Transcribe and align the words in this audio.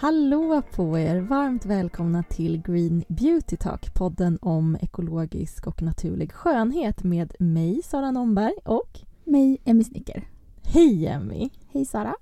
Hallå 0.00 0.62
på 0.74 0.98
er! 0.98 1.20
Varmt 1.20 1.66
välkomna 1.66 2.22
till 2.22 2.62
Green 2.62 3.04
Beauty 3.08 3.56
Talk, 3.56 3.94
podden 3.94 4.38
om 4.42 4.76
ekologisk 4.80 5.66
och 5.66 5.82
naturlig 5.82 6.32
skönhet 6.32 7.04
med 7.04 7.34
mig, 7.38 7.80
Sara 7.84 8.10
Nomberg 8.10 8.54
och 8.64 9.00
mig, 9.24 9.60
Emmy 9.64 9.84
Snicker. 9.84 10.28
Hej 10.62 11.06
Emmy! 11.06 11.50
Hej 11.72 11.84
Sara! 11.84 12.14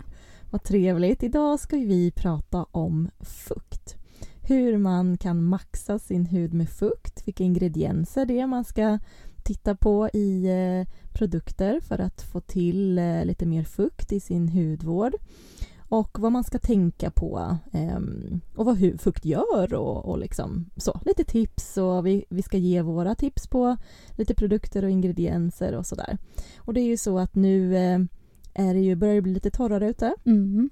Vad 0.51 0.63
trevligt! 0.63 1.23
Idag 1.23 1.61
ska 1.61 1.77
vi 1.77 2.11
prata 2.11 2.67
om 2.71 3.11
fukt. 3.21 3.97
Hur 4.43 4.79
man 4.79 5.19
kan 5.19 5.45
maxa 5.45 5.99
sin 5.99 6.27
hud 6.27 6.55
med 6.55 6.69
fukt, 6.69 7.23
vilka 7.25 7.45
ingredienser 7.45 8.27
det 8.27 8.41
är 8.41 8.47
man 8.47 8.65
ska 8.65 8.99
titta 9.43 9.75
på 9.75 10.09
i 10.13 10.47
eh, 10.47 10.95
produkter 11.13 11.81
för 11.81 11.99
att 11.99 12.23
få 12.23 12.41
till 12.41 12.99
eh, 12.99 13.25
lite 13.25 13.47
mer 13.47 13.65
fukt 13.65 14.13
i 14.13 14.21
sin 14.21 14.49
hudvård 14.49 15.15
och 15.89 16.19
vad 16.19 16.33
man 16.33 16.45
ska 16.45 16.59
tänka 16.59 17.11
på 17.11 17.57
um, 17.73 18.41
och 18.57 18.65
vad 18.67 19.01
fukt 19.01 19.25
gör 19.25 19.75
och, 19.75 20.05
och 20.05 20.19
liksom 20.19 20.71
så. 20.77 21.01
Lite 21.05 21.25
tips 21.25 21.77
och 21.77 22.07
vi, 22.07 22.25
vi 22.29 22.43
ska 22.43 22.57
ge 22.57 22.83
våra 22.83 23.15
tips 23.15 23.47
på 23.47 23.77
lite 24.11 24.35
produkter 24.35 24.85
och 24.85 24.91
ingredienser 24.91 25.75
och 25.75 25.87
sådär. 25.87 26.19
Och 26.59 26.75
det 26.75 26.81
är 26.81 26.87
ju 26.87 26.97
så 26.97 27.19
att 27.19 27.35
nu 27.35 27.77
eh, 27.77 27.99
är 28.55 28.75
det 28.75 28.81
ju, 28.81 28.97
börjar 28.97 29.15
det 29.15 29.23
bli 29.23 29.33
lite 29.33 29.51
torrare 29.51 29.91
ute. 29.91 30.15
Mm. 30.25 30.71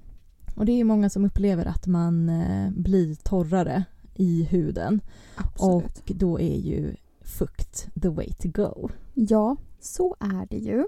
Och 0.55 0.65
det 0.65 0.71
är 0.71 0.83
många 0.83 1.09
som 1.09 1.25
upplever 1.25 1.65
att 1.65 1.87
man 1.87 2.29
eh, 2.29 2.71
blir 2.71 3.15
torrare 3.15 3.83
i 4.15 4.43
huden. 4.43 5.01
Absolut. 5.35 5.85
Och 5.85 6.15
då 6.15 6.39
är 6.39 6.57
ju 6.57 6.95
fukt 7.21 7.87
the 8.01 8.09
way 8.09 8.33
to 8.33 8.49
go. 8.49 8.89
Ja, 9.13 9.57
så 9.79 10.15
är 10.19 10.47
det 10.49 10.57
ju. 10.57 10.85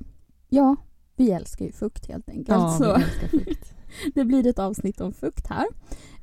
Ja, 0.49 0.75
vi 1.15 1.31
älskar 1.31 1.65
ju 1.65 1.71
fukt 1.71 2.07
helt 2.07 2.29
enkelt. 2.29 2.49
Ja, 2.49 2.77
vi 2.79 3.03
älskar 3.03 3.27
fukt. 3.27 3.68
det 4.15 4.25
blir 4.25 4.47
ett 4.47 4.59
avsnitt 4.59 5.01
om 5.01 5.13
fukt 5.13 5.47
här. 5.47 5.65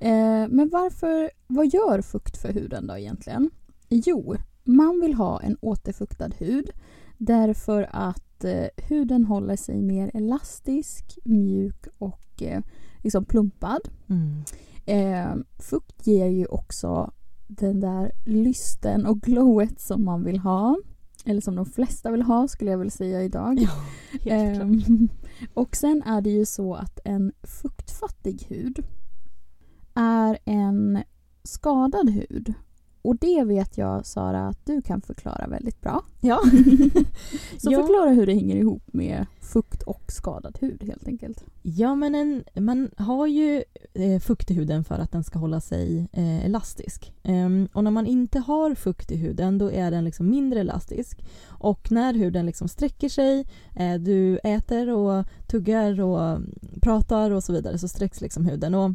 Eh, 0.00 0.48
men 0.48 0.68
varför, 0.72 1.30
vad 1.46 1.66
gör 1.66 2.02
fukt 2.02 2.36
för 2.36 2.52
huden 2.52 2.86
då 2.86 2.98
egentligen? 2.98 3.50
Jo, 3.88 4.36
man 4.64 5.00
vill 5.00 5.14
ha 5.14 5.40
en 5.40 5.56
återfuktad 5.60 6.30
hud 6.38 6.70
därför 7.18 7.88
att 7.92 8.44
eh, 8.44 8.66
huden 8.76 9.24
håller 9.24 9.56
sig 9.56 9.82
mer 9.82 10.10
elastisk, 10.14 11.18
mjuk 11.24 11.86
och 11.98 12.42
eh, 12.42 12.62
liksom 13.02 13.24
plumpad. 13.24 13.88
Mm. 14.08 14.44
Eh, 14.86 15.42
fukt 15.58 16.06
ger 16.06 16.26
ju 16.26 16.46
också 16.46 17.12
den 17.46 17.80
där 17.80 18.12
lysten 18.24 19.06
och 19.06 19.20
glowet 19.20 19.80
som 19.80 20.04
man 20.04 20.24
vill 20.24 20.38
ha. 20.38 20.76
Eller 21.26 21.40
som 21.40 21.56
de 21.56 21.66
flesta 21.66 22.10
vill 22.10 22.22
ha 22.22 22.48
skulle 22.48 22.70
jag 22.70 22.78
vilja 22.78 22.90
säga 22.90 23.22
idag. 23.22 23.58
Ja, 24.22 24.36
helt 24.36 24.60
eh, 24.62 24.68
och 25.54 25.76
sen 25.76 26.02
är 26.02 26.20
det 26.20 26.30
ju 26.30 26.46
så 26.46 26.74
att 26.74 27.00
en 27.04 27.32
fuktfattig 27.42 28.46
hud 28.48 28.84
är 29.94 30.38
en 30.44 31.02
skadad 31.42 32.10
hud. 32.10 32.54
Och 33.06 33.16
det 33.16 33.44
vet 33.44 33.78
jag 33.78 34.06
Sara 34.06 34.48
att 34.48 34.66
du 34.66 34.82
kan 34.82 35.00
förklara 35.00 35.46
väldigt 35.46 35.80
bra. 35.80 36.02
Ja. 36.20 36.40
så 37.58 37.72
ja. 37.72 37.80
förklara 37.80 38.10
hur 38.10 38.26
det 38.26 38.34
hänger 38.34 38.56
ihop 38.56 38.82
med 38.92 39.26
fukt 39.40 39.82
och 39.82 40.02
skadad 40.08 40.58
hud 40.60 40.82
helt 40.82 41.08
enkelt. 41.08 41.44
Ja 41.62 41.94
men 41.94 42.14
en, 42.14 42.44
man 42.54 42.90
har 42.96 43.26
ju 43.26 43.64
eh, 43.94 44.20
fukt 44.20 44.50
i 44.50 44.54
huden 44.54 44.84
för 44.84 44.94
att 44.94 45.12
den 45.12 45.24
ska 45.24 45.38
hålla 45.38 45.60
sig 45.60 46.08
eh, 46.12 46.44
elastisk. 46.44 47.12
Um, 47.22 47.68
och 47.72 47.84
när 47.84 47.90
man 47.90 48.06
inte 48.06 48.38
har 48.38 48.74
fukt 48.74 49.12
i 49.12 49.16
huden 49.16 49.58
då 49.58 49.70
är 49.70 49.90
den 49.90 50.04
liksom 50.04 50.30
mindre 50.30 50.60
elastisk. 50.60 51.24
Och 51.46 51.92
när 51.92 52.14
huden 52.14 52.46
liksom 52.46 52.68
sträcker 52.68 53.08
sig, 53.08 53.46
eh, 53.76 53.94
du 53.94 54.38
äter 54.38 54.90
och 54.90 55.24
tuggar 55.46 56.00
och 56.00 56.40
pratar 56.82 57.30
och 57.30 57.44
så 57.44 57.52
vidare 57.52 57.78
så 57.78 57.88
sträcks 57.88 58.20
liksom 58.20 58.46
huden. 58.46 58.74
Och 58.74 58.90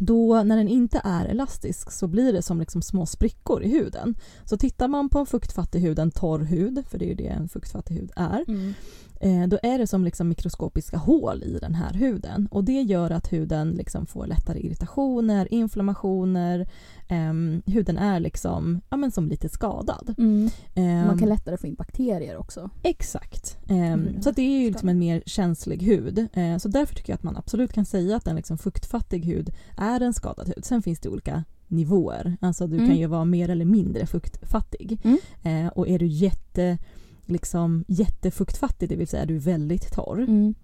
då 0.00 0.42
när 0.42 0.56
den 0.56 0.68
inte 0.68 1.00
är 1.04 1.24
elastisk 1.24 1.90
så 1.90 2.06
blir 2.06 2.32
det 2.32 2.42
som 2.42 2.60
liksom 2.60 2.82
små 2.82 3.06
sprickor 3.06 3.62
i 3.62 3.68
huden. 3.68 4.14
Så 4.44 4.56
tittar 4.56 4.88
man 4.88 5.08
på 5.08 5.18
en 5.18 5.26
fuktfattig 5.26 5.80
hud, 5.80 5.98
en 5.98 6.10
torr 6.10 6.38
hud, 6.38 6.84
för 6.90 6.98
det 6.98 7.04
är 7.04 7.08
ju 7.08 7.14
det 7.14 7.26
en 7.26 7.48
fuktfattig 7.48 7.94
hud 7.94 8.10
är, 8.16 8.44
mm 8.48 8.74
eh, 9.20 9.46
då 9.46 9.58
är 9.62 9.78
det 9.78 9.86
som 9.86 10.04
liksom 10.04 10.28
mikroskopiska 10.28 10.96
hål 10.96 11.42
i 11.42 11.58
den 11.60 11.74
här 11.74 11.92
huden. 11.92 12.48
Och 12.50 12.64
det 12.64 12.82
gör 12.82 13.10
att 13.10 13.32
huden 13.32 13.70
liksom 13.70 14.06
får 14.06 14.26
lättare 14.26 14.60
irritationer, 14.60 15.52
inflammationer, 15.52 16.68
eh, 17.08 17.32
huden 17.72 17.98
är 17.98 18.20
liksom, 18.20 18.80
ja, 18.88 18.96
men 18.96 19.10
som 19.10 19.28
lite 19.28 19.48
skadad. 19.48 20.14
Mm. 20.18 20.50
Eh, 20.74 21.06
man 21.06 21.18
kan 21.18 21.28
lättare 21.28 21.56
få 21.56 21.66
in 21.66 21.74
bakterier 21.74 22.36
också. 22.36 22.70
Exakt. 22.82 23.58
Mm. 23.68 24.22
Så 24.22 24.30
det 24.30 24.42
är 24.42 24.60
ju 24.60 24.70
liksom 24.70 24.88
en 24.88 24.98
mer 24.98 25.22
känslig 25.26 25.82
hud. 25.82 26.28
Eh, 26.32 26.56
så 26.58 26.68
därför 26.68 26.94
tycker 26.94 27.12
jag 27.12 27.16
att 27.16 27.22
man 27.22 27.36
absolut 27.36 27.72
kan 27.72 27.84
säga 27.84 28.16
att 28.16 28.26
en 28.26 28.36
liksom 28.36 28.58
fuktfattig 28.58 29.24
hud 29.24 29.50
är 29.76 30.00
en 30.00 30.14
skadad 30.14 30.48
hud. 30.48 30.64
Sen 30.64 30.82
finns 30.82 31.00
det 31.00 31.08
olika 31.08 31.44
nivåer. 31.68 32.36
Alltså 32.40 32.66
du 32.66 32.76
mm. 32.76 32.88
kan 32.88 32.96
ju 32.96 33.06
vara 33.06 33.24
mer 33.24 33.48
eller 33.48 33.64
mindre 33.64 34.06
fuktfattig. 34.06 35.00
Mm. 35.02 35.18
Eh, 35.42 35.72
och 35.72 35.88
är 35.88 35.98
du 35.98 36.06
jätte, 36.06 36.78
liksom, 37.28 37.84
jättefuktfattig, 37.88 38.88
det 38.88 38.96
vill 38.96 39.08
säga 39.08 39.26
du 39.26 39.36
är 39.36 39.40
väldigt 39.40 39.92
torr, 39.92 40.20
mm 40.20 40.54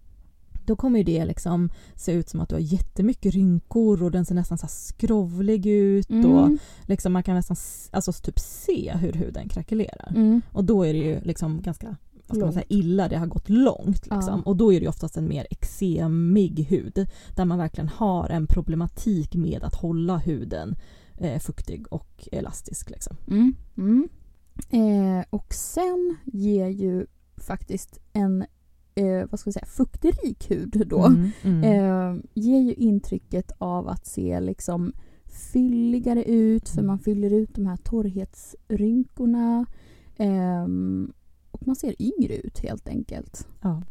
då 0.66 0.76
kommer 0.76 1.04
det 1.04 1.24
liksom 1.24 1.70
se 1.94 2.12
ut 2.12 2.28
som 2.28 2.40
att 2.40 2.48
du 2.48 2.54
har 2.54 2.60
jättemycket 2.60 3.34
rynkor 3.34 4.02
och 4.02 4.10
den 4.10 4.24
ser 4.24 4.34
nästan 4.34 4.58
så 4.58 4.66
skrovlig 4.66 5.66
ut 5.66 6.10
mm. 6.10 6.30
och 6.30 6.50
liksom 6.82 7.12
man 7.12 7.22
kan 7.22 7.34
nästan 7.34 7.56
alltså, 7.90 8.12
typ 8.12 8.38
se 8.38 8.92
hur 9.00 9.12
huden 9.12 9.48
krackelerar. 9.48 10.12
Mm. 10.16 10.42
Och 10.52 10.64
då 10.64 10.86
är 10.86 10.92
det 10.92 10.98
ju 10.98 11.20
liksom 11.20 11.62
ganska 11.62 11.96
vad 12.26 12.36
ska 12.36 12.44
man 12.44 12.52
säga, 12.52 12.66
illa, 12.68 13.08
det 13.08 13.16
har 13.16 13.26
gått 13.26 13.48
långt. 13.48 14.02
Liksom. 14.02 14.22
Ja. 14.26 14.42
Och 14.44 14.56
då 14.56 14.72
är 14.72 14.80
det 14.80 14.88
oftast 14.88 15.16
en 15.16 15.28
mer 15.28 15.46
eksemig 15.50 16.66
hud 16.68 17.06
där 17.36 17.44
man 17.44 17.58
verkligen 17.58 17.88
har 17.88 18.28
en 18.28 18.46
problematik 18.46 19.34
med 19.34 19.64
att 19.64 19.74
hålla 19.74 20.16
huden 20.18 20.76
eh, 21.18 21.38
fuktig 21.38 21.84
och 21.90 22.28
elastisk. 22.32 22.90
Liksom. 22.90 23.16
Mm. 23.28 23.54
Mm. 23.76 24.08
Eh, 24.70 25.24
och 25.30 25.54
sen 25.54 26.16
ger 26.24 26.68
ju 26.68 27.06
faktiskt 27.36 28.00
en 28.12 28.44
eh, 28.94 29.26
vad 29.30 29.40
ska 29.40 29.48
jag 29.48 29.54
säga, 29.54 29.66
fuktig 29.66 30.14
hud 30.48 30.84
då 30.86 31.06
mm, 31.06 31.30
mm. 31.42 31.62
Eh, 31.62 32.22
ger 32.34 32.60
ju 32.60 32.74
intrycket 32.74 33.52
av 33.58 33.88
att 33.88 34.06
se 34.06 34.40
liksom 34.40 34.92
fylligare 35.52 36.24
ut 36.24 36.68
för 36.68 36.82
man 36.82 36.98
fyller 36.98 37.30
ut 37.30 37.54
de 37.54 37.66
här 37.66 37.76
torrhetsrynkorna 37.76 39.66
eh, 40.16 40.64
och 41.50 41.66
man 41.66 41.76
ser 41.76 42.02
yngre 42.02 42.36
ut 42.36 42.58
helt 42.58 42.88
enkelt. 42.88 43.48
Ja. 43.60 43.82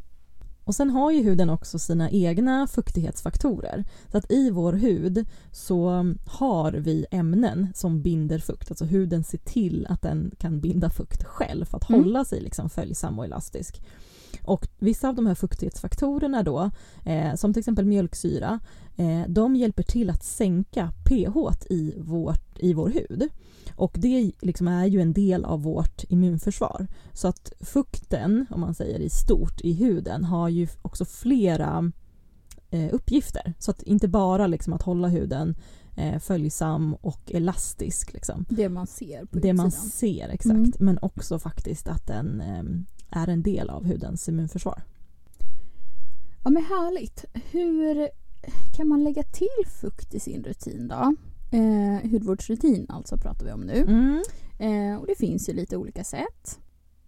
Och 0.66 0.76
sen 0.76 0.90
har 0.90 1.12
ju 1.12 1.24
huden 1.24 1.50
också 1.50 1.80
sina 1.80 2.10
egna 2.10 2.68
fuktighetsfaktorer. 2.68 3.86
Så 4.12 4.18
att 4.18 4.32
i 4.32 4.50
vår 4.50 4.74
hud 4.74 5.26
så 5.52 6.06
har 6.26 6.72
vi 6.72 7.06
ämnen 7.12 7.68
som 7.76 8.02
binder 8.02 8.40
fukt. 8.40 8.72
Alltså 8.72 8.86
huden 8.86 9.24
ser 9.24 9.38
till 9.38 9.88
att 9.90 10.02
den 10.02 10.32
kan 10.38 10.60
binda 10.60 10.90
fukt 10.90 11.24
själv 11.24 11.66
för 11.66 11.78
att 11.78 11.90
mm. 11.90 12.04
hålla 12.04 12.26
sig 12.26 12.42
liksom 12.42 12.70
följsam 12.70 13.20
och 13.20 13.26
elastisk. 13.26 13.82
Och 14.42 14.68
vissa 14.80 15.10
av 15.10 15.16
de 15.16 15.26
här 15.26 15.36
fuktighetsfaktorerna 15.36 16.44
då, 16.44 16.72
eh, 17.06 17.36
som 17.36 17.54
till 17.54 17.60
exempel 17.60 17.86
mjölksyra, 17.86 18.60
eh, 18.96 19.22
de 19.28 19.56
hjälper 19.56 19.84
till 19.84 20.10
att 20.10 20.24
sänka 20.24 20.92
pH 21.06 21.38
i, 21.70 21.94
vårt, 22.00 22.60
i 22.60 22.74
vår 22.74 22.90
hud. 22.90 23.30
Och 23.76 23.96
det 23.96 24.32
liksom 24.42 24.68
är 24.68 24.86
ju 24.86 25.02
en 25.02 25.14
del 25.14 25.46
av 25.46 25.64
vårt 25.64 26.04
immunförsvar. 26.10 26.88
Så 27.14 27.28
att 27.28 27.54
fukten, 27.60 28.46
om 28.50 28.62
man 28.62 28.76
säger 28.76 29.00
i 29.00 29.10
stort, 29.10 29.62
i 29.62 29.74
huden 29.74 30.24
har 30.24 30.50
ju 30.50 30.68
också 30.82 31.06
flera 31.06 31.92
eh, 32.70 32.94
uppgifter. 32.94 33.54
Så 33.60 33.72
att 33.72 33.84
inte 33.84 34.08
bara 34.08 34.48
liksom 34.48 34.74
att 34.74 34.82
hålla 34.82 35.08
huden 35.08 35.56
eh, 35.96 36.20
följsam 36.20 36.94
och 36.94 37.32
elastisk. 37.32 38.14
Liksom. 38.14 38.46
Det 38.50 38.70
man 38.70 38.88
ser 38.88 39.26
på 39.26 39.40
Det 39.40 39.54
man 39.54 39.72
ser, 39.72 40.30
exakt. 40.30 40.54
Mm. 40.54 40.72
Men 40.80 41.00
också 41.02 41.40
faktiskt 41.40 41.88
att 41.88 42.08
den 42.08 42.42
eh, 42.42 43.22
är 43.22 43.28
en 43.28 43.44
del 43.44 43.70
av 43.70 43.86
hudens 43.86 44.30
immunförsvar. 44.30 44.84
Ja 46.44 46.50
men 46.50 46.64
härligt. 46.64 47.26
Hur 47.52 48.10
kan 48.76 48.88
man 48.88 49.04
lägga 49.04 49.24
till 49.24 49.72
fukt 49.82 50.14
i 50.14 50.20
sin 50.20 50.44
rutin 50.44 50.88
då? 50.88 51.16
Eh, 51.58 52.12
hudvårdsrutin 52.12 52.86
alltså 52.90 53.18
pratar 53.18 53.46
vi 53.46 53.52
om 53.52 53.62
nu. 53.62 53.78
Mm. 53.78 54.24
Eh, 54.60 55.00
och 55.00 55.08
det 55.08 55.16
finns 55.16 55.50
ju 55.50 55.54
lite 55.54 55.78
olika 55.78 56.04
sätt. 56.04 56.60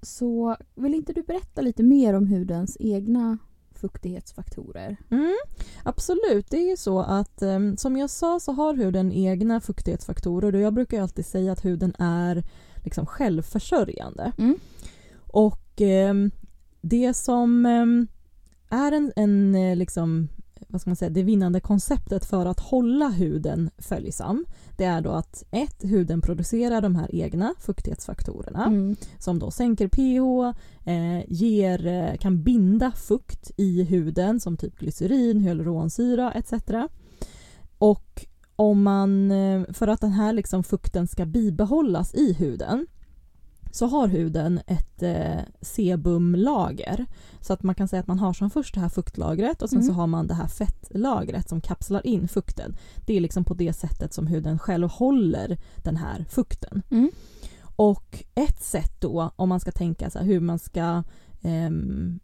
Så 0.02 0.58
vill 0.76 0.94
inte 0.94 1.14
du 1.14 1.24
berätta 1.24 1.62
lite 1.62 1.84
mer 1.84 2.14
om 2.14 2.28
hudens 2.28 2.78
egna 2.80 3.38
fuktighetsfaktorer? 3.80 4.98
Mm, 5.12 5.36
absolut, 5.84 6.50
det 6.50 6.58
är 6.58 6.70
ju 6.70 6.78
så 6.78 7.00
att 7.00 7.42
um, 7.42 7.78
som 7.78 7.98
jag 7.98 8.10
sa 8.10 8.40
så 8.40 8.52
har 8.52 8.74
huden 8.74 9.12
egna 9.12 9.62
fuktighetsfaktorer 9.62 10.56
och 10.56 10.62
jag 10.62 10.74
brukar 10.74 11.02
alltid 11.02 11.26
säga 11.26 11.52
att 11.52 11.66
huden 11.66 11.96
är 12.00 12.44
liksom 12.84 13.06
självförsörjande. 13.06 14.32
Mm. 14.38 14.60
Och 15.28 15.82
um, 15.82 16.32
det 16.82 17.14
som 17.14 17.66
um, 17.66 18.08
är 18.70 18.92
en, 18.92 19.12
en 19.16 19.56
eh, 19.56 19.76
liksom 19.76 20.30
vad 20.68 20.82
ska 20.82 20.90
man 20.90 20.96
säga, 20.96 21.10
det 21.10 21.24
vinnande 21.24 21.60
konceptet 21.60 22.26
för 22.26 22.46
att 22.46 22.60
hålla 22.60 23.10
huden 23.10 23.70
följsam 23.78 24.46
det 24.78 24.86
är 24.86 25.02
då 25.02 25.12
att 25.12 25.44
ett, 25.52 25.84
huden 25.84 26.22
producerar 26.22 26.82
de 26.82 26.96
här 26.96 27.16
egna 27.16 27.54
fuktighetsfaktorerna 27.60 28.66
mm. 28.66 28.96
som 29.20 29.40
då 29.40 29.52
sänker 29.52 29.88
pH, 29.88 30.58
eh, 30.90 31.24
ger, 31.28 31.88
eh, 31.88 32.18
kan 32.18 32.44
binda 32.44 32.92
fukt 32.92 33.52
i 33.58 33.84
huden 33.84 34.40
som 34.40 34.58
typ 34.58 34.80
glycerin, 34.80 35.40
hyaluronsyra 35.40 36.32
etc. 36.32 36.54
Och 37.78 38.26
om 38.56 38.84
man, 38.84 39.32
eh, 39.32 39.64
för 39.74 39.88
att 39.88 40.02
den 40.02 40.12
här 40.12 40.34
liksom 40.34 40.64
fukten 40.64 41.08
ska 41.08 41.26
bibehållas 41.26 42.14
i 42.14 42.34
huden 42.34 42.88
så 43.76 43.86
har 43.88 44.08
huden 44.08 44.60
ett 44.68 45.04
eh, 45.04 45.40
sebumlager. 45.62 47.06
Så 47.42 47.54
att 47.54 47.64
man 47.64 47.76
kan 47.76 47.88
säga 47.88 48.00
att 48.00 48.08
man 48.08 48.20
har 48.20 48.34
som 48.34 48.50
först 48.50 48.74
det 48.74 48.80
här 48.82 48.90
fuktlagret 48.90 49.62
och 49.62 49.70
sen 49.70 49.80
Mm. 49.80 49.88
så 49.88 49.94
har 49.94 50.08
man 50.08 50.28
det 50.28 50.34
här 50.34 50.48
fettlagret 50.48 51.50
som 51.50 51.62
kapslar 51.62 52.08
in 52.08 52.28
fukten. 52.28 52.76
Det 53.06 53.18
är 53.18 53.22
liksom 53.22 53.44
på 53.44 53.54
det 53.54 53.74
sättet 53.74 54.14
som 54.14 54.28
huden 54.28 54.60
själv 54.60 54.90
håller 54.90 55.58
den 55.84 55.98
här 55.98 56.26
fukten. 56.30 56.82
Mm. 56.92 57.12
Och 57.76 58.24
ett 58.36 58.64
sätt 58.64 59.02
då 59.02 59.32
om 59.36 59.50
man 59.50 59.60
ska 59.60 59.72
tänka 59.72 60.10
så 60.10 60.20
här, 60.20 60.26
hur 60.26 60.40
man 60.40 60.60
ska 60.60 61.04
ehm, 61.42 62.20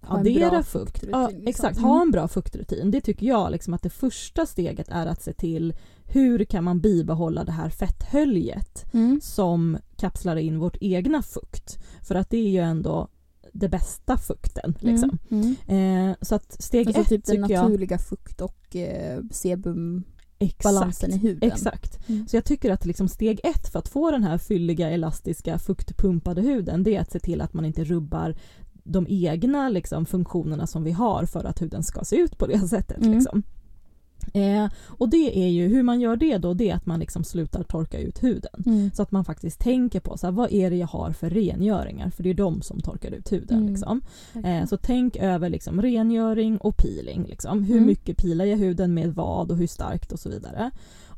addera 0.00 0.62
fukt. 0.62 0.68
fuktrutin, 0.70 1.10
Ja, 1.20 1.28
liksom. 1.28 1.46
exakt, 1.48 1.78
Mm. 1.78 1.90
ha 1.90 2.02
en 2.02 2.10
bra 2.10 2.28
fuktrutin. 2.28 2.90
Det 2.90 3.00
tycker 3.00 3.26
jag 3.26 3.52
liksom 3.52 3.74
att 3.74 3.82
det 3.82 3.90
första 3.90 4.46
steget 4.46 4.88
är 4.88 5.06
att 5.06 5.22
se 5.22 5.32
till 5.32 5.74
hur 6.08 6.44
kan 6.44 6.64
man 6.64 6.80
bibehålla 6.80 7.44
det 7.44 7.52
här 7.52 7.70
fetthöljet 7.70 8.84
Mm. 8.92 9.20
som 9.22 9.78
kapslar 9.96 10.36
in 10.36 10.58
vårt 10.58 10.76
egna 10.80 11.22
fukt. 11.22 11.78
För 12.02 12.14
att 12.14 12.30
det 12.30 12.36
är 12.38 12.48
ju 12.48 12.58
ändå 12.58 13.08
det 13.52 13.68
bästa 13.68 14.16
fukten. 14.18 14.74
Liksom. 14.80 15.18
Mm. 15.30 15.54
Mm. 15.66 16.08
Eh, 16.10 16.16
så 16.20 16.34
att 16.34 16.62
steg 16.62 16.86
Alltså 16.86 17.02
ett 17.02 17.08
typ 17.08 17.24
den 17.24 17.36
tycker 17.42 17.54
jag... 17.54 17.62
naturliga 17.64 17.98
fukt 17.98 18.40
och 18.40 18.76
eh, 18.76 19.20
sebumbalansen 19.30 21.10
Exakt. 21.10 21.24
i 21.24 21.26
huden. 21.28 21.52
Exakt. 21.52 22.08
Mm. 22.08 22.26
Så 22.28 22.36
jag 22.36 22.44
tycker 22.44 22.70
att 22.72 22.86
liksom 22.86 23.08
steg 23.08 23.40
ett 23.44 23.68
för 23.68 23.78
att 23.78 23.88
få 23.88 24.10
den 24.10 24.24
här 24.24 24.38
fylliga, 24.38 24.90
elastiska, 24.90 25.58
fuktpumpade 25.58 26.40
huden 26.40 26.82
det 26.82 26.96
är 26.96 27.00
att 27.00 27.12
se 27.12 27.18
till 27.20 27.40
att 27.40 27.52
man 27.54 27.64
inte 27.64 27.84
rubbar 27.84 28.36
de 28.84 29.06
egna 29.08 29.68
liksom, 29.68 30.06
funktionerna 30.06 30.66
som 30.66 30.84
vi 30.84 30.90
har 30.92 31.24
för 31.24 31.44
att 31.44 31.62
huden 31.62 31.82
ska 31.82 32.04
se 32.04 32.16
ut 32.16 32.38
på 32.38 32.46
det 32.46 32.58
sättet. 32.68 32.98
Mm. 32.98 33.12
Liksom. 33.12 33.42
Eh, 34.34 34.66
och 34.86 35.08
det 35.08 35.38
är 35.44 35.48
ju, 35.48 35.68
hur 35.68 35.82
man 35.82 36.00
gör 36.00 36.16
det 36.16 36.38
då, 36.38 36.54
det 36.54 36.70
är 36.70 36.74
att 36.74 36.86
man 36.86 37.00
liksom 37.00 37.24
slutar 37.24 37.62
torka 37.62 37.98
ut 37.98 38.22
huden. 38.22 38.62
Mm. 38.66 38.90
Så 38.94 39.02
att 39.02 39.10
man 39.10 39.24
faktiskt 39.24 39.60
tänker 39.60 40.00
på 40.00 40.16
så 40.18 40.26
här, 40.26 40.32
vad 40.32 40.52
är 40.52 40.70
det 40.70 40.76
jag 40.76 40.86
har 40.86 41.12
för 41.12 41.30
rengöringar, 41.30 42.10
för 42.10 42.22
det 42.22 42.30
är 42.30 42.34
de 42.34 42.62
som 42.62 42.80
torkar 42.80 43.10
ut 43.10 43.32
huden. 43.32 43.58
Mm. 43.58 43.68
Liksom. 43.68 44.00
Eh, 44.44 44.66
så 44.66 44.76
tänk 44.76 45.16
över 45.16 45.48
liksom 45.48 45.82
rengöring 45.82 46.58
och 46.58 46.76
peeling. 46.76 47.24
Liksom. 47.28 47.64
Hur 47.64 47.76
Mm. 47.76 47.86
mycket 47.86 48.16
pilar 48.16 48.44
jag 48.44 48.56
huden 48.56 48.94
med 48.94 49.14
vad 49.14 49.50
och 49.50 49.56
hur 49.56 49.66
starkt 49.66 50.12
och 50.12 50.18
så 50.20 50.28
vidare. 50.28 50.70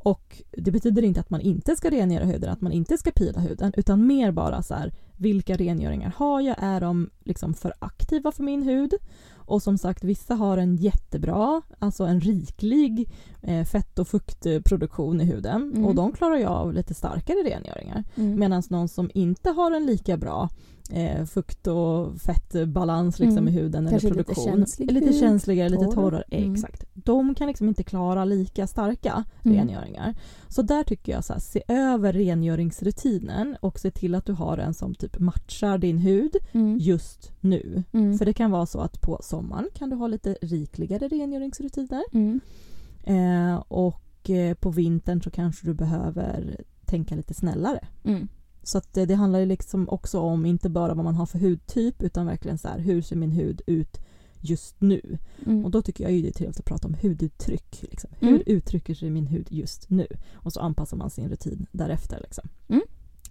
Och 0.03 0.43
det 0.51 0.71
betyder 0.71 1.03
inte 1.03 1.21
att 1.21 1.31
man 1.31 1.41
inte 1.41 1.77
ska 1.77 1.91
rengöra 1.91 2.25
huden, 2.25 2.51
att 2.51 2.61
man 2.61 2.73
inte 2.73 2.99
ska 2.99 3.11
pila 3.11 3.41
huden, 3.41 3.73
utan 3.77 4.07
mer 4.07 4.33
bara 4.33 4.63
så 4.63 4.75
här, 4.75 4.93
vilka 5.17 5.57
rengöringar 5.57 6.13
har 6.17 6.41
jag? 6.41 6.57
Är 6.59 6.81
de 6.81 7.11
liksom 7.31 7.55
för 7.55 7.73
aktiva 7.79 8.33
för 8.33 8.43
min 8.43 8.63
hud? 8.63 8.95
Och 9.35 9.63
som 9.63 9.79
sagt, 9.79 10.05
vissa 10.05 10.35
har 10.35 10.59
en 10.59 10.77
jättebra, 10.77 11.63
alltså 11.79 12.05
en 12.05 12.21
riklig 12.21 13.11
eh, 13.43 13.65
fett 13.65 13.99
och 13.99 14.09
fuktproduktion 14.09 15.21
i 15.21 15.25
huden 15.25 15.63
Mm. 15.63 15.85
och 15.85 15.95
de 15.95 16.13
klarar 16.13 16.37
ju 16.37 16.45
av 16.47 16.73
lite 16.75 16.95
starkare 16.95 17.37
rengöringar. 17.37 18.05
Mm. 18.15 18.39
Medan 18.41 18.63
någon 18.71 18.89
som 18.89 19.11
inte 19.15 19.51
har 19.51 19.71
en 19.73 19.87
lika 19.87 20.17
bra 20.17 20.49
eh, 20.93 21.25
fukt 21.25 21.67
och 21.67 22.13
fettbalans 22.21 23.19
liksom, 23.19 23.39
Mm. 23.39 23.49
i 23.49 23.51
huden 23.51 23.89
Kanske 23.91 24.09
eller 24.09 24.17
lite 24.17 24.25
produktion. 24.35 24.45
känslig 24.57 24.89
är 24.91 24.95
lite 24.95 25.13
känsligare, 25.13 25.69
lite 25.69 25.85
torr. 25.85 25.95
torrare. 25.95 26.25
Mm. 26.31 26.55
Exakt. 26.55 26.85
De 26.95 27.35
kan 27.35 27.49
liksom 27.49 27.69
inte 27.69 27.83
klara 27.83 28.25
lika 28.25 28.67
starka 28.67 29.25
Mm. 29.45 29.57
rengöringar. 29.57 30.15
Så 30.49 30.63
där 30.63 30.83
tycker 30.85 31.13
jag 31.13 31.25
så 31.25 31.33
här, 31.33 31.41
se 31.41 31.63
över 31.69 32.13
rengöringsrutinen 32.13 33.57
och 33.61 33.79
se 33.79 33.91
till 33.91 34.15
att 34.15 34.27
du 34.27 34.33
har 34.33 34.59
en 34.59 34.75
som 34.75 34.95
typ 34.95 35.19
matchar 35.19 35.79
din 35.79 35.99
hud 35.99 36.37
Mm. 36.53 36.79
Just 37.21 37.33
nu. 37.41 37.83
Mm. 37.93 38.19
För 38.19 38.25
det 38.25 38.33
kan 38.33 38.51
vara 38.51 38.67
så 38.67 38.81
att 38.81 39.01
på 39.01 39.19
sommaren 39.23 39.69
kan 39.75 39.91
du 39.91 39.97
ha 39.97 40.07
lite 40.07 40.37
rikligare 40.43 41.09
rengöringsrutiner 41.09 42.03
Mm. 42.13 42.41
eh, 43.05 43.63
och 43.69 44.31
eh, 44.31 44.55
på 44.55 44.71
vintern 44.71 45.23
så 45.23 45.31
kanske 45.31 45.67
du 45.67 45.75
behöver 45.75 46.61
tänka 46.87 47.15
lite 47.15 47.35
snällare. 47.35 47.87
Mm. 48.05 48.29
Så 48.63 48.79
att 48.79 48.95
det, 48.95 49.07
det 49.07 49.15
handlar 49.15 49.39
ju 49.39 49.47
liksom 49.47 49.89
också 49.89 50.21
om 50.21 50.47
inte 50.47 50.69
bara 50.69 50.95
vad 50.95 51.05
man 51.05 51.15
har 51.15 51.27
för 51.27 51.39
hudtyp 51.39 52.03
utan 52.03 52.27
verkligen 52.27 52.59
så 52.59 52.69
här, 52.69 52.79
hur 52.79 53.03
ser 53.03 53.17
min 53.17 53.31
hud 53.33 53.63
ut 53.67 53.99
just 54.41 54.81
nu? 54.81 55.19
Mm. 55.47 55.65
Och 55.65 55.71
då 55.71 55.83
tycker 55.83 56.05
jag 56.05 56.13
ju 56.13 56.23
det 56.23 56.29
är 56.29 56.33
trevligt 56.33 56.59
att 56.59 56.65
prata 56.65 56.89
om 56.89 56.95
huduttryck. 56.95 57.83
Liksom. 57.91 58.11
Hur 58.19 58.29
Mm. 58.29 58.43
uttrycker 58.47 58.95
sig 58.95 59.11
min 59.11 59.27
hud 59.27 59.47
just 59.51 59.91
nu? 59.91 60.07
Och 60.35 60.53
så 60.53 60.61
anpassar 60.61 60.97
man 60.97 61.11
sin 61.11 61.29
rutin 61.29 61.67
därefter. 61.73 62.21
Liksom. 62.23 62.49
Mm. 62.69 62.83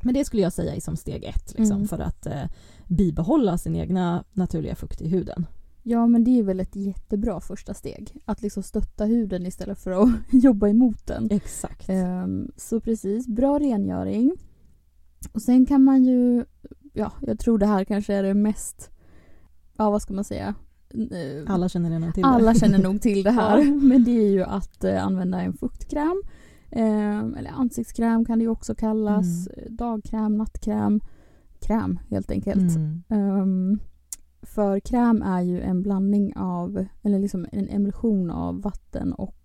Men 0.04 0.13
det 0.13 0.25
skulle 0.25 0.42
jag 0.42 0.54
säga 0.54 0.75
är 0.75 0.80
som 0.80 0.96
steg 0.98 1.24
ett 1.24 1.54
liksom, 1.57 1.75
Mm. 1.78 1.88
för 1.88 2.00
att 2.00 2.25
eh, 2.25 2.44
bibehålla 2.88 3.57
sin 3.57 3.75
egna 3.75 4.24
naturliga 4.34 4.75
fukt 4.75 5.01
i 5.01 5.07
huden. 5.10 5.46
Ja 5.84 6.07
men 6.07 6.24
det 6.24 6.40
är 6.40 6.44
väl 6.44 6.60
ett 6.60 6.75
jättebra 6.75 7.40
första 7.40 7.74
steg. 7.74 8.18
Att 8.25 8.42
liksom 8.42 8.63
stötta 8.63 9.06
huden 9.06 9.46
istället 9.46 9.80
för 9.80 9.92
att 10.04 10.10
jobba 10.31 10.68
emot 10.68 11.07
den. 11.07 11.28
Exakt. 11.31 11.90
Ehm, 11.90 12.51
så 12.57 12.80
precis, 12.80 13.28
bra 13.28 13.60
rengöring. 13.60 14.31
Och 15.31 15.42
sen 15.42 15.66
kan 15.66 15.84
man 15.84 16.04
ju, 16.04 16.46
ja 16.94 17.12
jag 17.22 17.40
tror 17.40 17.57
det 17.57 17.66
här 17.66 17.84
kanske 17.84 18.13
är 18.13 18.24
det 18.24 18.34
mest, 18.34 18.90
ja 19.78 19.90
vad 19.90 20.01
ska 20.01 20.13
man 20.13 20.24
säga? 20.24 20.56
Eh, 20.94 21.54
Alla 21.54 21.69
känner 21.69 21.90
redan 21.90 22.13
till 22.13 22.22
det. 22.24 22.28
alla 22.30 22.54
känner 22.56 22.78
nog 22.80 23.01
till 23.01 23.24
det 23.24 23.31
här. 23.31 23.63
Men 23.88 24.04
det 24.04 24.12
är 24.12 24.30
ju 24.31 24.44
att 24.44 24.84
eh, 24.84 25.06
använda 25.06 25.42
en 25.42 25.54
fuktkräm. 25.54 26.22
Ehm, 26.71 27.36
eller 27.36 27.50
ansiktskräm 27.51 28.25
kan 28.25 28.39
det 28.39 28.44
ju 28.44 28.50
också 28.50 28.75
kallas. 28.75 29.48
Dagkräm, 29.69 30.38
nattkräm. 30.38 31.00
Kräm 31.60 32.00
helt 32.10 32.31
enkelt. 32.31 32.75
Mm. 32.75 33.04
Ehm, 33.10 33.80
för 34.42 34.80
kräm 34.80 35.21
är 35.21 35.42
ju 35.42 35.62
en 35.62 35.81
blandning 35.81 36.33
av, 36.36 36.86
eller 37.01 37.19
liksom 37.19 37.45
en 37.51 37.69
emulsion 37.69 38.31
av 38.31 38.62
vatten 38.62 39.13
och 39.13 39.36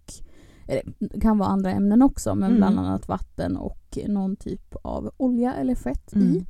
eller, 0.66 0.82
det 0.98 1.20
kan 1.20 1.38
vara 1.38 1.48
andra 1.48 1.70
ämnen 1.72 2.02
också 2.02 2.34
men 2.34 2.44
Mm. 2.48 2.56
bland 2.56 2.78
annat 2.78 3.08
vatten 3.08 3.56
och 3.56 3.98
någon 4.08 4.36
typ 4.36 4.74
av 4.82 5.10
olja 5.16 5.54
eller 5.54 5.74
fett 5.74 6.14
Mm. 6.14 6.28
i. 6.28 6.46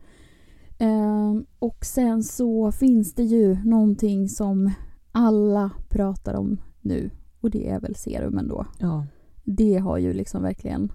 Ehm, 0.78 1.44
och 1.58 1.84
sen 1.84 2.22
så 2.22 2.72
finns 2.72 3.14
det 3.14 3.22
ju 3.22 3.56
någonting 3.64 4.28
som 4.28 4.70
alla 5.12 5.70
pratar 5.88 6.34
om 6.34 6.60
nu 6.80 7.10
och 7.40 7.50
det 7.50 7.70
är 7.70 7.80
väl 7.80 7.94
serumen 7.94 8.48
då. 8.48 8.66
Ja, 8.78 9.06
Det 9.44 9.76
har 9.76 9.98
ju 9.98 10.12
liksom 10.12 10.42
verkligen 10.42 10.92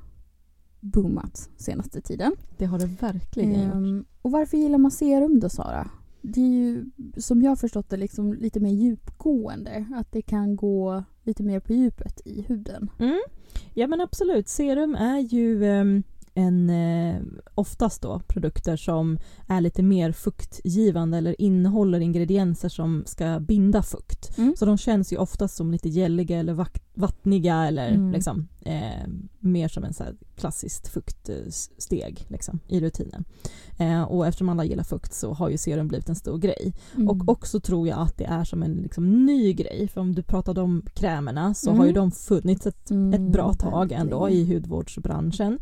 boomat 0.79 1.49
senaste 1.57 2.01
tiden. 2.01 2.35
det 2.57 2.65
har 2.65 2.79
det 2.79 2.85
verkligen 2.85 3.63
gjort. 3.63 3.73
Ehm, 3.73 4.05
och 4.21 4.31
varför 4.31 4.57
gillar 4.57 4.77
man 4.77 4.91
serum 4.91 5.39
då 5.39 5.49
Sara? 5.49 5.89
Det 6.21 6.41
är 6.41 6.47
ju 6.47 6.85
som 7.17 7.41
jag 7.41 7.51
har 7.51 7.55
förstått 7.55 7.89
det 7.89 7.97
liksom 7.97 8.33
lite 8.33 8.59
mer 8.59 8.71
djupgående. 8.71 9.85
Att 9.95 10.11
det 10.11 10.21
kan 10.21 10.55
gå 10.55 11.03
lite 11.23 11.43
mer 11.43 11.59
på 11.59 11.73
djupet 11.73 12.21
i 12.25 12.41
huden. 12.41 12.91
Mm. 12.99 13.19
Ja 13.73 13.87
men 13.87 14.01
absolut, 14.01 14.47
serum 14.47 14.95
är 14.95 15.19
ju 15.19 15.65
ehm, 15.65 16.03
en, 16.39 16.69
eh, 16.69 17.15
oftast 17.55 18.01
då 18.01 18.19
produkter 18.27 18.77
som 18.77 19.17
är 19.47 19.61
lite 19.61 19.83
mer 19.83 20.11
fuktgivande 20.11 21.17
eller 21.17 21.41
innehåller 21.41 21.99
ingredienser 21.99 22.69
som 22.69 23.03
ska 23.05 23.39
binda 23.39 23.81
fukt. 23.83 24.37
Mm. 24.37 24.55
Så 24.57 24.65
de 24.65 24.77
känns 24.77 25.13
ju 25.13 25.17
oftast 25.17 25.55
som 25.55 25.71
lite 25.71 25.89
gälliga 25.89 26.39
eller 26.39 26.65
vattniga 26.93 27.65
eller 27.65 27.89
Mm. 27.91 28.11
liksom, 28.11 28.47
eh, 28.61 29.07
mer 29.39 29.67
som 29.67 29.83
en 29.83 29.93
så 29.93 30.03
här 30.03 30.15
klassiskt 30.35 30.87
fuktsteg 30.87 32.25
liksom, 32.27 32.59
i 32.67 32.79
rutinen. 32.79 33.25
Eh, 33.79 34.01
och 34.03 34.27
eftersom 34.27 34.49
alla 34.49 34.65
gillar 34.65 34.83
fukt 34.83 35.13
så 35.13 35.33
har 35.33 35.49
ju 35.49 35.57
serum 35.57 35.87
blivit 35.87 36.09
en 36.09 36.15
stor 36.15 36.37
grej. 36.37 36.73
Mm. 36.95 37.07
Och 37.09 37.29
också 37.29 37.59
tror 37.59 37.87
jag 37.87 37.99
att 37.99 38.17
det 38.17 38.25
är 38.25 38.43
som 38.43 38.63
en 38.63 38.73
liksom, 38.73 39.25
ny 39.25 39.53
grej. 39.53 39.87
För 39.93 40.01
om 40.01 40.15
du 40.15 40.23
pratade 40.23 40.61
om 40.61 40.81
krämerna 40.93 41.53
så 41.53 41.69
Mm. 41.69 41.79
har 41.79 41.85
ju 41.87 41.91
de 41.93 42.11
funnits 42.11 42.67
ett, 42.67 42.91
Mm, 42.91 43.13
ett 43.13 43.31
bra 43.33 43.53
tag 43.53 43.91
ändå 43.91 44.29
i 44.29 44.53
hudvårdsbranschen. 44.53 45.59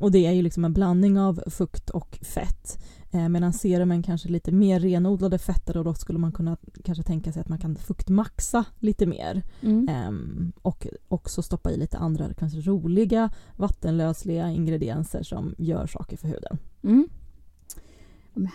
Och 0.00 0.10
det 0.10 0.26
är 0.26 0.32
ju 0.32 0.42
liksom 0.42 0.64
en 0.64 0.72
blandning 0.72 1.20
av 1.20 1.40
fukt 1.46 1.90
och 1.90 2.18
fett. 2.22 2.78
Eh, 3.10 3.28
medan 3.28 3.52
serumen 3.52 4.02
kanske 4.02 4.28
är 4.28 4.32
lite 4.32 4.52
mer 4.52 4.80
renodlade 4.80 5.38
fetter 5.38 5.76
och 5.76 5.84
då 5.84 5.94
skulle 5.94 6.18
man 6.18 6.32
kunna 6.32 6.56
kanske 6.84 7.04
tänka 7.04 7.32
sig 7.32 7.40
att 7.40 7.48
man 7.48 7.58
kan 7.58 7.76
fuktmaxa 7.76 8.64
lite 8.78 9.06
mer. 9.06 9.42
Mm. 9.60 9.88
Ehm, 9.88 10.52
och 10.62 10.86
också 11.08 11.42
stoppa 11.42 11.70
i 11.70 11.76
lite 11.76 11.98
andra 11.98 12.34
kanske 12.34 12.60
roliga 12.60 13.30
vattenlösliga 13.56 14.50
ingredienser 14.50 15.22
som 15.22 15.54
gör 15.58 15.86
saker 15.86 16.16
för 16.16 16.28
huden. 16.28 16.58
Mm. 16.82 17.08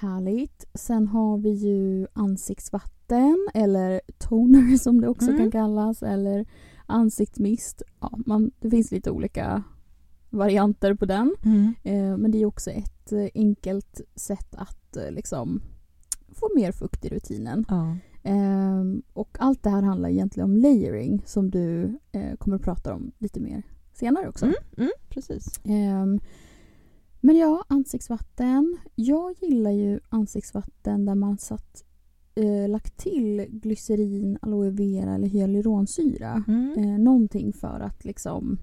Härligt. 0.01 0.65
Sen 0.73 1.07
har 1.07 1.37
vi 1.37 1.49
ju 1.49 2.07
ansiktsvatten 2.13 3.49
eller 3.53 4.01
toner 4.17 4.77
som 4.83 5.01
det 5.01 5.07
också 5.07 5.27
Mm. 5.29 5.37
kan 5.41 5.51
kallas 5.51 6.03
eller 6.03 6.45
ansiktsmist. 6.85 7.81
Ja, 7.99 8.11
man, 8.25 8.51
det 8.59 8.69
finns 8.69 8.91
lite 8.91 9.11
olika 9.11 9.63
varianter 10.31 10.93
på 10.93 11.05
den. 11.05 11.35
Eh, 11.83 12.17
men 12.17 12.31
det 12.31 12.41
är 12.41 12.45
också 12.45 12.71
ett 12.71 13.11
eh, 13.11 13.27
enkelt 13.33 14.01
sätt 14.15 14.55
att 14.55 14.97
eh, 14.97 15.11
liksom 15.11 15.61
få 16.29 16.49
mer 16.55 16.71
fukt 16.71 17.05
i 17.05 17.09
rutinen. 17.09 17.65
Ja. 17.67 17.97
Ehm, 18.23 19.01
och 19.13 19.37
allt 19.39 19.63
det 19.63 19.69
här 19.69 19.81
handlar 19.81 20.09
egentligen 20.09 20.49
om 20.49 20.57
layering 20.57 21.21
som 21.25 21.49
du 21.51 21.97
eh, 22.11 22.35
kommer 22.37 22.55
att 22.55 22.63
prata 22.63 22.93
om 22.93 23.11
lite 23.17 23.39
mer 23.39 23.63
senare 23.93 24.29
också. 24.29 24.45
Mm, 24.45 24.55
mm, 24.77 24.91
precis. 25.09 25.59
Ehm, 25.63 26.19
men 27.21 27.37
ja, 27.37 27.63
ansiktsvatten. 27.67 28.77
Jag 28.95 29.35
gillar 29.41 29.71
ju 29.71 29.99
ansiktsvatten 30.09 31.05
där 31.05 31.15
man 31.15 31.37
satt, 31.37 31.83
eh, 32.35 32.69
lagt 32.69 32.97
till 32.97 33.45
glycerin, 33.49 34.37
aloe 34.41 34.69
vera 34.69 35.15
eller 35.15 35.27
hyaluronsyra. 35.27 36.43
Mm. 36.47 36.77
Eh, 36.77 36.99
någonting 36.99 37.53
för 37.53 37.79
att 37.79 38.05
liksom 38.05 38.57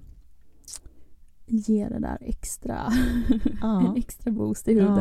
ge 1.50 1.88
det 1.88 1.98
där 1.98 2.18
extra, 2.20 2.92
Ja. 3.60 3.80
en 3.88 3.96
extra 3.96 4.30
boost 4.32 4.68
i 4.68 4.74
huden. 4.74 4.96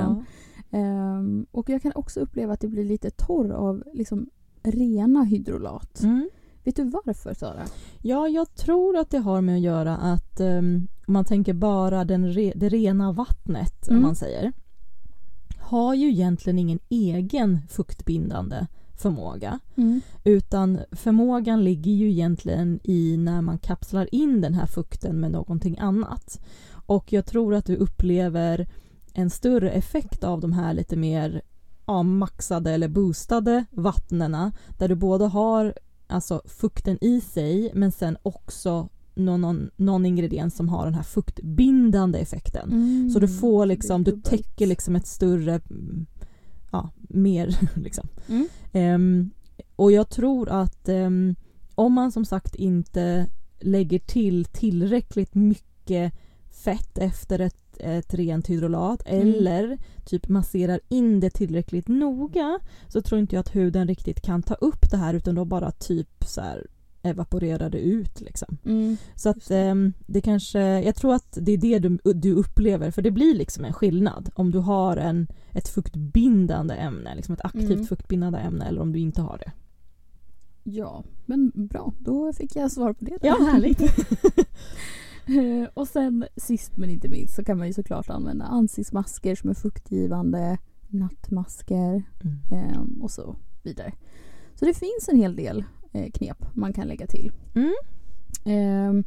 Ja. 0.70 0.78
Ehm, 0.78 1.46
och 1.52 1.70
jag 1.70 1.82
kan 1.82 1.92
också 1.96 2.20
uppleva 2.20 2.54
att 2.54 2.60
det 2.62 2.68
blir 2.68 2.86
lite 2.86 3.10
torr 3.12 3.52
av 3.52 3.84
liksom 3.94 4.30
rena 4.64 5.24
hydrolat. 5.24 6.04
Mm. 6.04 6.30
Vet 6.64 6.76
du 6.76 6.84
varför 6.84 7.34
Sara? 7.34 7.62
Ja, 8.02 8.28
jag 8.28 8.56
tror 8.56 8.98
att 8.98 9.10
det 9.10 9.18
har 9.18 9.42
med 9.42 9.56
att 9.56 9.62
göra 9.62 9.98
att 9.98 10.40
um, 10.40 10.88
om 11.08 11.14
man 11.14 11.26
tänker 11.26 11.54
bara 11.54 12.06
den 12.06 12.34
re, 12.34 12.54
det 12.56 12.70
rena 12.70 13.12
vattnet, 13.12 13.88
Mm. 13.88 13.98
om 13.98 14.04
man 14.08 14.16
säger, 14.16 14.54
har 15.60 15.94
ju 15.94 16.10
egentligen 16.10 16.60
ingen 16.60 16.80
egen 16.90 17.60
fuktbindande 17.70 18.68
förmåga. 18.98 19.60
Utan 20.24 20.80
förmågan 20.92 21.64
ligger 21.64 21.92
ju 21.92 22.10
egentligen 22.10 22.80
i 22.84 23.18
när 23.18 23.42
man 23.42 23.58
kapslar 23.58 24.16
in 24.16 24.42
den 24.42 24.54
här 24.54 24.66
fukten 24.66 25.20
med 25.20 25.32
någonting 25.32 25.78
annat. 25.80 26.40
Och 26.72 27.14
jag 27.14 27.26
tror 27.26 27.56
att 27.56 27.66
du 27.66 27.76
upplever 27.76 28.68
en 29.14 29.30
större 29.30 29.72
effekt 29.72 30.24
av 30.24 30.42
de 30.42 30.54
här 30.54 30.74
lite 30.74 30.96
mer 30.96 31.42
ja, 31.86 32.04
maxade 32.04 32.72
eller 32.72 32.88
boostade 32.88 33.66
vattnena 33.72 34.52
där 34.78 34.88
du 34.88 34.96
både 34.96 35.26
har 35.26 35.74
alltså 36.08 36.42
fukten 36.46 36.98
i 37.02 37.22
sig 37.22 37.72
men 37.74 37.92
sen 37.92 38.18
också 38.24 38.90
någon, 39.18 39.42
någon, 39.42 39.70
någon 39.76 40.06
ingrediens 40.06 40.56
som 40.56 40.70
har 40.70 40.86
den 40.86 40.94
här 40.94 41.04
fuktbindande 41.04 42.20
effekten. 42.20 42.72
Mm. 42.72 43.10
Så 43.10 43.20
du 43.20 43.28
får 43.28 43.66
liksom, 43.66 44.04
du 44.04 44.22
täcker 44.22 44.68
liksom 44.68 44.96
ett 44.96 45.08
större, 45.08 45.62
mm, 45.70 46.06
ja, 46.72 46.90
mer 46.98 47.58
liksom. 47.76 48.08
Mm. 48.28 48.48
Ehm, 48.74 49.30
och 49.76 49.92
jag 49.92 50.10
tror 50.10 50.50
att 50.50 50.90
ehm, 50.90 51.36
om 51.76 51.94
man 51.94 52.12
som 52.12 52.26
sagt 52.26 52.56
inte 52.56 53.28
lägger 53.60 54.00
till 54.00 54.46
tillräckligt 54.46 55.36
mycket 55.36 56.14
fett 56.64 56.98
efter 56.98 57.40
ett, 57.40 57.78
ett 57.80 58.14
rent 58.14 58.50
hydrolat 58.50 59.02
Mm. 59.06 59.28
eller 59.28 59.78
typ 60.06 60.28
masserar 60.28 60.80
in 60.90 61.20
det 61.20 61.30
tillräckligt 61.30 61.88
noga 61.88 62.60
så 62.88 63.02
tror 63.02 63.20
inte 63.20 63.36
jag 63.36 63.40
att 63.40 63.56
huden 63.56 63.88
riktigt 63.88 64.22
kan 64.22 64.44
ta 64.44 64.54
upp 64.54 64.92
det 64.92 64.98
här 64.98 65.14
utan 65.14 65.36
då 65.36 65.46
bara 65.46 65.72
typ 65.72 66.24
så 66.28 66.42
här 66.42 66.68
evaporerar 67.08 67.70
det 67.70 67.78
ut 67.80 68.22
liksom. 68.22 68.58
Mm. 68.66 68.98
Så 69.16 69.30
att 69.30 69.36
Just 69.36 69.48
det. 69.48 69.58
ehm, 69.58 69.94
kanske, 70.24 70.60
jag 70.60 70.96
tror 70.96 71.14
att 71.14 71.38
det 71.42 71.52
är 71.52 71.58
det 71.58 71.80
du, 71.80 71.98
du 72.14 72.34
upplever 72.34 72.92
för 72.92 73.02
det 73.02 73.12
blir 73.12 73.36
liksom 73.36 73.66
en 73.66 73.74
skillnad 73.74 74.30
om 74.36 74.52
du 74.52 74.60
har 74.60 74.98
en, 74.98 75.28
ett 75.54 75.68
fuktbindande 75.68 76.74
ämne, 76.76 77.16
liksom 77.16 77.34
ett 77.34 77.46
aktivt 77.46 77.72
Mm. 77.72 77.86
fuktbindande 77.86 78.40
ämne 78.40 78.66
eller 78.66 78.82
om 78.82 78.94
du 78.94 79.00
inte 79.00 79.22
har 79.22 79.38
det. 79.38 79.52
Ja, 80.64 81.04
men 81.26 81.52
bra. 81.56 81.94
Då 82.00 82.34
fick 82.34 82.56
jag 82.56 82.72
svar 82.72 82.94
på 82.94 83.06
det. 83.06 83.18
då. 83.22 83.28
Ja, 83.28 83.38
härligt. 83.52 83.82
Och 85.74 85.88
sen 85.88 86.26
sist 86.38 86.78
men 86.78 86.90
inte 86.90 87.10
minst 87.10 87.36
så 87.36 87.44
kan 87.44 87.58
man 87.58 87.68
ju 87.68 87.74
såklart 87.74 88.10
använda 88.10 88.46
ansiktsmasker 88.46 89.36
som 89.36 89.50
är 89.50 89.54
fuktgivande, 89.54 90.58
nattmasker 90.88 92.04
Mm. 92.24 92.40
eh, 92.72 92.82
och 93.02 93.12
så 93.12 93.36
vidare. 93.64 93.94
Så 94.56 94.66
det 94.66 94.74
finns 94.74 95.08
en 95.10 95.18
hel 95.18 95.36
del 95.36 95.64
knep 96.14 96.46
man 96.54 96.74
kan 96.74 96.88
lägga 96.88 97.08
till. 97.08 97.32
Mm. 97.56 97.74
Eh, 98.46 99.06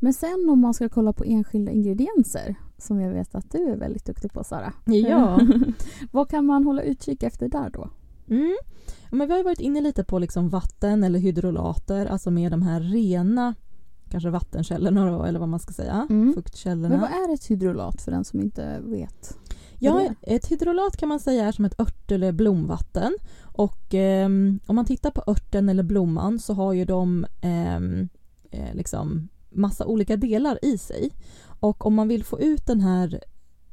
men 0.00 0.12
sen 0.12 0.48
om 0.50 0.60
man 0.60 0.74
ska 0.74 0.88
kolla 0.88 1.12
på 1.12 1.24
enskilda 1.24 1.72
ingredienser 1.72 2.54
som 2.78 3.00
jag 3.00 3.10
vet 3.12 3.34
att 3.34 3.50
du 3.50 3.58
är 3.58 3.76
väldigt 3.76 4.04
duktig 4.04 4.32
på 4.32 4.44
Sara. 4.44 4.72
Ja. 4.84 5.40
Vad 6.12 6.28
kan 6.30 6.46
man 6.46 6.64
hålla 6.64 6.82
utkik 6.82 7.22
efter 7.22 7.48
där 7.48 7.70
då? 7.70 7.90
Mm. 8.28 8.56
Ja, 9.10 9.16
men 9.16 9.28
vi 9.28 9.34
har 9.34 9.44
varit 9.44 9.60
inne 9.60 9.80
lite 9.80 10.04
på 10.04 10.18
liksom 10.18 10.48
vatten 10.48 11.04
eller 11.04 11.18
hydrolater, 11.18 12.06
alltså 12.06 12.30
med 12.30 12.50
de 12.52 12.62
här 12.62 12.80
rena 12.80 13.54
kanske 14.08 14.30
vattenkällorna 14.30 15.10
då, 15.10 15.24
eller 15.24 15.38
vad 15.40 15.48
man 15.48 15.60
ska 15.60 15.72
säga, 15.72 16.06
Mm. 16.10 16.34
fuktkällorna. 16.34 16.88
Men 16.88 17.00
vad 17.00 17.10
är 17.10 17.34
ett 17.34 17.50
hydrolat 17.50 18.02
för 18.02 18.10
den 18.10 18.24
som 18.24 18.40
inte 18.40 18.80
vet? 18.84 19.36
Ja, 19.78 20.08
ett 20.22 20.52
hydrolat 20.52 20.96
kan 20.96 21.08
man 21.08 21.20
säga 21.20 21.44
är 21.48 21.52
som 21.52 21.64
ett 21.64 21.80
ört 21.80 22.10
eller 22.10 22.32
blomvatten. 22.32 23.12
Och 23.52 23.94
eh, 23.94 24.26
om 24.66 24.76
man 24.76 24.84
tittar 24.84 25.10
på 25.10 25.24
örten 25.26 25.68
eller 25.68 25.82
blomman 25.82 26.38
så 26.38 26.54
har 26.54 26.72
ju 26.72 26.84
de 26.84 27.26
ehm, 27.40 28.08
eh, 28.50 28.74
liksom 28.74 29.28
massa 29.50 29.86
olika 29.86 30.16
delar 30.16 30.58
i 30.62 30.78
sig. 30.78 31.10
Och 31.60 31.86
om 31.86 31.94
man 31.94 32.08
vill 32.08 32.24
få 32.24 32.40
ut 32.40 32.66
den 32.66 32.80
här 32.80 33.20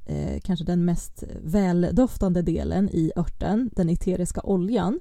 eh, 0.06 0.40
kanske 0.44 0.66
den 0.66 0.86
mest 0.86 1.24
väldoftande 1.44 2.42
delen 2.42 2.90
i 2.90 3.12
örten, 3.16 3.70
den 3.76 3.90
eteriska 3.90 4.42
oljan, 4.44 5.00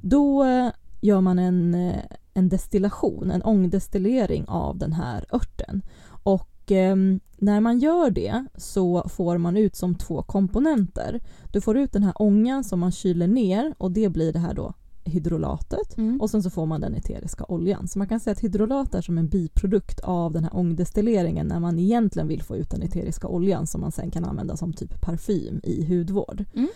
då 0.00 0.44
eh, 0.44 0.70
gör 1.00 1.20
man 1.20 1.38
en, 1.38 1.74
eh, 1.74 2.04
en 2.34 2.48
destillation, 2.48 3.30
en 3.30 3.42
ångdestillering 3.42 4.44
av 4.48 4.78
den 4.78 4.92
här 4.92 5.24
örten. 5.32 5.82
Och 6.22 6.49
eh, 6.70 6.96
när 7.38 7.60
man 7.60 7.78
gör 7.78 8.10
det 8.10 8.44
så 8.56 9.08
får 9.08 9.38
man 9.38 9.56
ut 9.56 9.76
som 9.76 9.94
två 9.94 10.22
komponenter. 10.22 11.20
Du 11.52 11.60
får 11.60 11.78
ut 11.78 11.92
den 11.92 12.02
här 12.02 12.14
ångan 12.16 12.64
som 12.64 12.80
man 12.80 12.92
kyler 12.92 13.26
ner 13.26 13.74
och 13.78 13.90
det 13.90 14.08
blir 14.08 14.32
det 14.32 14.38
här 14.38 14.54
då 14.54 14.74
hydrolatet. 15.04 15.98
Mm. 15.98 16.20
Och 16.20 16.30
sen 16.30 16.42
så 16.42 16.50
får 16.50 16.66
man 16.66 16.80
den 16.80 16.94
eteriska 16.94 17.44
oljan. 17.48 17.88
Så 17.88 17.98
man 17.98 18.08
kan 18.08 18.20
säga 18.20 18.32
att 18.32 18.44
hydrolat 18.44 18.94
är 18.94 19.02
som 19.02 19.18
en 19.18 19.28
biprodukt 19.28 20.00
av 20.00 20.32
den 20.32 20.44
här 20.44 20.56
ångdestilleringen 20.56 21.46
när 21.46 21.60
man 21.60 21.78
egentligen 21.78 22.28
vill 22.28 22.42
få 22.42 22.56
ut 22.56 22.70
den 22.70 22.82
eteriska 22.82 23.28
oljan 23.28 23.66
som 23.66 23.80
man 23.80 23.92
sen 23.92 24.10
kan 24.10 24.24
använda 24.24 24.56
som 24.56 24.72
typ 24.72 25.00
parfym 25.00 25.60
i 25.62 25.84
hudvård. 25.84 26.44
Mm. 26.54 26.68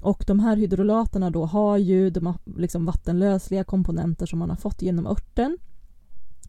Och 0.00 0.24
de 0.26 0.40
här 0.40 0.56
hydrolaterna 0.56 1.30
då 1.30 1.44
har 1.44 1.76
ju 1.76 2.10
de 2.10 2.34
liksom 2.56 2.84
vattenlösliga 2.84 3.64
komponenter 3.64 4.26
som 4.26 4.38
man 4.38 4.50
har 4.50 4.56
fått 4.56 4.82
genom 4.82 5.06
örten. 5.06 5.58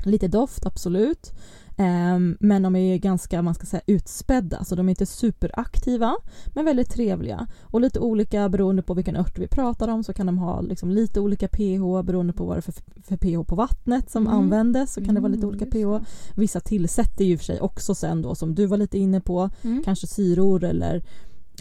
Lite 0.04 0.28
doft, 0.28 0.66
absolut. 0.66 1.32
Ehm, 1.78 2.38
men 2.40 2.62
de 2.62 2.76
är 2.76 2.98
ganska 2.98 3.42
man 3.42 3.56
ska 3.56 3.66
säga, 3.66 3.82
utspädda, 3.86 4.64
så 4.64 4.76
de 4.76 4.88
är 4.88 4.90
inte 4.90 5.06
superaktiva 5.06 6.16
men 6.56 6.66
väldigt 6.66 6.90
trevliga. 6.90 7.48
Och 7.62 7.82
lite 7.82 8.00
olika 8.00 8.50
beroende 8.50 8.82
på 8.82 8.94
vilken 8.94 9.16
ört 9.16 9.40
vi 9.40 9.48
pratar 9.48 9.88
om 9.88 10.04
så 10.04 10.14
kan 10.14 10.26
de 10.26 10.38
ha 10.38 10.62
liksom 10.62 10.90
lite 10.92 11.20
olika 11.20 11.48
pH 11.48 12.04
beroende 12.04 12.34
på 12.34 12.46
vad 12.46 12.56
det 12.56 12.60
är 12.60 12.62
för, 12.62 12.74
för 13.04 13.18
pH 13.18 13.48
på 13.48 13.56
vattnet 13.56 14.10
som 14.12 14.28
Mm. 14.28 14.38
användes 14.40 14.94
så 14.94 15.06
kan 15.06 15.16
det 15.16 15.22
vara 15.22 15.32
lite 15.32 15.46
Mm, 15.46 15.50
olika 15.56 15.66
pH. 15.66 16.06
Vissa 16.36 16.60
tillsätter 16.60 17.26
ju 17.26 17.38
för 17.38 17.46
sig 17.46 17.62
också 17.62 17.96
sen 17.96 18.22
då 18.22 18.36
som 18.36 18.56
du 18.56 18.66
var 18.66 18.78
lite 18.78 18.98
inne 18.98 19.22
på, 19.22 19.50
Mm. 19.64 19.84
kanske 19.84 20.08
syror 20.08 20.64
eller 20.64 21.04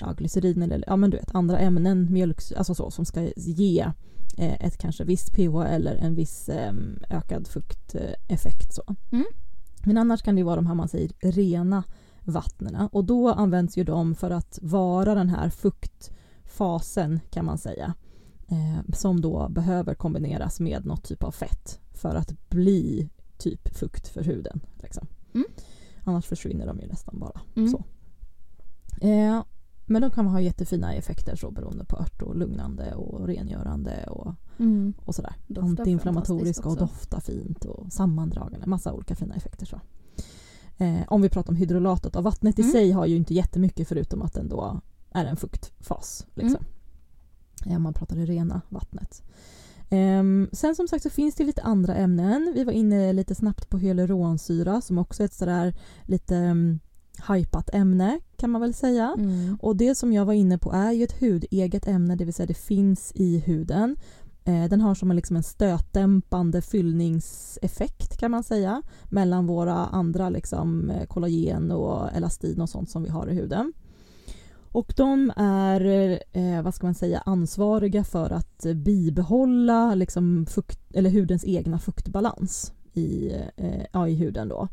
ja, 0.01 0.13
glycerin 0.13 0.63
eller 0.63 0.85
ja, 0.87 0.97
men 0.97 1.11
du 1.11 1.17
vet, 1.17 1.35
andra 1.35 1.59
ämnen, 1.59 2.13
mjölk, 2.13 2.39
alltså 2.57 2.75
så, 2.75 2.91
som 2.91 3.05
ska 3.05 3.29
ge 3.37 3.87
ett 4.39 4.79
kanske 4.79 5.05
visst 5.05 5.33
pH 5.33 5.57
eller 5.67 5.97
en 5.97 6.15
viss 6.15 6.49
eh, 6.49 6.73
ökad 7.11 7.49
fukteffekt. 7.49 8.75
Så. 8.75 8.83
Mm. 9.13 9.27
Men 9.85 9.99
annars 9.99 10.23
kan 10.23 10.37
det 10.37 10.43
vara 10.43 10.57
de 10.57 10.67
här 10.67 10.75
man 10.75 10.89
säger 10.89 11.11
rena 11.21 11.85
vattnena 12.25 12.89
och 12.93 13.05
då 13.05 13.33
används 13.33 13.77
ju 13.77 13.85
de 13.85 14.15
för 14.15 14.31
att 14.31 14.59
vara 14.63 15.15
den 15.15 15.29
här 15.29 15.51
fuktfasen 15.51 17.21
kan 17.31 17.45
man 17.45 17.59
säga 17.59 17.95
eh, 18.49 18.95
som 18.95 19.21
då 19.21 19.49
behöver 19.49 19.95
kombineras 19.95 20.61
med 20.61 20.87
något 20.87 21.05
typ 21.05 21.23
av 21.23 21.31
fett 21.31 21.81
för 21.93 22.15
att 22.15 22.49
bli 22.49 23.09
typ 23.39 23.77
fukt 23.77 24.09
för 24.09 24.25
huden. 24.25 24.61
Liksom. 24.83 25.07
Mm. 25.35 25.47
Annars 26.05 26.27
försvinner 26.27 26.67
de 26.67 26.81
ju 26.81 26.87
nästan 26.87 27.19
bara. 27.19 27.41
Mm. 27.57 27.69
Så. 27.69 27.85
Eh, 29.01 29.43
men 29.91 30.03
de 30.03 30.11
kan 30.11 30.27
ha 30.27 30.41
jättefina 30.41 30.95
effekter 30.95 31.37
så 31.37 31.51
beroende 31.51 31.85
på 31.85 31.97
ört 31.97 32.23
och 32.23 32.37
lugnande 32.37 32.95
och 32.95 33.27
rengörande 33.27 34.05
och, 34.07 34.35
Mm. 34.59 34.93
och 35.05 35.15
sådär. 35.15 35.35
Antiinflammatoriska 35.61 36.69
och 36.69 36.77
dofta 36.77 37.21
fint 37.21 37.65
och 37.65 37.93
sammandragande. 37.93 38.67
Massa 38.67 38.93
olika 38.93 39.15
fina 39.17 39.35
effekter. 39.35 39.67
så. 39.67 39.81
Eh, 40.85 41.01
om 41.09 41.23
vi 41.23 41.29
pratar 41.29 41.51
om 41.53 41.57
hydrolatet 41.57 42.17
och 42.17 42.25
vattnet 42.25 42.59
i 42.59 42.63
Mm. 42.63 42.73
sig 42.73 42.91
har 42.91 43.07
ju 43.07 43.17
inte 43.17 43.35
jättemycket 43.35 43.89
förutom 43.89 44.23
att 44.23 44.35
den 44.35 44.49
då 44.49 44.81
är 45.13 45.25
en 45.25 45.37
fuktfas. 45.37 46.27
Liksom. 46.35 46.65
Mm. 47.65 47.73
Eh, 47.75 47.79
man 47.79 47.95
pratar 47.95 48.17
det 48.17 48.25
rena 48.25 48.61
vattnet. 48.69 49.23
Ehm, 49.91 50.49
sen 50.53 50.75
som 50.77 50.89
sagt 50.89 51.03
så 51.03 51.11
finns 51.11 51.35
det 51.35 51.45
lite 51.45 51.63
andra 51.63 51.95
ämnen. 51.95 52.53
Vi 52.55 52.65
var 52.65 52.73
inne 52.73 53.13
lite 53.13 53.35
snabbt 53.35 53.69
på 53.71 53.79
hyaluronsyra 53.79 54.81
som 54.81 54.99
också 54.99 55.23
är 55.23 55.25
ett 55.25 55.33
sådär 55.35 55.75
lite 56.05 56.37
um, 56.37 56.81
hypat 57.29 57.71
ämne 57.75 58.21
kan 58.41 58.51
man 58.51 58.61
väl 58.61 58.75
säga. 58.75 59.15
Mm. 59.19 59.59
Och 59.63 59.77
det 59.77 59.95
som 59.95 60.13
jag 60.13 60.25
var 60.25 60.33
inne 60.33 60.59
på 60.59 60.73
är 60.73 60.93
ju 60.93 61.05
ett 61.05 61.21
hudeget 61.21 61.89
ämne, 61.89 62.17
det 62.17 62.25
vill 62.25 62.35
säga 62.35 62.47
det 62.47 62.55
finns 62.55 63.13
i 63.15 63.39
huden. 63.39 63.97
Eh, 64.45 64.65
den 64.65 64.81
har 64.81 64.95
som 64.95 65.11
en, 65.11 65.17
liksom 65.17 65.37
en 65.37 65.43
stötdämpande 65.43 66.63
fyllningseffekt 66.63 68.17
kan 68.17 68.31
man 68.31 68.43
säga 68.43 68.83
mellan 69.05 69.47
våra 69.47 69.75
andra 69.75 70.31
liksom, 70.31 70.91
eh, 70.91 71.07
kollagen 71.07 71.71
och 71.71 72.13
elastin 72.13 72.61
och 72.61 72.69
sånt 72.69 72.91
som 72.91 73.03
vi 73.03 73.09
har 73.09 73.29
i 73.29 73.35
huden. 73.35 73.73
Och 74.73 74.93
de 74.97 75.33
är 75.37 75.81
eh, 76.33 76.63
vad 76.63 76.75
ska 76.75 76.87
man 76.87 76.95
säga, 76.95 77.23
ansvariga 77.27 78.05
för 78.05 78.31
att 78.31 78.67
eh, 78.67 78.75
bibehålla 78.75 79.95
liksom, 79.95 80.47
fukt, 80.47 80.95
eller 80.95 81.11
hudens 81.11 81.45
egna 81.45 81.79
fuktbalans 81.79 82.73
i, 82.93 83.33
eh, 83.57 83.83
ja, 83.93 84.09
i 84.09 84.15
huden. 84.15 84.49
Då. 84.49 84.69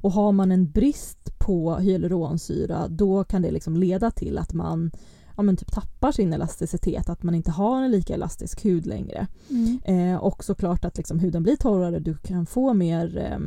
Och 0.00 0.12
har 0.12 0.32
man 0.32 0.52
en 0.52 0.70
brist 0.70 1.38
på 1.38 1.76
hyaluronsyra 1.76 2.88
då 2.88 3.24
kan 3.24 3.42
det 3.42 3.50
liksom 3.50 3.76
leda 3.76 4.10
till 4.10 4.38
att 4.38 4.52
man 4.52 4.90
ja, 5.36 5.42
men 5.42 5.56
typ 5.56 5.72
tappar 5.72 6.12
sin 6.12 6.32
elasticitet, 6.32 7.08
att 7.08 7.22
man 7.22 7.34
inte 7.34 7.50
har 7.50 7.82
en 7.82 7.90
lika 7.90 8.14
elastisk 8.14 8.64
hud 8.64 8.86
längre. 8.86 9.26
Mm. 9.50 9.80
Eh, 9.84 10.16
och 10.16 10.44
såklart 10.44 10.84
att 10.84 10.96
liksom 10.96 11.18
huden 11.18 11.42
blir 11.42 11.56
torrare, 11.56 11.98
du 11.98 12.14
kan 12.14 12.46
få 12.46 12.74
mer 12.74 13.18
eh, 13.18 13.38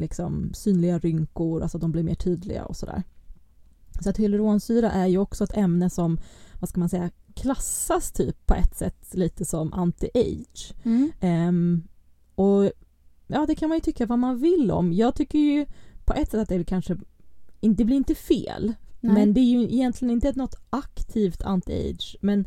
liksom, 0.00 0.50
synliga 0.54 0.98
rynkor, 0.98 1.62
alltså 1.62 1.78
de 1.78 1.92
blir 1.92 2.02
mer 2.02 2.14
tydliga 2.14 2.64
och 2.64 2.76
sådär. 2.76 3.02
Så 4.00 4.10
att 4.10 4.16
hyaluronsyra 4.16 4.90
är 4.90 5.06
ju 5.06 5.18
också 5.18 5.44
ett 5.44 5.56
ämne 5.56 5.90
som, 5.90 6.18
vad 6.60 6.68
ska 6.68 6.80
man 6.80 6.88
säga, 6.88 7.10
klassas 7.34 8.12
typ 8.12 8.46
på 8.46 8.54
ett 8.54 8.76
sätt 8.76 9.14
lite 9.14 9.44
som 9.44 9.72
anti-age. 9.72 10.74
Mm. 10.82 11.12
Ehm, 11.20 11.82
och 12.34 12.70
ja, 13.26 13.46
det 13.46 13.54
kan 13.54 13.68
man 13.68 13.76
ju 13.76 13.82
tycka 13.82 14.06
vad 14.06 14.18
man 14.18 14.38
vill 14.38 14.70
om. 14.70 14.92
Jag 14.92 15.14
tycker 15.14 15.38
ju 15.38 15.66
på 16.06 16.12
ett 16.14 16.30
sätt 16.30 16.40
att 16.40 16.48
det 16.48 16.54
är 16.54 16.62
kanske, 16.64 16.96
det 17.60 17.84
blir 17.84 17.96
inte 17.96 18.14
fel, 18.14 18.72
Nej. 19.00 19.14
men 19.14 19.34
det 19.34 19.40
är 19.40 19.50
ju 19.50 19.62
egentligen 19.62 20.12
inte 20.12 20.32
något 20.32 20.54
aktivt 20.70 21.42
anti-age. 21.42 22.16
Men 22.20 22.46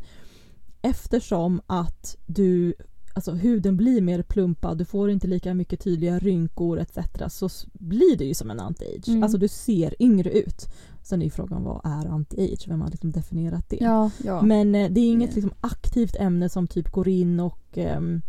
eftersom 0.82 1.60
att 1.66 2.16
du, 2.26 2.74
alltså 3.14 3.32
huden 3.32 3.76
blir 3.76 4.00
mer 4.00 4.22
plumpad, 4.22 4.78
du 4.78 4.84
får 4.84 5.10
inte 5.10 5.26
lika 5.26 5.54
mycket 5.54 5.80
tydliga 5.80 6.18
rynkor 6.18 6.78
etc. 6.80 6.98
så 7.28 7.48
blir 7.72 8.16
det 8.16 8.24
ju 8.24 8.34
som 8.34 8.50
en 8.50 8.60
anti-age. 8.60 9.08
Mm. 9.08 9.22
Alltså 9.22 9.38
du 9.38 9.48
ser 9.48 10.02
yngre 10.02 10.30
ut. 10.30 10.68
Sen 11.02 11.20
är 11.20 11.24
ju 11.24 11.30
frågan 11.30 11.62
vad 11.64 11.80
är 11.84 12.06
anti-age? 12.08 12.68
Vem 12.68 12.80
har 12.80 12.90
liksom 12.90 13.10
definierat 13.10 13.68
det? 13.68 13.78
Ja, 13.80 14.10
ja. 14.24 14.42
Men 14.42 14.74
eh, 14.74 14.90
det 14.90 15.00
är 15.00 15.10
inget 15.10 15.30
Det- 15.30 15.36
liksom, 15.36 15.52
aktivt 15.60 16.16
ämne 16.16 16.48
som 16.48 16.66
typ 16.66 16.90
går 16.90 17.08
in 17.08 17.40
och 17.40 17.78
ehm, 17.78 18.22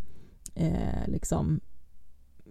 eh, 0.55 1.07
liksom 1.07 1.59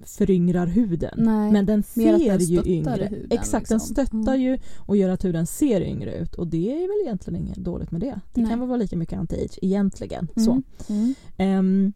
föryngrar 0.05 0.67
huden. 0.67 1.15
Nej, 1.17 1.53
Men 1.53 1.67
den 1.67 1.83
ser 1.83 2.13
den 2.19 2.39
ju 2.41 2.63
yngre 2.67 3.07
huden, 3.11 3.27
Exakt, 3.31 3.69
den 3.69 3.77
liksom. 3.77 3.95
stöttar 3.95 4.35
Mm. 4.35 4.41
ju 4.41 4.59
och 4.77 4.97
gör 4.97 5.09
att 5.09 5.25
huden 5.25 5.47
ser 5.47 5.81
yngre 5.81 6.15
ut 6.19 6.35
och 6.35 6.47
det 6.47 6.73
är 6.73 6.81
väl 6.89 7.07
egentligen 7.07 7.41
inget 7.43 7.57
dåligt 7.57 7.91
med 7.91 8.01
det. 8.01 8.21
Det 8.35 8.41
Nej. 8.41 8.51
kan 8.51 8.59
väl 8.61 8.69
vara 8.69 8.79
lika 8.79 8.97
mycket 8.97 9.19
anti-age 9.19 9.59
egentligen. 9.63 10.29
Så. 10.37 10.51
Mm. 10.51 10.63
Mm. 10.89 11.15
Ehm, 11.37 11.93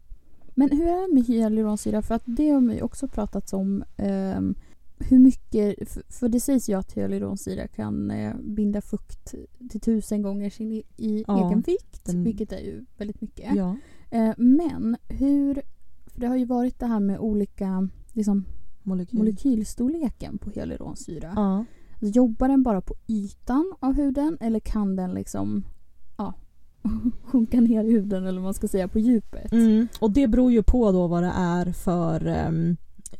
Men 0.57 0.69
hur 0.69 0.87
är 0.87 1.07
det 1.07 1.13
med 1.13 1.23
hyaluronsyra? 1.25 2.01
För 2.01 2.15
att 2.15 2.23
det 2.25 2.49
har 2.49 2.61
man 2.61 2.75
ju 2.75 2.81
också 2.81 3.07
pratat 3.07 3.53
om. 3.53 3.83
ehm, 3.97 4.55
hur 4.99 5.19
mycket, 5.19 5.75
för 6.09 6.29
det 6.29 6.39
sägs 6.39 6.69
ju 6.69 6.73
att 6.79 6.93
hyaluronsyra 6.93 7.67
kan 7.67 8.11
eh, 8.11 8.33
binda 8.43 8.81
fukt 8.81 9.35
till 9.69 9.79
tusen 9.79 10.21
gånger 10.21 10.49
sin 10.49 10.71
i, 10.71 10.83
i 10.97 11.23
Ja, 11.27 11.47
egen 11.47 11.61
vikt, 11.61 12.05
den- 12.05 12.23
vilket 12.23 12.51
är 12.51 12.59
ju 12.59 12.85
väldigt 12.97 13.21
mycket. 13.21 13.55
ja. 13.55 13.75
Eh, 14.11 14.31
men 14.37 14.97
hur, 15.09 15.61
för 16.15 16.21
det 16.21 16.27
har 16.27 16.35
ju 16.35 16.45
varit 16.45 16.79
det 16.79 16.85
här 16.85 16.99
med 16.99 17.19
olika 17.19 17.89
liksom, 18.13 18.45
Molekyl. 18.83 19.17
molekylstorleken 19.19 20.37
på 20.37 20.49
hyaluronsyra. 20.49 21.33
Ja. 21.35 21.65
Alltså, 21.91 22.15
Jobbar 22.17 22.47
den 22.47 22.63
bara 22.63 22.81
på 22.81 22.95
ytan 23.07 23.73
av 23.79 23.93
huden 23.93 24.37
eller 24.41 24.59
kan 24.59 24.95
den 24.95 25.11
liksom 25.13 25.63
ja, 26.17 26.33
sjunka 27.23 27.61
ner 27.61 27.83
i 27.83 27.91
huden 27.91 28.23
eller 28.25 28.39
vad 28.39 28.43
man 28.43 28.53
ska 28.53 28.67
säga 28.67 28.87
på 28.87 28.99
djupet? 28.99 29.51
Mm. 29.51 29.87
Och 29.99 30.11
det 30.11 30.27
beror 30.27 30.51
ju 30.51 30.63
på 30.63 30.91
då 30.91 31.07
vad 31.07 31.23
det 31.23 31.31
är 31.35 31.71
för 31.71 32.25
ehm, 32.27 32.77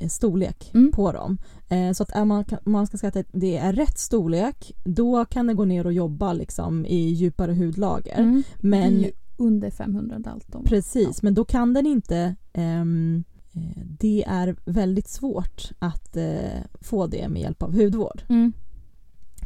storlek 0.10 0.72
Mm. 0.74 0.92
på 0.92 1.12
dem. 1.12 1.38
Eh, 1.70 1.92
så 1.92 2.04
att 2.04 2.28
man, 2.28 2.46
man 2.66 2.88
ska 2.88 2.98
säga 2.98 3.20
att 3.20 3.28
det 3.32 3.58
är 3.58 3.74
rätt 3.74 3.98
storlek 3.98 4.72
då 4.86 5.26
kan 5.26 5.48
det 5.48 5.54
gå 5.54 5.66
ner 5.66 5.86
och 5.86 5.94
jobba 5.94 6.34
liksom 6.34 6.86
i 6.86 7.10
djupare 7.10 7.54
hudlager. 7.54 8.20
Mm. 8.20 8.44
Men 8.60 9.06
under 9.38 9.72
500 9.72 10.20
Dalton. 10.20 10.64
Precis, 10.64 11.24
men 11.24 11.34
då 11.34 11.46
kan 11.46 11.74
den 11.74 11.86
inte... 11.86 12.36
ehm, 12.56 13.24
eh, 13.54 13.82
det 14.00 14.24
är 14.28 14.56
väldigt 14.66 15.08
svårt 15.08 15.72
att 15.80 16.18
eh, 16.18 16.62
få 16.82 17.08
det 17.08 17.30
med 17.30 17.42
hjälp 17.42 17.64
av 17.64 17.76
hudvård. 17.76 18.24
Mm. 18.30 18.54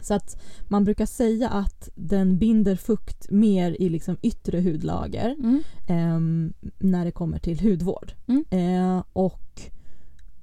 Så 0.02 0.14
att 0.14 0.42
man 0.68 0.84
brukar 0.84 1.06
säga 1.06 1.50
att 1.50 1.90
den 1.96 2.38
binder 2.38 2.76
fukt 2.76 3.32
mer 3.32 3.82
i 3.82 3.90
liksom 3.90 4.18
yttre 4.22 4.62
hudlager 4.62 5.36
Mm. 5.40 5.64
ehm, 5.88 6.54
när 6.80 7.06
det 7.06 7.12
kommer 7.12 7.40
till 7.40 7.60
hudvård. 7.60 8.14
Mm. 8.28 8.46
Eh, 8.50 9.04
och 9.14 9.62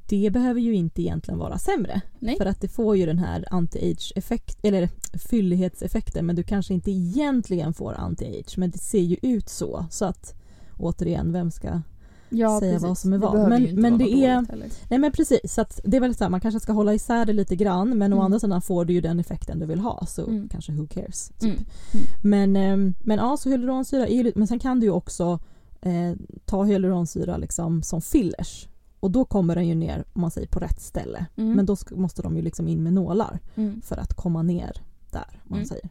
det 0.09 0.31
behöver 0.31 0.61
ju 0.61 0.74
inte 0.74 1.02
egentligen 1.02 1.38
vara 1.38 1.59
sämre. 1.59 2.00
Nej. 2.18 2.37
För 2.37 2.46
att 2.46 2.61
det 2.61 2.68
får 2.68 2.96
ju 2.96 3.07
den 3.07 3.18
här 3.18 3.44
anti-age-effekt, 3.50 4.59
eller 4.62 4.88
fyllighetseffekten 5.31 6.26
men 6.26 6.37
du 6.37 6.42
kanske 6.42 6.74
inte 6.74 6.90
egentligen 6.90 7.74
får 7.74 7.92
anti-age 7.92 8.59
men 8.59 8.70
det 8.70 8.79
ser 8.79 9.00
ju 9.00 9.16
ut 9.22 9.48
så. 9.48 9.87
Så 9.90 10.05
att 10.05 10.35
återigen, 10.79 11.33
vem 11.33 11.50
ska... 11.50 11.83
Ja, 12.29 12.61
säga 12.61 12.73
precis. 12.73 12.89
vad 12.89 12.99
som 12.99 13.12
är 13.12 13.19
vad. 13.19 13.49
Men- 13.49 13.81
men 13.81 13.99
det 13.99 14.11
är-. 14.25 14.47
Nej 14.91 14.99
men 14.99 15.12
precis, 15.12 15.55
så 15.55 15.65
det 15.85 15.97
är 15.97 16.01
väl 16.01 16.15
så 16.15 16.25
här, 16.25 16.31
man 16.31 16.41
kanske 16.41 16.61
ska 16.61 16.73
hålla 16.73 16.95
isär 16.95 17.25
det 17.27 17.33
lite 17.33 17.57
grann 17.57 17.99
men 17.99 18.12
å 18.12 18.17
Mm. 18.17 18.25
andra 18.25 18.39
sidan 18.41 18.62
får 18.62 18.85
du 18.85 18.93
ju 18.93 19.01
den 19.01 19.21
effekten 19.21 19.59
du 19.59 19.67
vill 19.67 19.81
ha 19.81 20.07
så 20.07 20.27
Mm. 20.27 20.49
kanske 20.49 20.73
who 20.73 20.87
cares. 20.87 21.29
Typ. 21.39 21.59
Mm. 21.93 22.07
Men, 22.23 22.57
ehm, 22.57 22.95
men 23.01 23.19
ja, 23.19 23.37
så 23.37 23.49
hyaluronsyra 23.49 24.07
är 24.07 24.25
ju 24.25 24.33
men 24.37 24.47
sen 24.47 24.59
kan 24.59 24.81
du 24.81 24.87
ju 24.87 24.93
också 24.93 25.39
eh, 25.81 26.12
ta 26.45 26.65
hyaluronsyra 26.65 27.37
liksom 27.37 27.83
som 27.83 28.03
fillers 28.03 28.69
och 29.01 29.11
då 29.11 29.25
kommer 29.25 29.55
den 29.55 29.69
ju 29.69 29.75
ner 29.75 30.05
om 30.12 30.21
man 30.21 30.31
säger 30.31 30.47
på 30.49 30.59
rätt 30.61 30.81
ställe. 30.81 31.27
Mm. 31.37 31.53
Men 31.53 31.67
då 31.67 31.75
sk- 31.75 31.97
måste 31.97 32.23
de 32.23 32.37
ju 32.37 32.43
liksom 32.43 32.69
in 32.69 32.83
med 32.83 32.93
nålar 32.93 33.39
Mm. 33.55 33.81
för 33.83 33.97
att 33.97 34.15
komma 34.15 34.43
ner 34.43 34.83
där 35.11 35.41
man 35.45 35.59
Mm. 35.59 35.69
säger. 35.69 35.89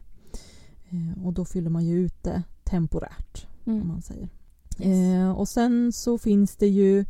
Eh, 0.88 1.26
och 1.26 1.32
då 1.32 1.44
fyller 1.44 1.70
man 1.70 1.84
ju 1.84 1.98
ut 2.04 2.22
det 2.22 2.42
temporärt 2.64 3.46
om 3.64 3.72
Mm. 3.72 3.88
man 3.88 4.02
säger. 4.02 4.28
Yes. 4.78 5.14
Eh, 5.16 5.30
och 5.30 5.48
sen 5.48 5.92
så 5.92 6.18
finns 6.18 6.56
det 6.56 6.66
ju 6.68 7.04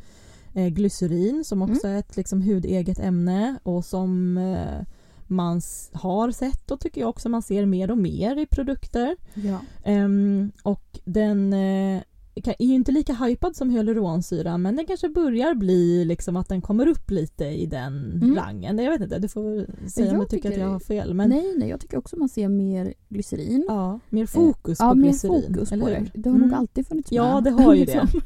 eh, 0.54 0.66
glycerin 0.68 1.44
som 1.44 1.62
Mm. 1.62 1.74
också 1.74 1.88
är 1.88 1.98
ett 1.98 2.16
liksom, 2.16 2.42
hudeget 2.42 2.98
ämne 2.98 3.58
och 3.62 3.84
som 3.84 4.38
eh, 4.38 4.86
man 5.26 5.60
har 5.92 6.30
sett 6.30 6.70
och 6.70 6.80
tycker 6.80 7.00
jag 7.00 7.10
också 7.10 7.28
man 7.28 7.42
ser 7.42 7.66
mer 7.66 7.90
och 7.90 7.98
mer 7.98 8.36
i 8.38 8.46
produkter. 8.46 9.16
Ja. 9.34 9.58
Ehm, 9.84 10.52
och 10.62 10.98
den 11.04 11.52
kan- 11.52 12.02
är 12.44 12.64
ju 12.66 12.74
inte 12.74 12.92
lika 12.92 13.12
hypad 13.14 13.56
som 13.56 13.70
hyaluronsyra 13.70 14.58
men 14.58 14.76
den 14.76 14.86
kanske 14.86 15.08
börjar 15.08 15.54
bli 15.54 16.04
liksom 16.04 16.36
att 16.36 16.48
den 16.48 16.60
kommer 16.62 16.86
upp 16.86 17.10
lite 17.10 17.44
i 17.44 17.66
den 17.66 17.86
Mm. 18.22 18.34
rangen. 18.36 18.78
Jag 18.78 18.90
vet 18.92 19.00
inte, 19.00 19.18
du 19.18 19.28
får 19.28 19.66
säga 19.88 20.10
om 20.10 20.16
jag 20.16 20.24
du 20.24 20.28
tycker 20.36 20.50
att 20.52 20.56
jag 20.58 20.68
har 20.68 20.78
fel. 20.80 21.14
Men 21.14 21.30
Nej, 21.30 21.54
nej, 21.56 21.68
jag 21.68 21.80
tycker 21.80 21.98
också 21.98 22.16
man 22.16 22.28
ser 22.28 22.48
mer 22.48 22.94
glycerin. 23.08 23.64
ja, 23.68 24.00
mer 24.10 24.26
fokus 24.26 24.78
ja, 24.80 24.90
på 24.90 24.94
mer 24.96 25.04
glycerin. 25.08 25.42
fokus 25.48 25.72
eller 25.72 25.84
på 25.84 25.90
det. 25.90 26.04
Det 26.14 26.28
har 26.28 26.36
Mm. 26.36 26.48
nog 26.48 26.58
alltid 26.58 26.86
funnits 26.86 27.10
med. 27.10 27.18
Ja, 27.18 27.40
det 27.40 27.50
har 27.50 27.74
ju 27.74 27.84
det. 27.84 27.92
liksom. 28.02 28.20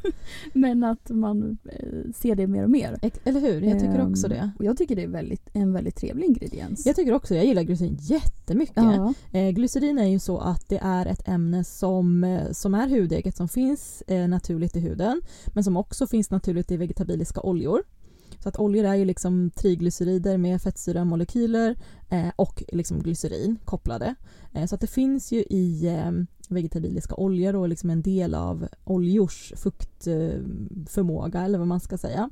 Men 0.52 0.84
att 0.84 1.10
man 1.10 1.58
eh, 1.64 2.12
ser 2.14 2.34
det 2.34 2.46
mer 2.46 2.64
och 2.64 2.70
mer. 2.70 2.98
Eller 3.24 3.40
hur? 3.40 3.60
Jag 3.62 3.80
tycker 3.80 4.06
också 4.10 4.26
Ehm, 4.26 4.32
det. 4.32 4.50
Och 4.58 4.64
jag 4.64 4.76
tycker 4.76 4.96
det 4.96 5.02
är 5.02 5.08
väldigt, 5.08 5.48
en 5.52 5.72
väldigt 5.72 5.96
trevlig 5.96 6.26
ingrediens. 6.26 6.86
Jag 6.86 6.96
tycker 6.96 7.12
också, 7.12 7.34
jag 7.34 7.44
gillar 7.44 7.62
glycerin 7.62 7.98
jättemycket. 8.00 8.76
ja. 8.76 9.14
Eh, 9.32 9.50
glycerin 9.50 9.98
är 9.98 10.06
ju 10.06 10.18
så 10.18 10.38
att 10.38 10.68
det 10.68 10.78
är 10.82 11.06
ett 11.06 11.28
ämne 11.28 11.64
som, 11.64 12.24
eh, 12.24 12.50
som 12.52 12.74
är 12.74 12.88
hudeget 12.88 13.36
som 13.36 13.48
finns 13.48 13.99
eh, 14.06 14.28
naturligt 14.28 14.76
i 14.76 14.80
huden 14.80 15.22
men 15.46 15.64
som 15.64 15.76
också 15.76 16.06
finns 16.06 16.30
naturligt 16.30 16.70
i 16.70 16.76
vegetabiliska 16.76 17.40
oljor. 17.40 17.82
Så 18.42 18.48
att 18.48 18.58
oljor 18.58 18.84
är 18.84 18.94
ju 18.94 19.04
liksom 19.04 19.50
triglycerider 19.50 20.38
med 20.38 20.62
fettsyramolekyler 20.62 21.76
eh, 22.10 22.28
och 22.36 22.62
liksom 22.68 22.98
glycerin 22.98 23.58
kopplade. 23.64 24.14
Eh, 24.52 24.66
så 24.66 24.74
att 24.74 24.80
det 24.80 24.86
finns 24.86 25.32
ju 25.32 25.38
i 25.38 25.86
eh, 25.86 26.10
vegetabiliska 26.48 27.14
oljor 27.14 27.56
och 27.56 27.68
liksom 27.68 27.90
en 27.90 28.02
del 28.02 28.34
av 28.34 28.68
oljors 28.84 29.52
fuktförmåga 29.56 31.38
eh, 31.38 31.44
eller 31.44 31.58
vad 31.58 31.68
man 31.68 31.80
ska 31.80 31.98
säga. 31.98 32.30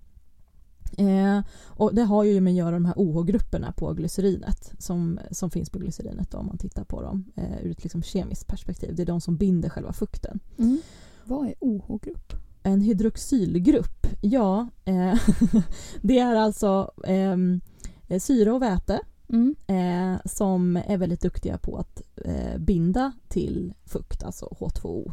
Eh, 0.97 1.41
och 1.65 1.95
det 1.95 2.03
har 2.03 2.25
ju 2.25 2.41
med 2.41 2.51
att 2.51 2.57
göra 2.57 2.71
de 2.71 2.85
här 2.85 2.95
OH-grupperna 2.97 3.73
på 3.73 3.93
glycerinet 3.93 4.73
som, 4.79 5.21
som 5.31 5.51
finns 5.51 5.71
på 5.71 5.79
glycerinet 5.79 6.31
då, 6.31 6.39
om 6.39 6.47
man 6.47 6.59
tittar 6.59 6.85
på 6.85 7.03
dem 7.03 7.25
eh, 7.37 7.63
ur 7.63 7.71
ett 7.71 7.83
liksom 7.83 8.03
kemiskt 8.03 8.47
perspektiv. 8.47 8.95
Det 8.95 9.03
är 9.03 9.07
de 9.07 9.21
som 9.21 9.37
binder 9.37 9.69
själva 9.69 9.93
fukten. 9.93 10.41
Mm. 10.59 10.79
Vad 11.29 11.47
är 11.49 11.55
OH-grupp? 11.61 12.33
En 12.62 12.81
hydroxylgrupp, 12.81 14.07
ja, 14.21 14.69
eh, 14.85 15.14
det 16.03 16.19
är 16.19 16.35
alltså 16.37 16.91
ehm, 17.05 17.61
eh, 18.09 18.21
syre 18.21 18.53
och 18.53 18.62
väte 18.62 19.01
Mm. 19.31 19.55
eh, 19.67 20.21
som 20.25 20.77
är 20.77 20.97
väldigt 20.97 21.21
duktiga 21.21 21.59
på 21.59 21.77
att 21.77 22.03
eh, 22.25 22.59
binda 22.59 23.12
till 23.29 23.75
fukt, 23.85 24.23
alltså 24.23 24.47
H2O. 24.61 25.12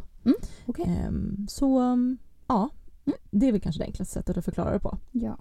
Okej. 0.65 0.85
Ehm, 1.05 1.45
så 1.49 1.79
ja, 2.47 2.69
Mm. 3.05 3.17
det 3.31 3.47
är 3.47 3.51
väl 3.51 3.61
kanske 3.61 3.81
det 3.81 3.85
enklaste 3.85 4.13
sättet 4.13 4.37
att 4.37 4.45
förklara 4.45 4.73
det 4.73 4.79
på. 4.79 4.97
Ja. 5.11 5.37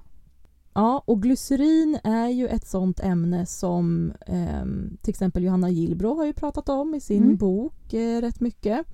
Ja, 0.74 1.02
och 1.06 1.22
glycerin 1.22 1.98
är 2.04 2.28
ju 2.28 2.48
ett 2.48 2.66
sånt 2.66 3.00
ämne 3.00 3.46
som 3.46 4.12
ehm, 4.26 4.96
till 5.02 5.10
exempel 5.10 5.42
Johanna 5.44 5.70
Gillbro 5.70 6.14
har 6.14 6.24
ju 6.26 6.32
pratat 6.32 6.68
om 6.68 6.94
i 6.94 7.00
sin 7.00 7.22
Mm. 7.22 7.36
bok 7.36 7.94
eh, 7.94 8.20
rätt 8.20 8.40
mycket. 8.40 8.86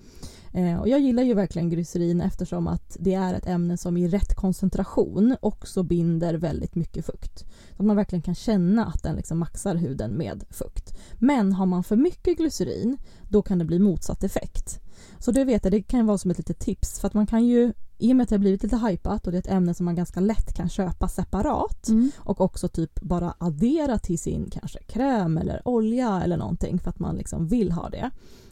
Eh, 0.52 0.80
och 0.80 0.88
jag 0.88 1.00
gillar 1.00 1.22
ju 1.22 1.34
verkligen 1.34 1.70
glycerin 1.70 2.20
eftersom 2.20 2.66
att 2.66 2.96
det 3.00 3.14
är 3.14 3.34
ett 3.34 3.46
ämne 3.46 3.76
som 3.76 3.96
i 3.96 4.08
rätt 4.08 4.34
koncentration 4.34 5.36
också 5.40 5.82
binder 5.82 6.34
väldigt 6.34 6.74
mycket 6.74 7.06
fukt. 7.06 7.38
Så 7.38 7.82
att 7.82 7.86
man 7.86 7.96
verkligen 7.96 8.22
kan 8.22 8.34
känna 8.34 8.86
att 8.86 9.02
den 9.02 9.16
liksom 9.16 9.38
maxar 9.38 9.74
huden 9.74 10.10
med 10.10 10.44
fukt. 10.50 10.94
Men 11.18 11.52
har 11.52 11.66
man 11.66 11.84
för 11.84 11.96
mycket 11.96 12.38
glycerin 12.38 12.98
då 13.28 13.42
kan 13.42 13.58
det 13.58 13.64
bli 13.64 13.78
motsatt 13.78 14.24
effekt. 14.24 14.80
Så 15.18 15.32
det 15.32 15.44
vet 15.44 15.64
jag, 15.64 15.72
det 15.72 15.82
kan 15.82 16.06
vara 16.06 16.18
som 16.18 16.30
ett 16.30 16.38
litet 16.38 16.58
tips 16.58 17.00
för 17.00 17.06
att 17.06 17.14
man 17.14 17.26
kan 17.26 17.46
ju 17.46 17.72
i 17.98 18.12
och 18.12 18.16
med 18.16 18.22
att 18.22 18.28
det 18.28 18.34
har 18.34 18.40
blivit 18.40 18.62
lite 18.62 18.76
hypat 18.76 19.26
och 19.26 19.32
det 19.32 19.38
är 19.38 19.40
ett 19.40 19.50
ämne 19.50 19.74
som 19.74 19.84
man 19.84 19.94
ganska 19.94 20.20
lätt 20.20 20.54
kan 20.54 20.68
köpa 20.68 21.08
separat 21.08 21.88
Mm. 21.88 22.10
och 22.16 22.40
också 22.40 22.68
typ 22.68 23.00
bara 23.00 23.34
addera 23.38 23.98
till 23.98 24.18
sin 24.18 24.50
kanske 24.50 24.78
kräm 24.82 25.38
eller 25.38 25.68
olja 25.68 26.22
eller 26.24 26.36
någonting 26.36 26.78
för 26.78 26.90
att 26.90 26.98
man 26.98 27.16
liksom 27.16 27.46
vill 27.46 27.72
ha 27.72 27.88
det. 27.88 28.10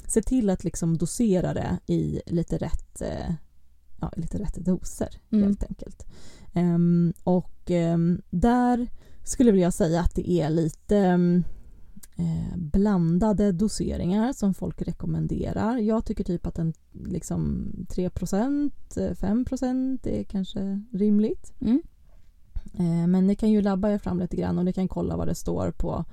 Se 0.08 0.22
till 0.22 0.50
att 0.50 0.64
liksom 0.64 0.96
dosera 0.96 1.54
det 1.54 1.78
i 1.86 2.20
lite 2.26 2.58
rätt, 2.58 3.00
eh, 3.00 3.34
ja, 4.00 4.12
lite 4.16 4.38
rätt 4.38 4.54
doser 4.54 5.08
Mm. 5.30 5.44
helt 5.44 5.64
enkelt. 5.64 6.06
Ehm, 6.52 7.12
och 7.24 7.70
ehm, 7.70 8.22
där 8.30 8.88
skulle 9.24 9.50
vilja 9.52 9.70
säga 9.70 10.00
att 10.00 10.14
det 10.14 10.30
är 10.30 10.50
lite 10.50 10.98
eh, 12.16 12.56
blandade 12.56 13.52
doseringar 13.52 14.32
som 14.32 14.54
folk 14.54 14.82
rekommenderar. 14.82 15.78
Jag 15.78 16.04
tycker 16.04 16.24
typ 16.24 16.46
att 16.46 16.58
en 16.58 16.72
liksom 16.92 17.72
3% 17.88 18.72
5% 19.14 20.06
är 20.06 20.22
kanske 20.24 20.82
rimligt. 20.92 21.52
Mm. 21.60 21.82
Eh, 22.74 23.06
men 23.06 23.26
ni 23.26 23.34
kan 23.36 23.50
ju 23.50 23.62
labba 23.62 23.90
er 23.90 23.98
fram 23.98 24.18
lite 24.18 24.36
grann 24.36 24.58
och 24.58 24.64
ni 24.64 24.72
kan 24.72 24.88
kolla 24.88 25.16
vad 25.16 25.28
det 25.28 25.34
står 25.34 25.70
på 25.70 26.04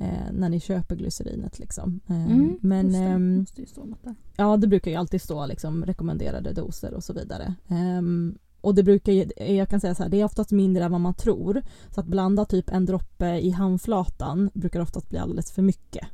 eh, 0.00 0.32
när 0.32 0.48
ni 0.48 0.60
köper 0.60 0.96
glycerinet. 0.96 1.58
Liksom. 1.58 2.00
Eh, 2.06 2.26
Mm, 2.32 2.58
men 2.62 2.86
just 2.86 2.98
det. 2.98 3.18
Måste 3.18 3.60
ju 3.60 3.66
stå 3.66 3.84
något 3.84 4.02
där. 4.02 4.14
ja, 4.36 4.56
det 4.56 4.66
brukar 4.66 4.90
ju 4.90 4.96
alltid 4.96 5.22
stå 5.22 5.46
liksom, 5.46 5.84
rekommenderade 5.84 6.52
doser 6.52 6.94
och 6.94 7.04
så 7.04 7.12
vidare. 7.12 7.54
Ehm, 7.68 8.38
och 8.60 8.74
det 8.74 8.82
brukar 8.82 9.12
ju, 9.12 9.28
jag 9.54 9.68
kan 9.68 9.80
säga 9.80 9.94
så 9.94 10.02
här, 10.02 10.10
det 10.10 10.20
är 10.20 10.24
oftast 10.24 10.50
mindre 10.52 10.84
än 10.84 10.92
vad 10.92 11.00
man 11.00 11.14
tror. 11.14 11.62
Så 11.94 12.00
att 12.00 12.06
blanda 12.06 12.44
typ 12.44 12.70
en 12.70 12.86
droppe 12.86 13.38
i 13.38 13.50
handflatan 13.50 14.50
brukar 14.54 14.80
oftast 14.80 15.08
bli 15.08 15.18
alldeles 15.18 15.52
för 15.52 15.62
mycket. 15.62 16.06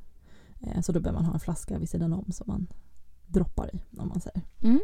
Eh, 0.61 0.81
så 0.81 0.93
då 0.93 1.01
behöver 1.01 1.19
man 1.21 1.27
ha 1.27 1.35
en 1.35 1.41
flaska 1.41 1.79
vid 1.79 1.89
sidan 1.89 2.13
om 2.13 2.25
som 2.33 2.45
man 2.49 2.67
droppar 3.27 3.71
i, 3.75 3.81
om 3.99 4.09
man 4.09 4.21
säger. 4.21 4.43
Mm. 4.63 4.81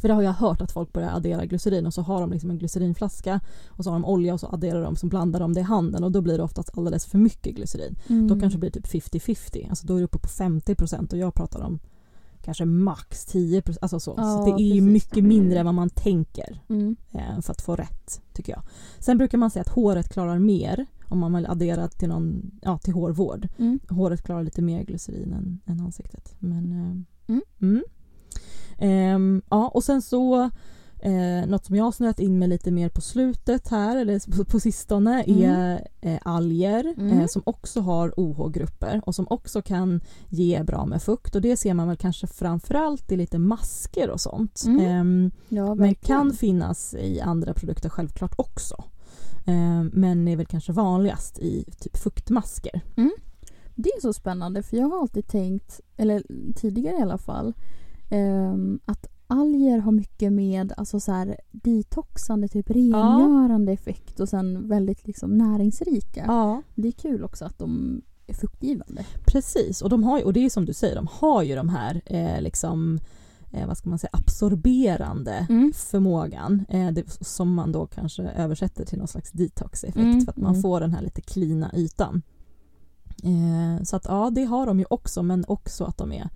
För 0.00 0.08
det 0.08 0.14
har 0.14 0.22
jag 0.22 0.32
hört 0.32 0.60
att 0.60 0.72
folk 0.72 0.92
börjar 0.92 1.10
addera 1.16 1.46
glycerin 1.46 1.86
och 1.86 1.94
så 1.94 2.02
har 2.02 2.20
de 2.20 2.30
liksom 2.32 2.50
en 2.50 2.58
glycerinflaska 2.58 3.40
och 3.68 3.84
så 3.84 3.90
har 3.90 3.94
de 3.94 4.04
olja 4.04 4.34
och 4.34 4.40
så 4.40 4.46
adderar 4.46 4.82
de 4.82 4.96
så 4.96 5.06
blandar 5.06 5.40
de 5.40 5.52
det 5.54 5.60
i 5.60 5.62
handen 5.62 6.04
och 6.04 6.12
då 6.12 6.20
blir 6.20 6.36
det 6.38 6.42
oftast 6.44 6.78
alldeles 6.78 7.06
för 7.06 7.18
mycket 7.18 7.54
glycerin. 7.56 7.96
Mm. 8.08 8.28
Då 8.28 8.40
kanske 8.40 8.56
det 8.58 8.60
blir 8.60 8.70
typ 8.70 8.86
50-50, 8.86 9.68
alltså 9.68 9.86
då 9.86 9.94
är 9.94 9.98
det 9.98 10.04
uppe 10.04 10.18
på 10.18 10.28
50% 10.28 11.12
och 11.12 11.18
jag 11.18 11.34
pratar 11.34 11.60
om 11.60 11.78
kanske 12.42 12.64
max 12.64 13.34
10% 13.34 13.76
alltså 13.80 14.00
så. 14.00 14.14
Ja, 14.16 14.22
så 14.22 14.44
det 14.56 14.62
är 14.62 14.74
ju 14.74 14.80
mycket 14.80 15.24
mindre 15.24 15.58
än 15.58 15.66
vad 15.66 15.74
man 15.74 15.90
tänker 15.90 16.60
Mm. 16.68 16.96
eh, 17.12 17.40
för 17.40 17.52
att 17.52 17.60
få 17.62 17.76
rätt 17.76 18.20
tycker 18.32 18.52
jag. 18.52 18.62
Sen 18.98 19.18
brukar 19.18 19.38
man 19.38 19.50
säga 19.50 19.60
att 19.60 19.68
håret 19.68 20.08
klarar 20.08 20.38
mer 20.38 20.86
om 21.08 21.18
man 21.18 21.34
vill 21.34 21.46
addera 21.46 21.88
till, 21.88 22.08
någon, 22.08 22.50
ja, 22.62 22.78
till 22.78 22.92
hårvård. 22.94 23.48
Mm. 23.58 23.78
Håret 23.88 24.22
klarar 24.22 24.42
lite 24.44 24.62
mer 24.62 24.82
glycerin 24.84 25.32
än, 25.32 25.60
än 25.66 25.80
ansiktet. 25.80 26.34
Men, 26.38 26.72
eh, 26.72 27.36
Mm. 27.60 27.82
Mm. 28.80 29.14
Ehm, 29.14 29.42
ja, 29.50 29.68
och 29.68 29.84
sen 29.84 30.02
så 30.02 30.50
eh, 31.02 31.46
något 31.46 31.64
som 31.66 31.76
jag 31.76 31.84
har 31.84 31.92
snöat 31.92 32.20
in 32.20 32.38
mig 32.38 32.48
lite 32.48 32.70
mer 32.70 32.88
på 32.88 33.00
slutet 33.00 33.68
här, 33.68 33.96
eller 33.96 34.36
på, 34.36 34.44
på 34.44 34.60
sistone, 34.60 35.24
är 35.26 35.86
eh, 36.00 36.18
alger 36.22 36.94
Mm. 36.98 37.18
eh, 37.20 37.26
som 37.26 37.42
också 37.46 37.80
har 37.80 38.14
OH-grupper 38.16 39.00
och 39.06 39.14
som 39.14 39.26
också 39.30 39.62
kan 39.62 40.00
ge 40.28 40.62
bra 40.62 40.86
med 40.86 41.02
fukt 41.02 41.34
och 41.34 41.42
det 41.42 41.56
ser 41.56 41.74
man 41.74 41.88
väl 41.88 41.96
kanske 41.96 42.26
framförallt 42.26 43.12
i 43.12 43.16
lite 43.16 43.38
masker 43.38 44.10
och 44.10 44.20
sånt. 44.20 44.64
Mm. 44.66 44.86
Ehm, 44.86 45.30
Ja, 45.48 45.74
men 45.74 45.94
kan 45.94 46.32
finnas 46.32 46.94
i 46.94 47.20
andra 47.20 47.54
produkter 47.54 47.88
självklart 47.88 48.34
också. 48.38 48.84
Ehm, 49.46 49.90
men 49.94 50.28
är 50.28 50.36
väl 50.36 50.46
kanske 50.46 50.72
vanligast 50.72 51.38
i 51.38 51.64
typ 51.80 51.96
fuktmasker. 51.96 52.80
Det 53.74 53.88
är 53.90 54.00
så 54.00 54.12
spännande 54.12 54.62
för 54.62 54.76
jag 54.76 54.88
har 54.88 55.00
alltid 55.00 55.26
tänkt, 55.28 55.80
eller 55.96 56.22
tidigare 56.56 56.96
i 56.98 57.02
alla 57.02 57.18
fall, 57.18 57.52
ehm, 58.10 58.80
att 58.84 59.06
alger 59.26 59.78
har 59.78 59.92
mycket 59.92 60.32
med 60.32 60.72
alltså 60.76 61.00
så 61.00 61.12
här, 61.12 61.36
detoxande, 61.50 62.48
typ 62.48 62.70
rengörande 62.70 63.72
effekt 63.72 64.20
och 64.20 64.28
sen 64.28 64.68
väldigt 64.68 65.06
liksom 65.06 65.30
näringsrika. 65.38 66.24
Ja, 66.26 66.62
Det 66.74 66.88
är 66.88 66.92
kul 66.92 67.24
också 67.24 67.44
att 67.44 67.58
de 67.58 68.00
är 68.26 68.34
fuktgivande. 68.34 69.04
precis. 69.26 69.82
Och, 69.82 69.88
de 69.90 70.04
har 70.04 70.18
ju, 70.18 70.24
och 70.24 70.32
det 70.32 70.44
är 70.44 70.50
som 70.50 70.64
du 70.64 70.72
säger, 70.72 70.94
de 70.96 71.08
har 71.12 71.42
ju 71.42 71.54
de 71.54 71.68
här 71.68 72.00
eh, 72.06 72.40
liksom 72.42 72.98
eh, 73.52 73.66
vad 73.66 73.76
ska 73.78 73.88
man 73.90 73.98
säga, 73.98 74.10
absorberande 74.12 75.46
Mm. 75.50 75.72
förmågan 75.72 76.64
eh, 76.68 76.90
det, 76.90 77.10
som 77.20 77.54
man 77.54 77.72
då 77.72 77.86
kanske 77.86 78.22
översätter 78.22 78.84
till 78.84 78.98
någon 78.98 79.08
slags 79.08 79.30
detox-effekt 79.30 79.96
Mm, 80.04 80.20
för 80.20 80.30
att 80.32 80.36
man 80.38 80.50
mm. 80.50 80.62
får 80.62 80.80
den 80.80 80.94
här 80.94 81.02
lite 81.02 81.20
klina 81.20 81.70
ytan. 81.74 82.22
Eh, 83.22 83.82
så 83.84 83.96
att 83.96 84.04
ja, 84.04 84.30
det 84.30 84.44
har 84.44 84.66
de 84.66 84.78
ju 84.78 84.84
också 84.90 85.22
men 85.22 85.44
också 85.48 85.84
att 85.84 85.98
de 85.98 86.12
är 86.12 86.28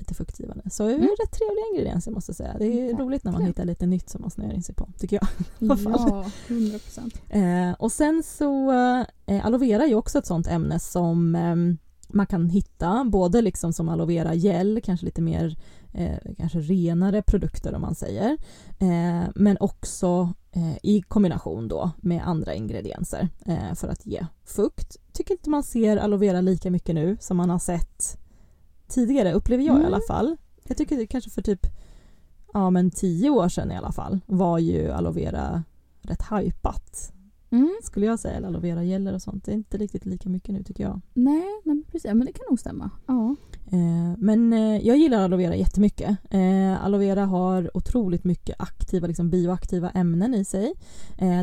lite 0.00 0.14
fuktgivande. 0.14 0.70
Så 0.70 0.82
det 0.82 0.90
är 0.92 0.94
Mm. 0.94 1.08
rätt 1.08 1.32
trevliga 1.32 1.64
ingredienser 1.72 2.10
måste 2.12 2.30
jag 2.30 2.36
säga. 2.36 2.54
Det 2.58 2.64
är 2.64 2.68
Verkligen. 2.70 2.98
roligt 2.98 3.24
när 3.24 3.32
man 3.32 3.42
hittar 3.42 3.64
lite 3.64 3.86
nytt 3.86 4.08
som 4.10 4.20
man 4.20 4.30
snöar 4.30 4.52
in 4.52 4.62
sig 4.62 4.74
på, 4.74 4.88
tycker 4.98 5.20
jag. 5.58 5.78
fall. 5.78 5.92
Ja, 6.08 6.24
100 6.48 6.78
procent. 6.78 7.14
Eh, 7.28 7.72
och 7.78 7.92
sen 7.92 8.22
så, 8.22 8.72
eh, 9.26 9.46
aloe 9.46 9.58
vera 9.58 9.82
är 9.82 9.88
ju 9.88 9.94
också 9.94 10.18
ett 10.18 10.26
sånt 10.26 10.46
ämne 10.46 10.78
som 10.78 11.34
eh, 11.34 11.56
man 12.12 12.26
kan 12.26 12.48
hitta 12.48 13.04
både 13.04 13.42
liksom 13.42 13.72
som 13.72 13.88
aloe 13.88 14.06
vera 14.06 14.34
gel, 14.34 14.80
kanske 14.84 15.06
lite 15.06 15.22
mer 15.22 15.56
eh, 15.92 16.16
kanske 16.38 16.58
renare 16.60 17.22
produkter 17.22 17.74
om 17.74 17.80
man 17.80 17.94
säger. 17.94 18.38
Eh, 18.78 19.28
men 19.34 19.56
också 19.60 20.32
eh, 20.52 20.76
i 20.82 21.02
kombination 21.08 21.68
då 21.68 21.90
med 21.98 22.22
andra 22.28 22.54
ingredienser 22.54 23.28
eh, 23.46 23.74
för 23.74 23.88
att 23.88 24.06
ge 24.06 24.26
fukt. 24.44 24.96
Tycker 25.12 25.34
inte 25.34 25.50
man 25.50 25.62
ser 25.62 25.96
aloe 25.96 26.18
vera 26.18 26.40
lika 26.40 26.70
mycket 26.70 26.94
nu 26.94 27.16
som 27.20 27.36
man 27.36 27.50
har 27.50 27.58
sett 27.58 28.18
tidigare, 28.90 29.32
upplever 29.32 29.64
jag 29.64 29.76
i 29.76 29.80
Mm. 29.80 29.86
alla 29.86 30.00
fall. 30.08 30.36
Jag 30.64 30.76
tycker 30.76 30.96
det 30.96 31.06
kanske 31.06 31.30
för 31.30 31.42
typ 31.42 31.66
ja, 32.52 32.70
men 32.70 32.90
tio 32.90 33.30
år 33.30 33.48
sedan 33.48 33.70
i 33.72 33.76
alla 33.76 33.92
fall 33.92 34.20
var 34.26 34.58
ju 34.58 34.90
aloe 34.90 35.12
vera 35.12 35.62
rätt 36.02 36.22
hypat 36.30 37.12
Mm. 37.52 37.70
skulle 37.82 38.06
jag 38.06 38.18
säga, 38.18 38.34
eller 38.36 38.48
aloe 38.48 38.60
vera 38.60 38.84
gäller 38.84 39.14
och 39.14 39.22
sånt. 39.22 39.44
Det 39.44 39.50
är 39.52 39.54
inte 39.54 39.78
riktigt 39.78 40.06
lika 40.06 40.28
mycket 40.28 40.54
nu 40.54 40.62
tycker 40.62 40.84
jag. 40.84 41.00
Nej, 41.14 41.44
nej, 41.64 41.82
precis. 41.92 42.04
Men 42.14 42.26
det 42.26 42.32
kan 42.32 42.44
nog 42.48 42.60
stämma. 42.60 42.90
Ja. 43.06 43.36
Eh, 43.72 44.18
men 44.18 44.52
eh, 44.52 44.86
jag 44.86 44.96
gillar 44.96 45.24
aloe 45.24 45.38
vera 45.38 45.56
jättemycket. 45.56 46.16
Eh, 46.30 46.84
aloe 46.84 46.98
vera 46.98 47.24
har 47.24 47.76
otroligt 47.76 48.24
mycket 48.24 48.56
aktiva, 48.58 49.06
liksom 49.06 49.30
bioaktiva 49.30 49.90
ämnen 49.90 50.34
i 50.34 50.44
sig. 50.44 50.72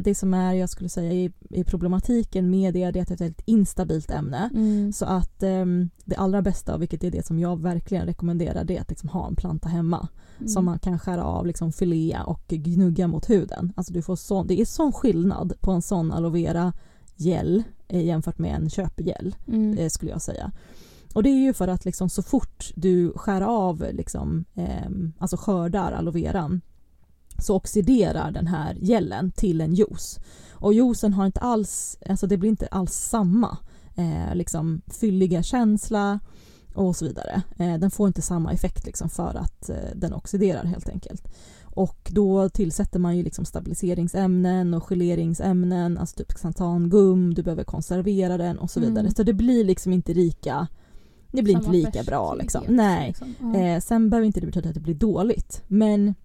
Det 0.04 0.16
som 0.16 0.34
är, 0.34 0.54
jag 0.54 0.70
skulle 0.70 0.90
säga, 0.90 1.14
i, 1.50 1.64
problematiken 1.64 2.50
med 2.50 2.74
det, 2.74 2.84
är 2.84 2.88
att 2.88 2.94
det 2.94 3.00
är 3.00 3.14
ett 3.14 3.22
väldigt 3.22 3.42
instabilt 3.46 4.12
ämne. 4.12 4.50
Mm. 4.54 4.94
Så 4.94 5.06
att 5.06 5.44
ehm, 5.44 5.90
det 6.06 6.16
allra 6.16 6.42
bästa, 6.42 6.78
vilket 6.78 7.04
är 7.04 7.12
det 7.12 7.26
som 7.26 7.40
jag 7.40 7.62
verkligen 7.62 8.06
rekommenderar, 8.06 8.64
det 8.64 8.78
är 8.78 8.82
att 8.82 8.90
liksom 8.90 9.10
ha 9.10 9.28
en 9.28 9.36
planta 9.36 9.70
hemma. 9.70 10.08
Mm. 10.40 10.48
som 10.48 10.66
man 10.66 10.80
kan 10.80 11.00
skära 11.00 11.24
av, 11.24 11.46
liksom 11.46 11.72
filea 11.74 12.24
och 12.24 12.44
gnugga 12.48 13.08
mot 13.08 13.30
huden. 13.30 13.74
Alltså 13.76 13.94
du 13.94 14.02
får 14.02 14.16
sån, 14.16 14.48
det 14.48 14.62
är 14.62 14.66
sån 14.66 14.94
skillnad 14.94 15.54
på 15.62 15.72
en 15.72 15.82
sån 15.82 16.12
aloe 16.12 16.32
vera 16.32 16.74
gel 17.16 17.64
jämfört 17.90 18.38
med 18.38 18.56
en 18.56 18.70
köpgel 18.70 19.36
Mm. 19.48 19.90
skulle 19.90 20.12
jag 20.12 20.22
säga. 20.22 20.52
Och 21.14 21.24
det 21.24 21.30
är 21.30 21.44
ju 21.44 21.54
för 21.54 21.68
att 21.68 21.86
liksom 21.86 22.10
så 22.10 22.22
fort 22.22 22.72
du 22.76 23.14
skär 23.16 23.42
av, 23.42 23.86
liksom, 23.92 24.46
ehm, 24.56 25.14
alltså 25.20 25.38
skördar 25.38 25.92
aloe 25.92 26.14
veran 26.14 26.62
så 27.40 27.56
oxiderar 27.56 28.32
den 28.32 28.48
här 28.48 28.76
gelen 28.76 29.32
till 29.32 29.62
en 29.62 29.74
juice. 29.74 30.20
Och 30.52 30.74
juicen 30.74 31.14
har 31.14 31.26
inte 31.26 31.40
alls, 31.40 31.98
alltså 32.10 32.28
det 32.28 32.38
blir 32.38 32.50
inte 32.50 32.68
alls 32.72 32.94
samma 32.94 33.58
eh, 33.96 34.36
liksom 34.36 34.82
fylliga 34.88 35.44
känsla 35.44 36.20
och 36.74 36.96
så 36.96 37.06
vidare. 37.06 37.42
Eh, 37.58 37.78
den 37.78 37.92
får 37.92 38.08
inte 38.08 38.22
samma 38.22 38.52
effekt 38.54 38.86
liksom 38.86 39.10
för 39.10 39.36
att 39.36 39.70
eh, 39.70 39.76
den 39.96 40.14
oxiderar 40.14 40.64
helt 40.64 40.90
enkelt. 40.90 41.28
Och 41.64 42.12
då 42.12 42.50
tillsätter 42.50 43.00
man 43.00 43.18
ju 43.18 43.24
liksom 43.24 43.46
stabiliseringsämnen 43.46 44.74
och 44.74 44.84
geleringsämnen, 44.84 45.98
alltså 45.98 46.16
typ 46.16 46.34
xantangum, 46.34 47.34
du 47.34 47.44
behöver 47.44 47.64
konservera 47.64 48.38
den 48.38 48.58
och 48.58 48.72
så 48.72 48.80
vidare. 48.80 49.00
Mm. 49.00 49.12
Så 49.12 49.24
det 49.24 49.34
blir 49.34 49.66
liksom 49.66 49.94
inte 49.94 50.14
lika 50.14 50.68
det 51.32 51.44
blir 51.44 51.54
inte 51.56 51.70
lika 51.72 52.04
bra 52.04 52.34
liksom. 52.36 52.64
Nej. 52.68 53.08
liksom. 53.08 53.36
Ja. 53.54 53.60
Eh, 53.60 53.80
sen 53.80 54.10
behöver 54.10 54.26
inte 54.28 54.40
det 54.40 54.46
betyda 54.46 54.70
att 54.70 54.76
det 54.76 54.82
blir 54.82 54.96
dåligt. 54.96 55.64
Men 55.68 56.16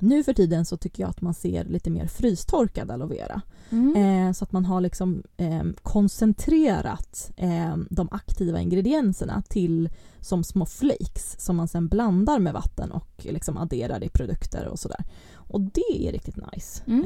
nu 0.00 0.24
för 0.24 0.32
tiden 0.32 0.64
så 0.64 0.76
tycker 0.76 1.02
jag 1.02 1.10
att 1.10 1.20
man 1.20 1.34
ser 1.34 1.64
lite 1.64 1.90
mer 1.90 2.06
frystorkad 2.06 2.90
aloe 2.90 3.08
vera. 3.08 3.42
Mm. 3.70 3.96
Eh, 4.28 4.32
så 4.32 4.44
att 4.44 4.52
man 4.52 4.64
har 4.64 4.80
liksom 4.80 5.22
eh, 5.36 5.62
koncentrerat 5.82 7.32
eh, 7.36 7.76
de 7.90 8.08
aktiva 8.10 8.60
ingredienserna 8.60 9.42
till 9.48 9.90
som 10.20 10.44
små 10.44 10.66
flakes 10.66 11.40
som 11.40 11.56
man 11.56 11.68
sen 11.68 11.88
blandar 11.88 12.38
med 12.38 12.52
vatten 12.52 12.92
och 12.92 13.10
liksom 13.30 13.56
adderar 13.58 14.04
i 14.04 14.08
produkter 14.08 14.66
och 14.68 14.78
sådär. 14.78 15.04
Och 15.34 15.60
det 15.60 16.08
är 16.08 16.12
riktigt 16.12 16.36
nice, 16.52 16.82
Mm. 16.86 17.04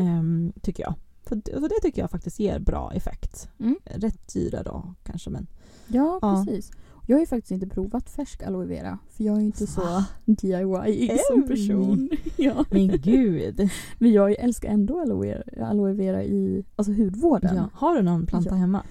eh, 0.57 0.61
tycker 0.62 0.83
jag. 0.83 0.95
För, 1.23 1.37
det- 1.37 1.53
för 1.53 1.69
det 1.69 1.81
tycker 1.83 2.03
jag 2.03 2.11
faktiskt 2.11 2.38
ger 2.38 2.59
bra 2.59 2.92
effekt. 2.92 3.49
Mm. 3.61 3.77
Rätt 3.85 4.33
dyra 4.35 4.62
då 4.62 4.95
kanske 5.05 5.31
men 5.31 5.47
Ja, 5.88 6.19
Ja. 6.23 6.45
precis. 6.47 6.71
Jag 7.09 7.16
har 7.16 7.21
ju 7.21 7.27
faktiskt 7.27 7.51
inte 7.51 7.66
provat 7.66 8.11
färsk 8.11 8.42
aloe 8.42 8.66
vera 8.66 8.99
för 9.11 9.25
jag 9.25 9.37
är 9.37 9.40
ju 9.40 9.47
inte 9.47 9.66
så? 9.66 10.05
DIY 10.25 11.19
som 11.33 11.42
person. 11.49 12.09
ja. 12.37 12.64
men 12.71 12.88
gud. 12.88 13.71
Men 13.99 14.12
jag 14.12 14.33
älskar 14.38 14.69
ändå 14.69 15.01
aloe 15.01 15.27
vera, 15.27 15.66
aloe 15.66 15.92
vera 15.92 16.25
i 16.25 16.64
alltså 16.77 16.92
hudvården. 16.92 17.57
Ja. 17.57 17.69
Har 17.73 17.97
du 17.97 18.03
någon 18.03 18.27
planta 18.27 18.51
Ja. 18.51 18.55
hemma? 18.57 18.83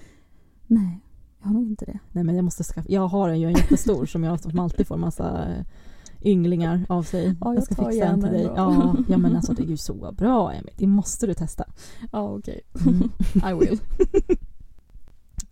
Nej, 0.66 1.00
jag 1.40 1.46
har 1.46 1.54
nog 1.54 1.66
inte 1.66 1.84
det. 1.84 1.98
Nej 2.12 2.24
men 2.24 2.36
jag 2.36 2.44
måste 2.44 2.64
skaffa, 2.64 2.88
jag 2.90 3.06
har 3.08 3.28
en, 3.28 3.40
jag 3.40 3.52
är 3.52 3.56
jättestor 3.56 4.06
som 4.06 4.24
jag 4.24 4.40
som 4.40 4.58
alltid 4.58 4.86
får 4.86 4.96
massa 4.96 5.48
eh, 5.48 5.64
ynglingar 6.22 6.86
av 6.88 7.02
sig. 7.02 7.34
Ja, 7.40 7.54
jag 7.54 7.64
ska 7.64 7.74
tar 7.74 7.90
fixa 7.90 8.04
en 8.06 8.22
till 8.22 8.32
dig. 8.32 8.44
då. 8.44 8.52
Ja, 8.56 8.96
ja 9.08 9.18
men 9.18 9.36
alltså 9.36 9.52
det 9.52 9.62
är 9.62 9.66
ju 9.66 9.76
så 9.76 10.12
bra 10.18 10.52
Emil, 10.52 10.74
det 10.76 10.86
måste 10.86 11.26
du 11.26 11.34
testa. 11.34 11.64
Ja, 12.12 12.34
okej. 12.38 12.60
Mm. 12.86 13.10
I 13.62 13.64
will. 13.66 13.80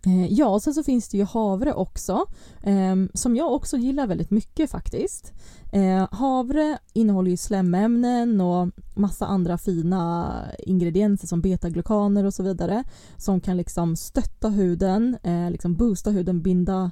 Eh, 0.06 0.32
ja, 0.32 0.46
och 0.46 0.62
sen 0.62 0.74
så 0.74 0.82
finns 0.82 1.08
det 1.08 1.16
ju 1.16 1.24
havre 1.24 1.74
också, 1.74 2.26
eh, 2.62 2.96
som 3.14 3.36
jag 3.36 3.52
också 3.52 3.76
gillar 3.76 4.06
väldigt 4.06 4.30
mycket 4.30 4.70
faktiskt. 4.70 5.32
Eh, 5.72 6.08
havre 6.10 6.78
innehåller 6.92 7.30
ju 7.30 7.36
slemmämnen 7.36 8.40
och 8.40 8.68
massa 8.94 9.26
andra 9.26 9.58
fina 9.58 10.32
ingredienser 10.58 11.26
som 11.26 11.40
betaglukaner 11.40 12.24
och 12.24 12.34
så 12.34 12.42
vidare 12.42 12.84
som 13.16 13.40
kan 13.40 13.56
liksom 13.56 13.96
stötta 13.96 14.48
huden, 14.48 15.16
eh, 15.22 15.50
liksom 15.50 15.74
boosta 15.74 16.10
huden, 16.10 16.42
binda 16.42 16.90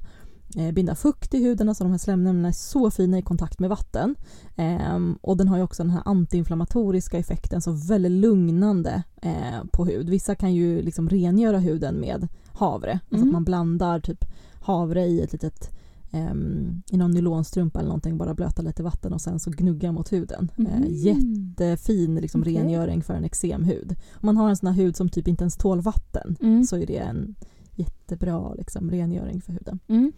eh, 0.57 0.72
binda 0.72 0.94
fukt 0.94 1.35
i 1.35 1.42
huden, 1.42 1.68
alltså 1.68 1.85
de 1.85 1.90
här 1.90 1.98
slemnämnena 1.98 2.48
är 2.48 2.53
så 2.53 2.90
fina 2.90 3.18
i 3.18 3.22
kontakt 3.22 3.59
med 3.59 3.70
vatten. 3.70 4.14
Eh, 4.57 4.98
och 5.20 5.37
den 5.37 5.48
har 5.48 5.57
ju 5.57 5.62
också 5.62 5.83
den 5.83 5.92
här 5.92 6.03
antiinflammatoriska 6.05 7.18
effekten, 7.18 7.62
så 7.62 7.72
väldigt 7.72 8.12
lugnande 8.12 9.03
eh, 9.22 9.64
på 9.72 9.85
hud. 9.85 10.09
Vissa 10.09 10.35
kan 10.35 10.55
ju 10.55 10.83
liksom 10.83 11.09
rengöra 11.09 11.59
huden 11.59 12.01
med 12.01 12.29
havre, 12.64 12.92
alltså 12.92 13.16
Mm. 13.16 13.29
att 13.29 13.33
man 13.33 13.44
blandar 13.44 14.01
typ 14.01 14.25
havre 14.61 15.05
i 15.07 15.20
ett 15.20 15.33
litet 15.33 15.70
ehm, 16.11 16.83
i 16.90 16.96
någon 16.96 17.11
nylonstrumpa 17.11 17.79
eller 17.79 17.88
någonting, 17.88 18.18
bara 18.18 18.35
blöta 18.35 18.62
lite 18.62 18.83
vatten 18.83 19.12
och 19.12 19.20
sen 19.20 19.38
så 19.40 19.51
gnugga 19.51 19.92
mot 19.92 20.12
huden. 20.12 20.51
Eh, 20.59 20.77
Mm. 20.77 20.85
jättefin 20.90 22.14
liksom, 22.14 22.40
Okej. 22.40 22.55
rengöring 22.55 23.03
för 23.03 23.14
en 23.14 23.25
eksemhud. 23.25 23.90
Om 24.12 24.27
man 24.27 24.37
har 24.37 24.48
en 24.48 24.57
sån 24.57 24.66
här 24.66 24.75
hud 24.83 24.96
som 24.96 25.09
typ 25.09 25.29
inte 25.29 25.42
ens 25.44 25.57
tål 25.57 25.81
vatten 25.81 26.37
Mm. 26.40 26.64
så 26.64 26.77
är 26.77 26.87
det 26.87 26.96
en 26.98 27.35
jättebra 27.75 28.55
liksom, 28.55 28.90
rengöring 28.90 29.40
för 29.40 29.53
huden. 29.53 29.79
Mm. 29.88 30.12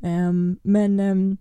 Ehm, 0.00 0.56
men 0.62 1.00
ehm, 1.00 1.36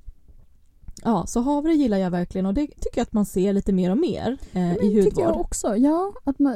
ja, 1.03 1.25
så 1.27 1.41
havre 1.41 1.73
gillar 1.73 1.97
jag 1.97 2.11
verkligen 2.11 2.45
och 2.45 2.53
det 2.53 2.67
tycker 2.67 2.95
jag 2.95 3.01
att 3.03 3.13
man 3.13 3.25
ser 3.25 3.53
lite 3.53 3.73
mer 3.73 3.91
och 3.91 3.97
mer 3.97 4.37
eh, 4.53 4.61
Men 4.61 4.75
i 4.75 4.79
tycker 4.79 5.03
hudvård. 5.03 5.23
jag 5.23 5.39
också. 5.39 5.75
Ja, 5.77 6.13
att 6.23 6.39
man, 6.39 6.55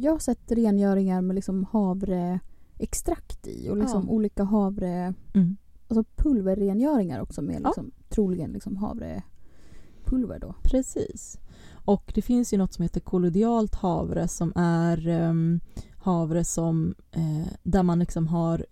jag 0.00 0.12
har 0.12 0.18
sett 0.18 0.52
rengöringar 0.52 1.20
med 1.20 1.34
liksom 1.34 1.64
havreextrakt 2.76 3.46
i 3.46 3.68
och 3.68 3.76
liksom 3.76 4.04
Ja. 4.06 4.10
olika 4.12 4.44
havre... 4.44 5.14
Mm. 5.34 5.56
Alltså 5.88 6.04
pulverrengöringar 6.16 7.20
också 7.20 7.42
med 7.42 7.60
Ja. 7.62 7.68
liksom, 7.68 7.90
troligen 8.08 8.52
liksom 8.52 8.76
havrepulver 8.76 10.38
då. 10.38 10.54
Precis. 10.62 11.38
Och 11.84 12.12
det 12.14 12.22
finns 12.22 12.52
ju 12.52 12.58
något 12.58 12.72
som 12.74 12.82
heter 12.82 13.00
kollodialt 13.00 13.74
havre 13.74 14.28
som 14.28 14.52
är 14.56 15.08
ehm, 15.08 15.60
havre 15.98 16.44
som, 16.44 16.94
eh, 17.12 17.46
där 17.62 17.82
man 17.82 17.98
liksom 17.98 18.26
har 18.26 18.66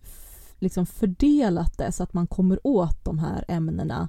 liksom 0.59 0.87
fördelat 0.87 1.79
det 1.79 1.93
så 1.93 2.03
att 2.03 2.15
man 2.15 2.27
kommer 2.27 2.67
åt 2.67 3.05
de 3.05 3.19
här 3.19 3.45
ämnena 3.49 4.09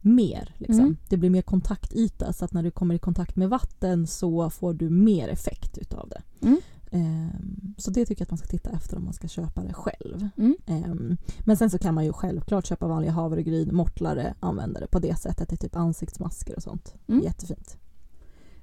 mer. 0.00 0.54
Liksom. 0.58 0.80
Mm. 0.84 0.96
Det 1.08 1.16
blir 1.16 1.30
mer 1.30 1.42
kontaktyta 1.42 2.32
så 2.32 2.44
att 2.44 2.52
när 2.52 2.62
du 2.62 2.70
kommer 2.70 2.94
i 2.94 2.98
kontakt 2.98 3.36
med 3.36 3.48
vatten 3.48 4.06
så 4.06 4.50
får 4.50 4.74
du 4.74 4.90
mer 4.90 5.28
effekt 5.28 5.78
utav 5.78 6.08
det. 6.08 6.46
Mm. 6.46 6.60
Ehm, 6.94 7.74
så 7.78 7.90
det 7.90 8.06
tycker 8.06 8.20
jag 8.20 8.26
att 8.26 8.30
man 8.30 8.38
ska 8.38 8.46
titta 8.48 8.70
efter 8.70 8.96
om 8.96 9.04
man 9.04 9.12
ska 9.12 9.28
köpa 9.28 9.62
det 9.64 9.72
själv. 9.74 10.28
Mm. 10.36 10.56
Ehm, 10.66 11.16
men 11.46 11.56
sen 11.56 11.70
så 11.70 11.78
kan 11.78 11.94
man 11.94 12.04
ju 12.04 12.12
självklart 12.12 12.66
köpa 12.66 12.86
vanliga 12.88 13.10
havregryn, 13.12 13.74
mortlare, 13.74 14.34
använda 14.40 14.80
det 14.80 14.86
på 14.86 14.98
det 14.98 15.18
sättet 15.18 15.52
i 15.52 15.56
typ 15.56 15.76
ansiktsmasker 15.76 16.56
och 16.56 16.62
sånt. 16.62 16.94
Mm. 17.08 17.22
Jättefint. 17.24 17.76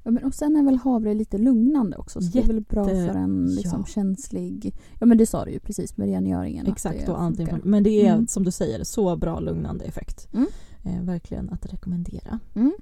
Ja, 0.04 0.12
men 0.12 0.24
och 0.24 0.34
sen 0.36 0.56
är 0.56 0.64
väl 0.64 0.76
havre 0.78 1.14
lite 1.14 1.38
lugnande 1.38 1.98
också. 1.98 2.22
Så 2.22 2.32
det 2.32 2.40
är 2.40 2.48
väl 2.48 2.62
bra 2.62 2.92
Jätte- 2.94 3.14
för 3.14 3.20
en 3.20 3.46
liksom, 3.56 3.80
ja. 3.80 3.86
känslig... 3.94 4.76
Ja 5.00 5.06
men 5.06 5.18
det 5.18 5.26
sa 5.26 5.46
du 5.46 5.52
ju 5.52 5.60
precis 5.60 5.98
med 5.98 6.08
rengöringen. 6.08 6.68
Exakt, 6.68 7.06
det 7.06 7.12
och 7.12 7.18
funkar. 7.20 7.44
antiinflamm- 7.46 7.66
Men 7.66 7.84
det 7.84 7.90
är 8.08 8.14
Mm. 8.14 8.28
som 8.28 8.44
du 8.44 8.52
säger 8.52 8.84
så 8.84 9.16
bra 9.16 9.40
lugnande 9.40 9.86
effekt. 9.86 10.28
Mm. 10.34 10.48
Eh, 10.84 11.04
verkligen 11.04 11.50
att 11.50 11.66
rekommendera. 11.74 12.40
Mm. 12.56 12.74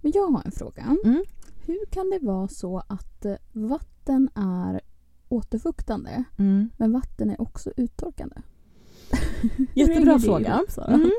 Men 0.00 0.12
jag 0.14 0.26
har 0.30 0.42
en 0.44 0.52
fråga. 0.52 0.96
Hur 1.68 1.86
kan 1.90 2.10
det 2.10 2.18
vara 2.22 2.48
så 2.48 2.82
att 2.86 3.24
eh, 3.24 3.34
vatten 3.52 4.30
är 4.34 4.80
återfuktande 5.28 6.24
Mm. 6.38 6.70
men 6.76 6.92
vatten 6.92 7.30
är 7.30 7.40
också 7.40 7.72
uttorkande? 7.76 8.36
Jättebra 9.74 10.18
fråga. 10.18 10.56
ihop? 10.56 10.88
Mm. 10.88 11.10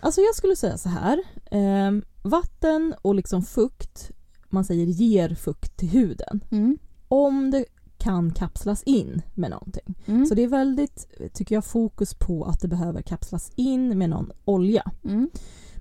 Alltså 0.00 0.20
jag 0.20 0.34
skulle 0.34 0.56
säga 0.56 0.78
så 0.78 0.88
här. 0.88 1.22
ehm, 1.50 2.02
vatten 2.22 2.94
och 3.02 3.14
liksom 3.14 3.42
fukt, 3.42 4.10
man 4.48 4.64
säger 4.64 4.86
ger 4.86 5.34
fukt 5.34 5.76
till 5.76 5.88
huden. 5.88 6.44
Mm. 6.50 6.78
Om 7.08 7.50
det 7.50 7.64
kan 7.98 8.30
kapslas 8.30 8.82
in 8.82 9.22
med 9.34 9.50
någonting. 9.50 9.94
Mm. 10.06 10.26
Så 10.26 10.34
det 10.34 10.42
är 10.42 10.48
väldigt, 10.48 11.06
tycker 11.34 11.54
jag, 11.54 11.64
fokus 11.64 12.14
på 12.14 12.44
att 12.44 12.60
det 12.60 12.68
behöver 12.68 13.02
kapslas 13.02 13.52
in 13.56 13.98
med 13.98 14.10
någon 14.10 14.32
olja. 14.44 14.90
Mm. 15.04 15.30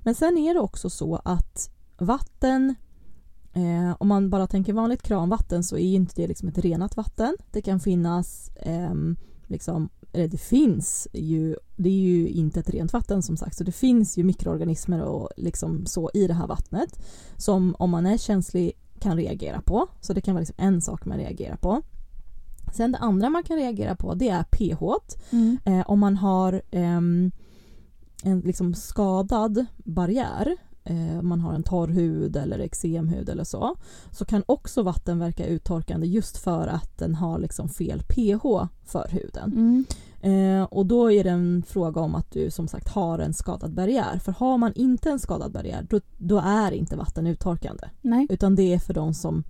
Men 0.03 0.15
sen 0.15 0.38
är 0.38 0.53
det 0.53 0.60
också 0.60 0.89
så 0.89 1.15
att 1.25 1.69
vatten, 1.97 2.75
eh, 3.54 3.96
om 4.00 4.08
man 4.08 4.30
bara 4.30 4.48
tänker 4.48 4.74
vanligt 4.74 5.04
kranvatten 5.04 5.64
så 5.64 5.78
är 5.78 5.88
ju 5.88 5.96
inte 5.96 6.14
det 6.16 6.28
liksom 6.28 6.50
ett 6.50 6.58
renat 6.58 6.98
vatten. 6.98 7.38
Det 7.52 7.62
kan 7.62 7.80
finnas, 7.80 8.52
ehm, 8.56 9.16
liksom, 9.48 9.90
eller 10.14 10.28
det 10.28 10.38
finns 10.38 11.08
ju, 11.14 11.56
det 11.76 11.90
är 11.90 11.94
ju 11.94 12.28
inte 12.28 12.60
ett 12.60 12.70
rent 12.70 12.94
vatten 12.94 13.22
som 13.22 13.38
sagt, 13.38 13.58
så 13.58 13.64
det 13.64 13.72
finns 13.72 14.18
ju 14.18 14.24
mikroorganismer 14.24 15.02
och 15.02 15.30
liksom 15.38 15.86
så 15.86 16.12
i 16.14 16.28
det 16.28 16.34
här 16.34 16.48
vattnet 16.48 17.00
som 17.38 17.76
om 17.80 17.90
man 17.90 18.06
är 18.06 18.18
känslig 18.18 18.72
kan 19.00 19.18
reagera 19.18 19.62
på. 19.62 19.88
Så 20.02 20.14
det 20.14 20.22
kan 20.22 20.34
vara 20.34 20.42
liksom 20.42 20.56
en 20.58 20.82
sak 20.82 21.06
man 21.06 21.18
reagerar 21.18 21.56
på. 21.56 21.82
Sen 22.74 22.92
det 22.92 22.98
andra 22.98 23.30
man 23.30 23.44
kan 23.44 23.58
reagera 23.58 23.96
på 23.96 24.14
det 24.14 24.30
är 24.30 24.44
pH. 24.44 24.84
Mm. 25.32 25.58
Eh, 25.66 25.90
om 25.90 26.00
man 26.00 26.18
har 26.18 26.62
ehm, 26.72 27.32
en 28.24 28.40
liksom 28.40 28.74
skadad 28.74 29.66
barriär, 29.78 30.58
eh, 30.89 31.21
man 31.21 31.39
har 31.39 31.54
en 31.54 31.63
torr 31.63 31.88
hud 31.88 32.36
eller 32.36 32.60
eksemhud 32.60 33.30
eller 33.30 33.43
så, 33.43 33.75
så 34.12 34.25
kan 34.25 34.43
också 34.45 34.84
vatten 34.84 35.19
verka 35.19 35.45
uttorkande 35.45 36.08
just 36.08 36.38
för 36.38 36.67
att 36.67 36.97
den 36.97 37.15
har 37.15 37.39
liksom 37.39 37.69
fel 37.69 37.99
pH 37.99 38.67
för 38.86 39.08
huden. 39.10 39.52
Mm. 39.52 39.86
Eh, 40.21 40.63
och 40.63 40.86
då 40.86 41.12
är 41.12 41.23
det 41.23 41.30
en 41.30 41.63
fråga 41.67 42.02
om 42.02 42.15
att 42.15 42.32
du 42.32 42.52
som 42.52 42.67
sagt 42.67 42.88
har 42.88 43.19
en 43.19 43.34
skadad 43.34 43.73
barriär. 43.73 44.19
För 44.19 44.32
har 44.32 44.58
man 44.58 44.73
inte 44.73 45.10
en 45.10 45.19
skadad 45.19 45.52
barriär 45.52 45.88
då, 45.89 45.99
då 46.17 46.41
är 46.45 46.71
inte 46.71 46.95
vatten 46.95 47.28
uttorkande. 47.28 47.89
Nej. 48.02 48.28
Utan 48.30 48.56
det 48.56 48.73
är 48.73 48.80
för 48.80 48.93
de 48.93 49.13
som, 49.13 49.43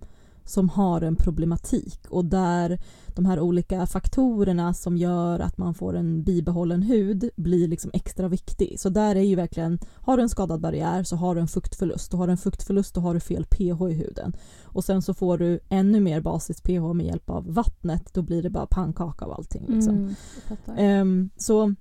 som 0.49 0.69
har 0.69 1.01
en 1.01 1.15
problematik 1.15 1.99
och 2.09 2.25
där 2.25 2.79
de 3.07 3.25
här 3.25 3.39
olika 3.39 3.85
faktorerna 3.85 4.73
som 4.73 4.97
gör 4.97 5.39
att 5.39 5.57
man 5.57 5.73
får 5.73 5.95
en 5.95 6.23
bibehållen 6.23 6.81
hud 6.81 7.29
blir 7.35 7.67
liksom 7.67 7.91
extra 7.93 8.27
viktig. 8.27 8.79
Så 8.79 8.89
där 8.89 9.15
är 9.15 9.21
ju 9.21 9.35
verkligen, 9.35 9.79
har 9.95 10.17
du 10.17 10.23
en 10.23 10.29
skadad 10.29 10.61
barriär 10.61 11.03
så 11.03 11.15
har 11.15 11.35
du 11.35 11.41
en 11.41 11.47
fuktförlust. 11.47 12.13
Och 12.13 12.19
har 12.19 12.27
du 12.27 12.31
en 12.31 12.37
fuktförlust 12.37 12.95
då 12.95 13.01
har 13.01 13.13
du 13.13 13.19
fel 13.19 13.45
pH 13.45 13.89
i 13.89 13.93
huden. 13.93 14.33
Och 14.63 14.83
sen 14.83 15.01
så 15.01 15.13
får 15.13 15.37
du 15.37 15.59
ännu 15.69 15.99
mer 15.99 16.21
basis 16.21 16.61
pH 16.61 16.93
med 16.93 17.05
hjälp 17.05 17.29
av 17.29 17.53
vattnet. 17.53 18.13
Då 18.13 18.21
blir 18.21 18.43
det 18.43 18.49
bara 18.49 18.65
pannkaka 18.65 19.25
av 19.25 19.31
allting. 19.31 19.65
Liksom. 19.67 19.95
Mm. 19.95 20.77
Ehm, 20.77 21.29
så 21.37 21.75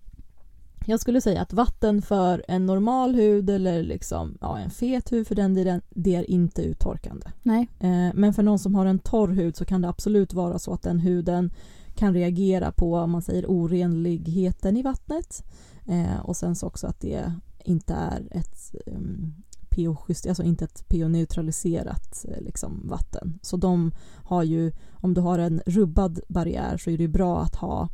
jag 0.89 1.01
skulle 1.01 1.21
säga 1.21 1.43
att 1.43 1.53
vatten 1.53 2.03
för 2.03 2.45
en 2.49 2.67
normal 2.67 3.15
hud 3.15 3.51
eller 3.51 3.83
liksom, 3.83 4.39
ja, 4.41 4.59
en 4.59 4.71
fet 4.71 5.13
hud 5.13 5.27
för 5.27 5.35
den 5.35 5.55
delen, 5.55 5.81
det 5.91 6.15
är 6.15 6.31
inte 6.31 6.63
uttorkande. 6.63 7.27
Nej. 7.43 7.69
Eh, 7.81 8.15
men 8.15 8.35
för 8.35 8.43
någon 8.43 8.59
som 8.59 8.75
har 8.75 8.87
en 8.87 8.99
torr 8.99 9.29
hud 9.29 9.57
så 9.57 9.65
kan 9.65 9.83
det 9.83 9.89
absolut 9.89 10.35
vara 10.35 10.59
så 10.59 10.73
att 10.73 10.83
den 10.83 10.99
huden 10.99 11.51
kan 11.95 12.15
reagera 12.15 12.73
på 12.73 12.95
om 12.95 13.11
man 13.11 13.23
säger 13.23 13.51
orenligheten 13.51 14.77
i 14.77 14.83
vattnet. 14.83 15.45
Eh, 15.87 16.21
och 16.21 16.37
sen 16.37 16.57
så 16.57 16.67
också 16.67 16.87
att 16.87 17.01
det 17.01 17.33
inte 17.65 17.95
är 17.95 18.29
ett 18.31 18.75
um, 18.87 19.35
pH-just, 19.71 20.27
alltså 20.27 20.43
inte 20.43 20.65
ett 20.65 20.89
pH-neutraliserat 20.89 22.25
eh, 22.29 22.43
liksom, 22.43 22.89
vatten. 22.89 23.39
Så 23.43 23.57
de 23.57 23.93
har 24.15 24.43
ju, 24.43 24.73
om 24.93 25.15
du 25.15 25.21
har 25.21 25.39
en 25.39 25.63
rubbad 25.67 26.21
barriär 26.29 26.77
så 26.77 26.91
är 26.91 26.99
det 26.99 27.09
bra 27.09 27.43
att 27.43 27.55
ha 27.55 27.89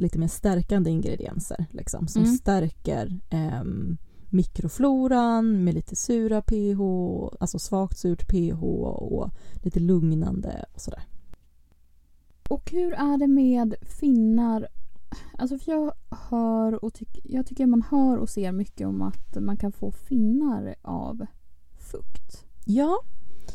lite 0.00 0.18
mer 0.18 0.28
stärkande 0.28 0.90
ingredienser 0.90 1.66
liksom, 1.70 2.08
som 2.08 2.22
Mm. 2.22 2.34
stärker 2.36 3.20
ehm, 3.30 3.96
mikrofloran 4.30 5.64
med 5.64 5.74
lite 5.74 5.96
sura 5.96 6.42
pH, 6.42 6.80
alltså 7.40 7.58
svagt 7.58 7.98
surt 7.98 8.28
pH 8.28 8.62
och 8.62 9.30
lite 9.62 9.80
lugnande 9.80 10.64
och 10.74 10.80
sådär. 10.80 11.02
Och 12.48 12.70
hur 12.70 12.92
är 12.92 13.18
det 13.18 13.26
med 13.26 13.74
finnar? 13.82 14.68
Alltså 15.38 15.58
för 15.58 15.72
jag 15.72 15.92
hör 16.10 16.84
och 16.84 16.94
tyck, 16.94 17.18
jag 17.24 17.46
tycker 17.46 17.66
man 17.66 17.82
hör 17.82 18.16
och 18.16 18.28
ser 18.28 18.52
mycket 18.52 18.86
om 18.86 19.02
att 19.02 19.36
man 19.40 19.56
kan 19.56 19.72
få 19.72 19.90
finnar 19.90 20.74
av 20.82 21.26
fukt. 21.78 22.44
Ja, 22.64 22.98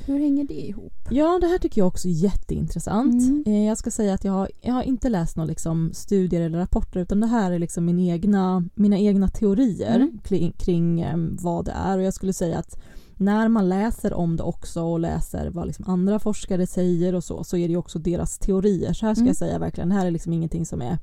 Hur 0.05 0.19
hänger 0.19 0.43
det 0.43 0.53
ihop? 0.67 0.93
ja, 1.09 1.37
det 1.41 1.47
här 1.47 1.57
tycker 1.57 1.81
jag 1.81 1.87
också 1.87 2.07
är 2.07 2.11
jätteintressant. 2.11 3.23
Mm. 3.23 3.43
Eh, 3.47 3.65
jag 3.67 3.77
ska 3.77 3.91
säga 3.91 4.13
att 4.13 4.23
jag 4.23 4.31
har, 4.33 4.49
jag 4.61 4.73
har 4.73 4.83
inte 4.83 5.09
läst 5.09 5.35
några 5.37 5.47
liksom, 5.47 5.91
studier 5.93 6.41
eller 6.41 6.57
rapporter 6.57 6.99
utan 6.99 7.19
det 7.19 7.27
här 7.27 7.51
är 7.51 7.59
liksom 7.59 7.85
min 7.85 7.99
egna, 7.99 8.63
mina 8.75 8.97
egna 8.97 9.27
teorier 9.27 9.95
Mm. 9.95 10.19
kring, 10.23 10.51
kring 10.51 11.01
eh, 11.01 11.17
vad 11.17 11.65
det 11.65 11.71
är 11.71 11.97
och 11.97 12.03
jag 12.03 12.13
skulle 12.13 12.33
säga 12.33 12.57
att 12.59 12.81
när 13.17 13.47
man 13.47 13.69
läser 13.69 14.13
om 14.13 14.37
det 14.37 14.43
också 14.43 14.81
och 14.83 14.99
läser 14.99 15.49
vad 15.49 15.67
liksom 15.67 15.85
andra 15.87 16.19
forskare 16.19 16.67
säger 16.67 17.15
och 17.15 17.23
så, 17.23 17.43
så 17.43 17.57
är 17.57 17.67
det 17.67 17.77
också 17.77 17.99
deras 17.99 18.37
teorier. 18.37 18.93
Så 18.93 19.05
här 19.05 19.13
ska 19.13 19.21
Mm. 19.21 19.27
jag 19.27 19.35
säga 19.35 19.59
verkligen, 19.59 19.89
det 19.89 19.95
här 19.95 20.05
är 20.05 20.11
liksom 20.11 20.33
ingenting 20.33 20.65
som 20.65 20.81
är 20.81 20.97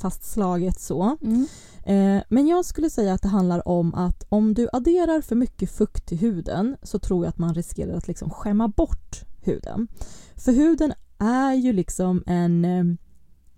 fastslaget 0.00 0.80
så. 0.80 1.16
Mm. 1.22 1.46
Eh, 1.82 2.22
men 2.28 2.46
jag 2.46 2.64
skulle 2.64 2.90
säga 2.90 3.14
att 3.14 3.22
det 3.22 3.28
handlar 3.28 3.68
om 3.68 3.94
att 3.94 4.24
om 4.28 4.54
du 4.54 4.68
adderar 4.72 5.20
för 5.20 5.36
mycket 5.36 5.70
fukt 5.70 6.06
till 6.06 6.18
huden 6.18 6.76
så 6.82 6.98
tror 6.98 7.24
jag 7.24 7.28
att 7.28 7.38
man 7.38 7.54
riskerar 7.54 7.96
att 7.96 8.08
liksom 8.08 8.30
skämma 8.30 8.68
bort 8.68 9.24
huden. 9.42 9.88
För 10.36 10.52
huden 10.52 10.92
är 11.18 11.54
ju 11.54 11.72
liksom 11.72 12.22
en, 12.26 12.64
eh, 12.64 12.84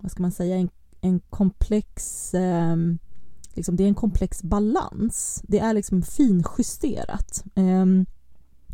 vad 0.01 0.11
ska 0.11 0.23
man 0.23 0.33
säga, 0.33 0.57
en, 0.57 0.71
en 1.01 1.21
komplex 1.21 2.35
eh, 2.35 2.77
liksom, 3.55 3.77
det 3.77 3.85
är 3.85 3.89
en 3.89 3.95
komplex 3.95 4.43
balans. 4.43 5.43
Det 5.49 5.59
är 5.59 5.75
liksom 5.75 6.03
finjusterat. 6.03 7.45
Eh, 7.55 7.87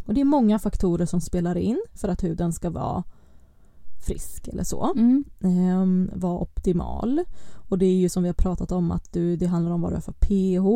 och 0.07 0.15
det 0.15 0.21
är 0.21 0.25
många 0.25 0.59
faktorer 0.59 1.07
som 1.07 1.21
spelar 1.21 1.57
in 1.57 1.83
för 1.95 2.09
att 2.09 2.25
huden 2.25 2.53
ska 2.53 2.71
vara 2.71 3.05
frisk 3.99 4.49
eller 4.49 4.65
så. 4.65 4.93
Mm. 4.97 5.25
Eh, 5.41 6.19
vara 6.19 6.39
optimal. 6.39 7.25
Och 7.69 7.79
det 7.79 7.87
är 7.87 7.95
ju 7.95 8.09
som 8.09 8.23
vi 8.23 8.29
har 8.29 8.35
pratat 8.35 8.73
om 8.73 8.91
att 8.91 9.13
du, 9.13 9.37
det 9.37 9.47
handlar 9.47 9.73
om 9.73 9.81
vad 9.81 9.93
du 9.93 9.97
har 9.97 10.01
för 10.01 10.13
pH, 10.13 10.67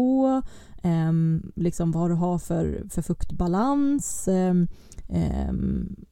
eh, 0.89 1.13
liksom 1.57 1.93
vad 1.93 2.11
du 2.11 2.15
har 2.15 2.39
för, 2.39 2.85
för 2.91 3.03
fuktbalans, 3.03 4.29
eh, 4.29 4.55
eh, 5.09 5.53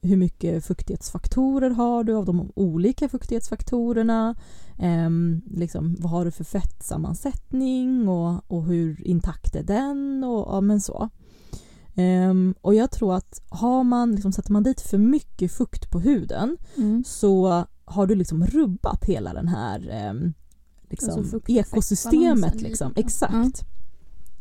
hur 0.01 0.17
mycket 0.17 0.65
fuktighetsfaktorer 0.65 1.69
har 1.69 2.03
du 2.03 2.15
av 2.15 2.25
de 2.25 2.51
olika 2.55 3.09
fuktighetsfaktorerna, 3.09 4.35
ehm, 4.79 5.41
liksom, 5.45 5.95
vad 5.99 6.11
har 6.11 6.25
du 6.25 6.31
för 6.31 6.43
fettsammansättning 6.43 8.07
och, 8.07 8.51
och 8.51 8.63
hur 8.63 9.07
intakt 9.07 9.55
är 9.55 9.63
den 9.63 10.23
och 10.23 10.55
ja, 10.55 10.61
men 10.61 10.81
så. 10.81 11.09
Um, 11.95 12.55
och 12.61 12.75
jag 12.75 12.91
tror 12.91 13.15
att 13.15 13.41
har 13.49 13.83
man, 13.83 14.11
liksom, 14.11 14.31
sätter 14.31 14.51
man 14.51 14.63
dit 14.63 14.81
för 14.81 14.97
mycket 14.97 15.51
fukt 15.51 15.91
på 15.91 15.99
huden 15.99 16.57
Mm. 16.77 17.03
så 17.07 17.65
har 17.85 18.07
du 18.07 18.15
liksom 18.15 18.45
rubbat 18.45 19.05
hela 19.05 19.33
den 19.33 19.47
här 19.47 20.09
um, 20.09 20.33
liksom, 20.89 21.19
Alltså 21.19 21.39
ekosystemet. 21.47 22.61
Liksom. 22.61 22.87
lite. 22.89 23.01
Exakt. 23.01 23.65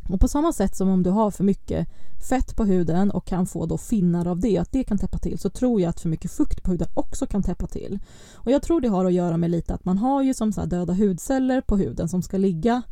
Och 0.09 0.21
på 0.21 0.29
samma 0.29 0.53
sätt 0.53 0.77
som 0.77 0.89
om 0.89 1.03
du 1.03 1.11
har 1.11 1.31
för 1.31 1.45
mycket 1.45 1.89
fett 2.29 2.57
på 2.57 2.65
huden 2.65 3.11
och 3.11 3.27
kan 3.27 3.47
få 3.47 3.67
då 3.67 3.79
finnar 3.79 4.27
av 4.27 4.41
det, 4.41 4.59
att 4.59 4.73
det 4.73 4.85
kan 4.85 4.99
täppa 4.99 5.19
till, 5.19 5.39
så 5.39 5.51
tror 5.51 5.81
jag 5.81 5.89
att 5.89 6.01
för 6.01 6.09
mycket 6.09 6.31
fukt 6.31 6.63
på 6.63 6.71
huden 6.71 6.89
också 6.95 7.27
kan 7.27 7.43
täppa 7.43 7.67
till. 7.67 7.99
Och 8.35 8.51
jag 8.51 8.63
tror 8.63 8.81
det 8.81 8.89
har 8.89 9.05
att 9.05 9.13
göra 9.13 9.37
med 9.37 9.51
lite 9.51 9.75
att 9.75 9.85
man 9.85 9.99
har 9.99 10.23
ju 10.23 10.35
som 10.35 10.53
så 10.53 10.65
döda 10.65 10.93
hudceller 10.93 11.61
på 11.61 11.77
huden 11.77 12.09
som 12.09 12.23
ska 12.23 12.39
ligga 12.39 12.83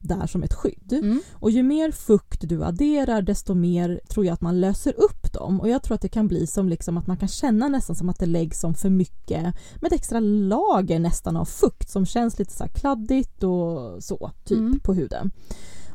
där 0.00 0.26
som 0.26 0.42
ett 0.42 0.54
skydd. 0.54 0.92
Mm. 0.92 1.20
Och 1.32 1.50
ju 1.50 1.62
mer 1.62 1.90
fukt 1.92 2.48
du 2.48 2.64
adderar 2.64 3.22
desto 3.22 3.54
mer 3.54 4.00
tror 4.08 4.26
jag 4.26 4.32
att 4.32 4.40
man 4.40 4.60
löser 4.60 4.94
upp 5.00 5.32
dem. 5.32 5.60
Och 5.60 5.68
jag 5.68 5.82
tror 5.82 5.94
att 5.94 6.00
det 6.02 6.08
kan 6.08 6.28
bli 6.28 6.46
som 6.46 6.68
liksom 6.68 6.96
att 6.98 7.06
man 7.06 7.16
kan 7.16 7.28
känna 7.28 7.68
nästan 7.68 7.96
som 7.96 8.08
att 8.08 8.18
det 8.18 8.26
läggs 8.26 8.60
som 8.60 8.74
för 8.74 8.90
mycket 8.90 9.42
med 9.80 9.92
ett 9.92 9.92
extra 9.92 10.20
lager 10.20 10.98
nästan 10.98 11.36
av 11.36 11.44
fukt 11.44 11.90
som 11.90 12.06
känns 12.06 12.38
lite 12.38 12.52
så 12.52 12.64
kladdigt 12.74 13.42
och 13.42 14.02
så 14.04 14.30
typ 14.44 14.58
Mm. 14.58 14.80
på 14.80 14.94
huden. 14.94 15.30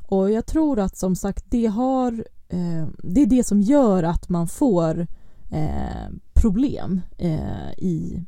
Och 0.08 0.32
jag 0.32 0.46
tror 0.46 0.80
att 0.80 0.98
som 0.98 1.16
sagt 1.16 1.46
det 1.50 1.66
har 1.66 2.26
eh, 2.50 2.88
det 3.04 3.22
är 3.22 3.26
det 3.26 3.44
som 3.44 3.62
gör 3.62 4.04
att 4.04 4.30
man 4.30 4.48
får 4.48 5.08
eh, 5.52 6.10
problem 6.34 7.02
eh, 7.18 7.72
i, 7.78 8.26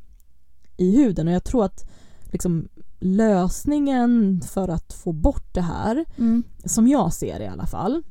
i 0.77 0.95
huden 0.97 1.27
och 1.27 1.33
jag 1.33 1.43
tror 1.43 1.65
att 1.65 1.89
liksom 2.31 2.67
lösningen 3.05 4.41
för 4.41 4.67
att 4.67 4.93
få 4.93 5.11
bort 5.11 5.53
det 5.53 5.61
här 5.61 6.05
Mm. 6.17 6.43
som 6.65 6.87
jag 6.87 7.13
ser 7.13 7.39
i 7.39 7.47
alla 7.47 7.65
fall. 7.65 8.03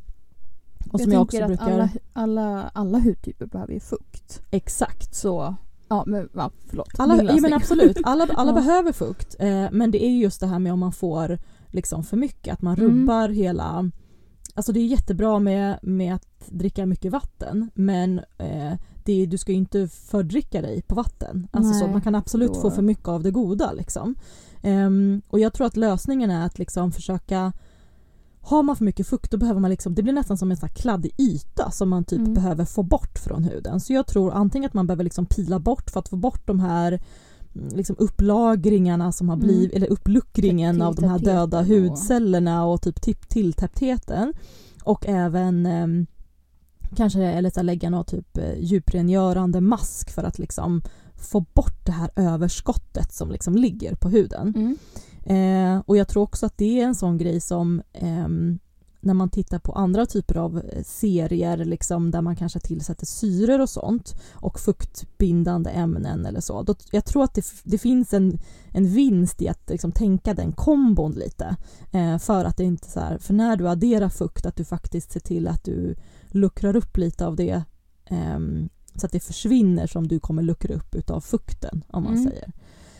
Och 0.92 1.00
jag 1.00 1.00
som 1.00 1.12
jag 1.12 1.22
också 1.22 1.40
att 1.42 1.46
brukar... 1.46 1.64
alla, 1.70 1.88
alla, 2.12 2.70
alla 2.74 2.98
hudtyper 2.98 3.46
behöver 3.46 3.72
ju 3.72 3.80
fukt. 3.80 4.42
Exakt. 4.50 5.14
Så, 5.14 5.54
ja 5.88 6.04
men 6.06 6.28
ja, 6.34 6.50
förlåt. 6.66 6.88
Alla, 6.98 7.22
ja, 7.22 7.40
men 7.40 7.52
absolut, 7.52 7.96
alla, 8.04 8.26
alla 8.34 8.50
Ja. 8.50 8.54
behöver 8.54 8.92
fukt. 8.92 9.36
Eh, 9.38 9.66
men 9.72 9.90
det 9.90 10.04
är 10.04 10.08
ju 10.10 10.18
just 10.18 10.40
det 10.40 10.46
här 10.46 10.58
med 10.58 10.72
om 10.72 10.78
man 10.78 10.92
får 10.92 11.38
liksom 11.70 12.04
för 12.04 12.16
mycket, 12.16 12.52
att 12.54 12.62
man 12.62 12.78
Mm. 12.78 12.90
rubbar 13.00 13.28
hela... 13.28 13.90
Alltså 14.56 14.72
det 14.72 14.80
är 14.80 14.86
jättebra 14.86 15.38
med, 15.38 15.78
med 15.82 16.14
att 16.14 16.46
dricka 16.48 16.86
mycket 16.86 17.12
vatten 17.12 17.70
men 17.74 18.20
eh, 18.38 18.72
det, 19.04 19.26
du 19.26 19.38
ska 19.38 19.52
ju 19.52 19.58
inte 19.58 19.88
fördricka 19.88 20.62
dig 20.62 20.82
på 20.82 20.94
vatten. 20.94 21.48
Alltså 21.50 21.74
så, 21.74 21.86
man 21.86 22.00
kan 22.00 22.14
absolut 22.14 22.54
då- 22.54 22.60
få 22.60 22.70
för 22.70 22.82
mycket 22.82 23.08
av 23.08 23.22
det 23.22 23.30
goda. 23.30 23.72
Liksom. 23.72 24.14
Ehm, 24.62 25.22
och 25.28 25.40
jag 25.40 25.52
tror 25.52 25.66
att 25.66 25.76
lösningen 25.76 26.30
är 26.30 26.46
att 26.46 26.58
liksom 26.58 26.92
försöka 26.92 27.52
har 28.40 28.62
man 28.62 28.76
för 28.76 28.84
mycket 28.84 29.06
fukt 29.06 29.30
då 29.30 29.36
behöver 29.36 29.60
man 29.60 29.70
liksom, 29.70 29.94
det 29.94 30.02
blir 30.02 30.12
nästan 30.12 30.38
som 30.38 30.50
en 30.50 30.56
sån 30.56 30.68
här 30.68 30.74
kladdig 30.74 31.14
yta 31.18 31.70
som 31.70 31.88
man 31.88 32.04
typ 32.04 32.18
Mm. 32.18 32.34
behöver 32.34 32.64
få 32.64 32.82
bort 32.82 33.18
från 33.18 33.44
huden. 33.44 33.80
Så 33.80 33.92
jag 33.92 34.06
tror 34.06 34.32
antingen 34.32 34.68
att 34.68 34.74
man 34.74 34.86
behöver 34.86 35.04
liksom 35.04 35.26
pila 35.26 35.58
bort 35.58 35.90
för 35.90 36.00
att 36.00 36.08
få 36.08 36.16
bort 36.16 36.46
de 36.46 36.60
här 36.60 36.92
mm, 37.54 37.68
liksom 37.76 37.96
upplagringarna 37.98 39.12
som 39.12 39.28
har 39.28 39.36
Mm. 39.36 39.46
blivit, 39.46 39.72
eller 39.74 39.92
uppluckringen 39.92 40.82
av 40.82 40.94
de 40.94 41.04
här 41.04 41.18
döda 41.18 41.62
hudcellerna 41.62 42.64
och 42.66 42.82
typ 43.02 43.28
tilltäpptheten. 43.28 44.32
Och 44.82 45.06
även 45.08 45.66
ehm, 45.66 46.06
kanske 46.94 47.18
här 47.18 47.62
lägga 47.62 47.90
någon 47.90 48.04
typ 48.04 48.38
eh, 48.38 48.58
djuprengörande 48.58 49.60
mask 49.60 50.10
för 50.10 50.24
att 50.24 50.38
liksom 50.38 50.82
få 51.16 51.40
bort 51.40 51.86
det 51.86 51.92
här 51.92 52.10
överskottet 52.16 53.12
som 53.12 53.30
liksom 53.30 53.56
ligger 53.56 53.94
på 53.94 54.08
huden. 54.08 54.54
Mm. 54.56 54.76
Eh, 55.26 55.82
och 55.86 55.96
jag 55.96 56.08
tror 56.08 56.22
också 56.22 56.46
att 56.46 56.58
det 56.58 56.80
är 56.80 56.84
en 56.84 56.94
sån 56.94 57.18
grej 57.18 57.40
som 57.40 57.82
ehm, 57.92 58.58
när 59.04 59.14
man 59.14 59.30
tittar 59.30 59.58
på 59.58 59.72
andra 59.72 60.06
typer 60.06 60.36
av 60.36 60.58
eh, 60.58 60.82
serier 60.82 61.56
liksom, 61.56 62.10
där 62.10 62.22
man 62.22 62.36
kanske 62.36 62.60
tillsätter 62.60 63.06
syror 63.06 63.60
och 63.60 63.70
sånt 63.70 64.14
och 64.32 64.60
fuktbindande 64.60 65.70
ämnen 65.70 66.26
eller 66.26 66.40
så. 66.40 66.62
Då, 66.62 66.74
jag 66.90 67.04
tror 67.04 67.24
att 67.24 67.34
det, 67.34 67.44
det 67.64 67.78
finns 67.78 68.14
en, 68.14 68.38
en 68.72 68.86
vinst 68.86 69.42
i 69.42 69.48
att 69.48 69.70
liksom, 69.70 69.92
tänka 69.92 70.34
den 70.34 70.52
kombon 70.52 71.12
lite. 71.12 71.56
Eh, 71.92 72.18
för 72.18 72.44
att 72.44 72.56
det 72.56 72.64
inte 72.64 72.90
så 72.90 73.00
här, 73.00 73.18
för 73.18 73.34
när 73.34 73.56
du 73.56 73.68
adderar 73.68 74.08
fukt 74.08 74.46
att 74.46 74.56
du 74.56 74.64
faktiskt 74.64 75.12
ser 75.12 75.20
till 75.20 75.48
att 75.48 75.64
du 75.64 75.96
luckrar 76.34 76.76
upp 76.76 76.96
lite 76.96 77.26
av 77.26 77.36
det 77.36 77.62
ehm, 78.04 78.68
så 78.96 79.06
att 79.06 79.12
det 79.12 79.20
försvinner 79.20 79.86
som 79.86 80.08
du 80.08 80.20
kommer 80.20 80.42
luckra 80.42 80.74
upp 80.74 80.94
utav 80.94 81.20
fukten 81.20 81.84
om 81.88 82.02
man 82.04 82.12
Mm. 82.12 82.24
säger. 82.24 82.52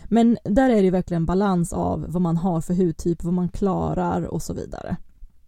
Men 0.08 0.38
där 0.44 0.70
är 0.70 0.82
det 0.82 0.90
verkligen 0.90 1.26
balans 1.26 1.72
av 1.72 2.06
vad 2.08 2.22
man 2.22 2.36
har 2.36 2.60
för 2.60 2.74
hudtyp, 2.74 3.24
vad 3.24 3.34
man 3.34 3.48
klarar 3.48 4.22
och 4.22 4.42
så 4.42 4.54
vidare. 4.54 4.96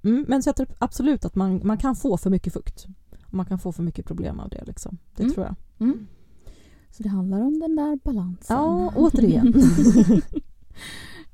Mm, 0.02 0.24
men 0.28 0.42
så 0.42 0.48
jag 0.48 0.56
tror 0.56 0.68
absolut 0.78 1.24
att 1.24 1.34
man, 1.34 1.60
man 1.64 1.78
kan 1.78 1.96
få 1.96 2.16
för 2.16 2.30
mycket 2.30 2.52
fukt. 2.52 2.86
Man 3.30 3.46
kan 3.46 3.58
få 3.58 3.72
för 3.72 3.82
mycket 3.82 4.06
problem 4.06 4.40
av 4.40 4.48
det. 4.48 4.64
Liksom. 4.66 4.98
Det 5.16 5.22
Mm. 5.22 5.34
tror 5.34 5.46
jag. 5.46 5.54
Mm. 5.88 6.06
Så 6.90 7.02
det 7.02 7.08
handlar 7.08 7.40
om 7.40 7.58
den 7.60 7.76
där 7.76 7.98
balansen. 8.04 8.56
Ja, 8.56 8.92
återigen. 8.96 9.54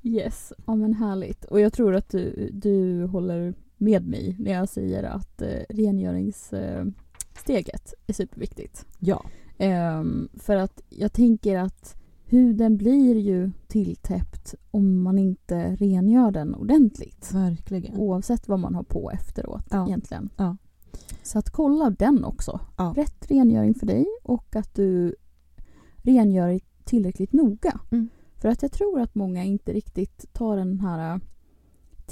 yes, 0.03 0.53
ja 0.67 0.75
men 0.75 0.95
härligt. 0.95 1.45
Och 1.45 1.61
jag 1.61 1.73
tror 1.73 1.95
att 1.95 2.09
du, 2.09 2.51
du 2.53 3.05
håller 3.07 3.55
med 3.83 4.07
mig 4.07 4.37
när 4.39 4.53
jag 4.53 4.69
säger 4.69 5.03
att 5.03 5.43
eh, 5.43 5.49
rengöringssteget 5.69 7.95
är 8.07 8.13
superviktigt. 8.13 8.87
ja, 8.99 9.25
Ehm, 9.59 10.29
för 10.35 10.57
att 10.57 10.83
jag 10.89 11.13
tänker 11.13 11.59
att 11.59 11.97
huden 12.25 12.77
blir 12.77 13.17
ju 13.19 13.51
tilltäppt 13.69 14.55
om 14.71 15.03
man 15.03 15.19
inte 15.19 15.77
rengör 15.77 16.31
den 16.31 16.55
ordentligt. 16.55 17.31
verkligen. 17.35 17.97
Oavsett 17.97 18.49
vad 18.49 18.59
man 18.59 18.75
har 18.75 18.83
på 18.83 19.11
efteråt 19.11 19.65
Ja. 19.71 19.87
egentligen. 19.87 20.31
Ja. 20.37 20.57
Så 21.23 21.39
att 21.39 21.51
kolla 21.51 21.91
den 21.91 22.25
också. 22.25 22.61
Ja. 22.79 22.95
Rätt 22.97 23.31
rengöring 23.31 23.75
för 23.75 23.87
dig 23.87 24.07
och 24.23 24.57
att 24.57 24.75
du 24.75 25.15
rengör 25.97 26.61
tillräckligt 26.85 27.33
noga. 27.33 27.81
Mm. 27.91 28.09
För 28.41 28.49
att 28.49 28.63
jag 28.63 28.73
tror 28.73 29.01
att 29.01 29.15
många 29.15 29.45
inte 29.45 29.73
riktigt 29.73 30.33
tar 30.33 30.57
den 30.57 30.81
här 30.81 31.15
äh, 31.15 31.21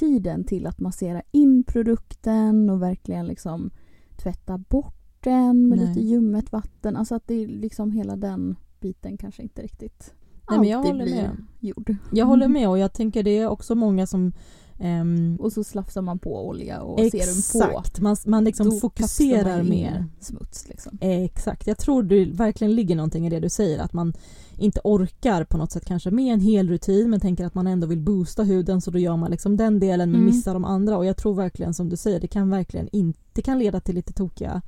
tiden 0.01 0.45
till 0.45 0.67
att 0.67 0.81
massera 0.81 1.23
in 1.31 1.65
produkten 1.65 2.71
och 2.71 2.83
verkligen 2.83 3.27
liksom 3.27 3.71
tvätta 4.17 4.59
bort 4.59 4.97
den 5.21 5.69
med 5.69 5.79
Nej. 5.79 5.89
lite 5.89 6.01
ljummet 6.01 6.53
vatten. 6.53 6.97
Alltså 6.97 7.15
att 7.15 7.27
det 7.27 7.35
är 7.35 7.47
liksom 7.47 7.93
hela 7.93 8.17
den 8.17 8.57
biten 8.81 9.17
kanske 9.17 9.43
inte 9.43 9.63
riktigt 9.63 10.15
Nej, 10.51 10.59
men 10.59 10.69
jag 10.69 10.79
alltid 10.79 10.93
håller 10.93 11.05
blir 11.05 11.15
med. 11.23 11.37
gjord. 11.61 11.97
Jag 12.13 12.27
håller 12.27 12.49
med 12.49 12.69
och 12.69 12.79
jag 12.79 12.93
tänker 12.93 13.23
det 13.23 13.39
är 13.39 13.49
också 13.49 13.75
många 13.75 14.07
som 14.07 14.33
ehm, 14.81 15.37
Och 15.41 15.53
så 15.53 15.65
slafsar 15.65 16.03
man 16.03 16.19
på 16.19 16.49
olja 16.49 16.81
och 16.83 16.99
serum 16.99 17.61
på. 17.71 17.71
Exakt, 17.79 18.01
man, 18.01 18.17
man 18.27 18.45
liksom 18.45 18.71
Då 18.71 18.77
fokuserar 18.77 19.63
mer. 19.63 20.07
Smuts 20.21 20.69
liksom. 20.69 20.99
Exakt, 21.01 21.67
jag 21.67 21.79
tror 21.79 22.03
det 22.03 22.25
verkligen 22.25 22.75
ligger 22.75 22.97
någonting 22.97 23.27
i 23.27 23.31
det 23.31 23.41
du 23.41 23.49
säger 23.49 23.79
att 23.79 23.93
man 23.93 24.13
inte 24.59 24.81
orkar 24.85 25.45
på 25.45 25.59
något 25.59 25.73
sätt 25.73 25.85
kanske 25.85 26.11
med 26.11 26.35
en 26.35 26.41
hel 26.41 26.69
rutin 26.69 27.11
men 27.11 27.21
tänker 27.21 27.45
att 27.47 27.55
man 27.55 27.67
ändå 27.67 27.87
vill 27.87 28.01
boosta 28.01 28.43
huden 28.43 28.81
så 28.81 28.91
då 28.91 28.99
gör 28.99 29.17
man 29.17 29.31
liksom 29.31 29.57
den 29.57 29.79
delen 29.81 30.11
men 30.11 30.21
Mm. 30.21 30.35
missar 30.35 30.55
de 30.55 30.65
andra 30.65 30.97
och 30.99 31.07
jag 31.07 31.17
tror 31.17 31.35
verkligen 31.35 31.75
som 31.75 31.89
du 31.89 31.97
säger 31.97 32.21
det 32.21 32.27
kan 32.27 32.51
verkligen 32.51 32.89
inte, 32.93 33.19
det 33.33 33.43
kan 33.43 33.59
leda 33.59 33.81
till 33.81 33.95
lite 33.95 34.13
tokiga 34.13 34.63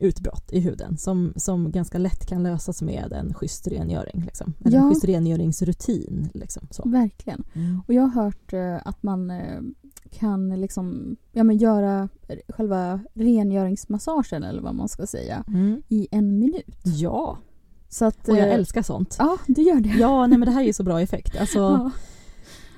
utbrott 0.00 0.52
i 0.52 0.60
huden 0.60 0.96
som, 0.98 1.32
som 1.36 1.70
ganska 1.70 1.98
lätt 1.98 2.26
kan 2.26 2.42
lösas 2.42 2.82
med 2.82 3.12
en 3.12 3.34
schysst 3.34 3.66
rengöring. 3.68 4.22
Liksom. 4.26 4.54
Eller 4.64 4.78
en 4.78 4.84
Ja. 4.84 4.90
schysst 4.90 5.04
rengöringsrutin. 5.04 6.28
Liksom, 6.34 6.66
så. 6.70 6.88
Verkligen. 6.88 7.44
Mm. 7.54 7.80
Och 7.88 7.94
jag 7.94 8.02
har 8.02 8.22
hört 8.24 8.52
eh, 8.52 8.76
att 8.88 9.02
man 9.02 9.30
eh, 9.30 9.60
kan 10.10 10.60
liksom, 10.60 11.16
ja, 11.32 11.44
men 11.44 11.56
göra 11.56 12.08
själva 12.48 13.00
rengöringsmassagen 13.14 14.42
eller 14.42 14.62
vad 14.62 14.74
man 14.74 14.88
ska 14.88 15.06
säga 15.06 15.44
Mm. 15.48 15.82
i 15.88 16.08
en 16.10 16.38
minut. 16.38 16.76
Ja, 16.84 17.38
Så 17.88 18.04
att, 18.04 18.28
och 18.28 18.36
jag 18.36 18.48
eh, 18.48 18.54
älskar 18.54 18.82
sånt. 18.82 19.16
Ja, 19.18 19.38
du 19.46 19.62
gör 19.62 19.80
det. 19.80 19.88
Ja, 19.88 20.26
nej 20.26 20.38
men 20.38 20.46
det 20.46 20.52
här 20.52 20.60
är 20.62 20.66
ju 20.66 20.72
så 20.72 20.82
bra 20.82 21.00
effekt. 21.00 21.36
Alltså, 21.40 21.58
Ja. 21.58 21.90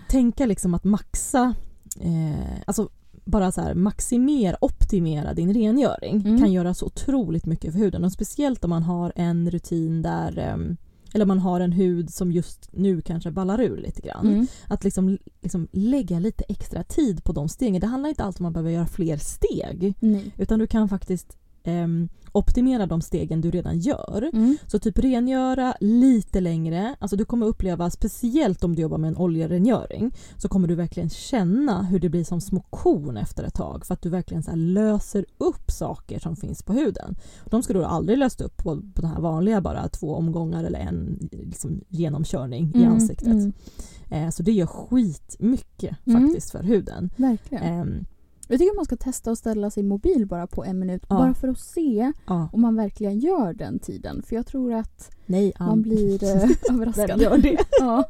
tänka 0.08 0.46
liksom 0.46 0.74
att 0.74 0.84
maxa, 0.84 1.54
eh, 2.00 2.58
alltså 2.66 2.88
bara 3.30 3.52
så 3.52 3.60
här 3.60 3.74
maximera, 3.74 4.56
optimera 4.60 5.34
din 5.34 5.54
rengöring 5.54 6.22
Mm. 6.26 6.38
kan 6.38 6.52
göra 6.52 6.74
så 6.74 6.86
otroligt 6.86 7.46
mycket 7.46 7.72
för 7.72 7.78
huden 7.78 8.04
och 8.04 8.12
speciellt 8.12 8.64
om 8.64 8.70
man 8.70 8.82
har 8.82 9.12
en 9.16 9.50
rutin 9.50 10.02
där 10.02 10.38
ehm, 10.38 10.76
eller 11.14 11.24
man 11.26 11.38
har 11.38 11.60
en 11.60 11.72
hud 11.72 12.10
som 12.10 12.32
just 12.32 12.68
nu 12.72 13.00
kanske 13.00 13.30
ballar 13.30 13.60
ur 13.60 13.76
lite 13.76 14.00
grann. 14.00 14.26
Mm. 14.26 14.46
Att 14.66 14.84
liksom, 14.84 15.18
liksom 15.40 15.68
lägga 15.72 16.18
lite 16.18 16.44
extra 16.48 16.82
tid 16.82 17.24
på 17.24 17.32
de 17.32 17.48
stegen. 17.48 17.80
Det 17.80 17.86
handlar 17.86 18.08
inte 18.08 18.24
alltid 18.24 18.40
om 18.40 18.46
att 18.46 18.52
man 18.52 18.52
behöver 18.52 18.70
göra 18.70 18.86
fler 18.86 19.16
steg. 19.16 19.94
Nej. 20.00 20.34
Utan 20.38 20.58
du 20.58 20.66
kan 20.66 20.88
faktiskt 20.88 21.36
ehm, 21.68 22.08
optimera 22.32 22.86
de 22.86 23.00
stegen 23.00 23.40
du 23.40 23.50
redan 23.50 23.78
gör. 23.78 24.30
Mm. 24.32 24.56
Så 24.66 24.78
typ 24.78 24.98
rengöra 24.98 25.74
lite 25.80 26.40
längre. 26.40 26.96
Alltså 26.98 27.16
du 27.16 27.24
kommer 27.24 27.46
uppleva, 27.46 27.90
speciellt 27.90 28.64
om 28.64 28.76
du 28.76 28.82
jobbar 28.82 28.98
med 28.98 29.08
en 29.08 29.16
oljerengöring, 29.16 30.12
så 30.36 30.48
kommer 30.48 30.68
du 30.68 30.74
verkligen 30.74 31.10
känna 31.10 31.82
hur 31.82 31.98
det 32.00 32.08
blir 32.08 32.24
som 32.24 32.40
små 32.40 32.60
korn 32.70 33.16
efter 33.16 33.44
ett 33.44 33.54
tag. 33.54 33.86
För 33.86 33.94
att 33.94 34.02
du 34.02 34.08
verkligen 34.08 34.42
så 34.42 34.54
löser 34.54 35.24
upp 35.38 35.70
saker 35.70 36.18
som 36.18 36.36
finns 36.36 36.62
på 36.62 36.72
huden. 36.72 37.16
De 37.46 37.62
skulle 37.62 37.78
du 37.78 37.84
aldrig 37.84 38.18
löst 38.18 38.40
upp 38.40 38.56
på, 38.56 38.76
på 38.94 39.02
den 39.02 39.10
här 39.10 39.20
vanliga 39.20 39.60
bara 39.60 39.88
två 39.88 40.14
omgångar 40.14 40.64
eller 40.64 40.78
en 40.78 41.28
liksom, 41.32 41.80
genomkörning 41.88 42.72
i 42.74 42.78
Mm, 42.82 42.92
ansiktet. 42.92 43.26
mm. 43.28 43.52
Eh, 44.10 44.30
så 44.30 44.42
det 44.42 44.52
gör 44.52 44.66
skitmycket 44.66 45.96
Mm. 46.06 46.22
faktiskt 46.26 46.50
för 46.50 46.62
huden. 46.62 47.10
Verkligen. 47.16 47.64
Ehm, 47.64 48.04
Jag 48.48 48.58
tycker 48.58 48.76
man 48.76 48.84
ska 48.84 48.96
testa 48.96 49.30
att 49.30 49.38
ställa 49.38 49.70
sin 49.70 49.88
mobil 49.88 50.26
bara 50.26 50.46
på 50.46 50.64
en 50.64 50.78
minut. 50.78 51.02
Ja. 51.08 51.16
Bara 51.16 51.34
för 51.34 51.48
att 51.48 51.60
se 51.60 52.12
ja. 52.26 52.48
om 52.52 52.60
man 52.60 52.76
verkligen 52.76 53.18
gör 53.18 53.52
den 53.52 53.78
tiden. 53.78 54.22
För 54.22 54.36
jag 54.36 54.46
tror 54.46 54.72
att 54.74 55.10
Nej, 55.26 55.52
man 55.58 55.82
blir 55.82 56.24
eh, 56.24 56.50
överraskad. 56.70 57.08
Vem 57.08 57.20
gör 57.20 57.38
det? 57.38 57.58
ja, 57.80 58.08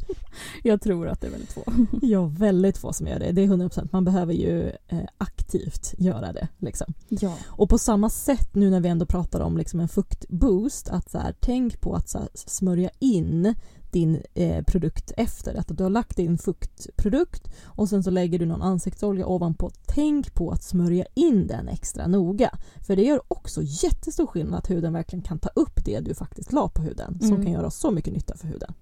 jag 0.62 0.80
tror 0.80 1.09
att 1.09 1.20
det 1.20 1.26
är 1.26 1.30
väldigt 1.30 1.53
få. 1.53 1.64
Ja, 2.03 2.26
väldigt 2.26 2.78
få 2.78 2.93
som 2.93 3.07
gör 3.07 3.18
det. 3.18 3.32
Det 3.32 3.43
är 3.43 3.47
100%. 3.47 3.89
Man 3.93 4.05
behöver 4.05 4.32
ju 4.32 4.72
eh, 4.89 4.99
aktivt 5.18 5.95
göra 5.99 6.32
det. 6.32 6.49
Liksom. 6.59 6.95
Ja. 7.09 7.34
Och 7.47 7.68
på 7.68 7.78
samma 7.78 8.11
sätt 8.11 8.55
nu 8.55 8.70
när 8.70 8.80
vi 8.80 8.89
ändå 8.89 9.07
pratar 9.07 9.41
om 9.41 9.57
liksom 9.59 9.80
en 9.80 9.89
fuktboost, 9.89 10.89
att 10.89 11.11
så 11.11 11.18
här, 11.18 11.34
tänk 11.41 11.80
på 11.80 11.95
att 11.95 12.09
så 12.09 12.18
här, 12.18 12.28
smörja 12.34 12.91
in 12.99 13.55
din 13.93 14.22
eh, 14.34 14.64
produkt 14.64 15.12
efter. 15.16 15.55
Att 15.55 15.76
du 15.78 15.82
har 15.82 15.91
lagt 15.91 16.16
din 16.16 16.39
fuktprodukt 16.39 17.49
och 17.64 17.89
sen 17.89 18.03
så 18.03 18.11
lägger 18.11 18.39
du 18.39 18.47
någon 18.47 18.62
ansiktsolja 18.62 19.26
ovanpå. 19.26 19.70
Tänk 19.86 20.34
på 20.34 20.51
att 20.51 20.62
smörja 20.62 21.05
in 21.14 21.47
den 21.47 21.68
extra 21.68 22.07
noga. 22.07 22.51
För 22.86 22.97
det 22.97 23.03
gör 23.03 23.20
också 23.28 23.61
jättestor 23.64 24.26
skillnad 24.26 24.59
att 24.59 24.70
huden 24.70 24.93
verkligen 24.93 25.22
kan 25.22 25.39
ta 25.39 25.49
upp 25.55 25.84
det 25.84 26.01
du 26.01 26.14
faktiskt 26.14 26.53
la 26.53 26.68
på 26.68 26.82
huden. 26.82 27.18
Som 27.20 27.32
Mm. 27.32 27.43
kan 27.43 27.53
göra 27.53 27.70
så 27.70 27.91
mycket 27.91 28.12
nytta 28.12 28.36
för 28.36 28.47
huden. 28.49 28.74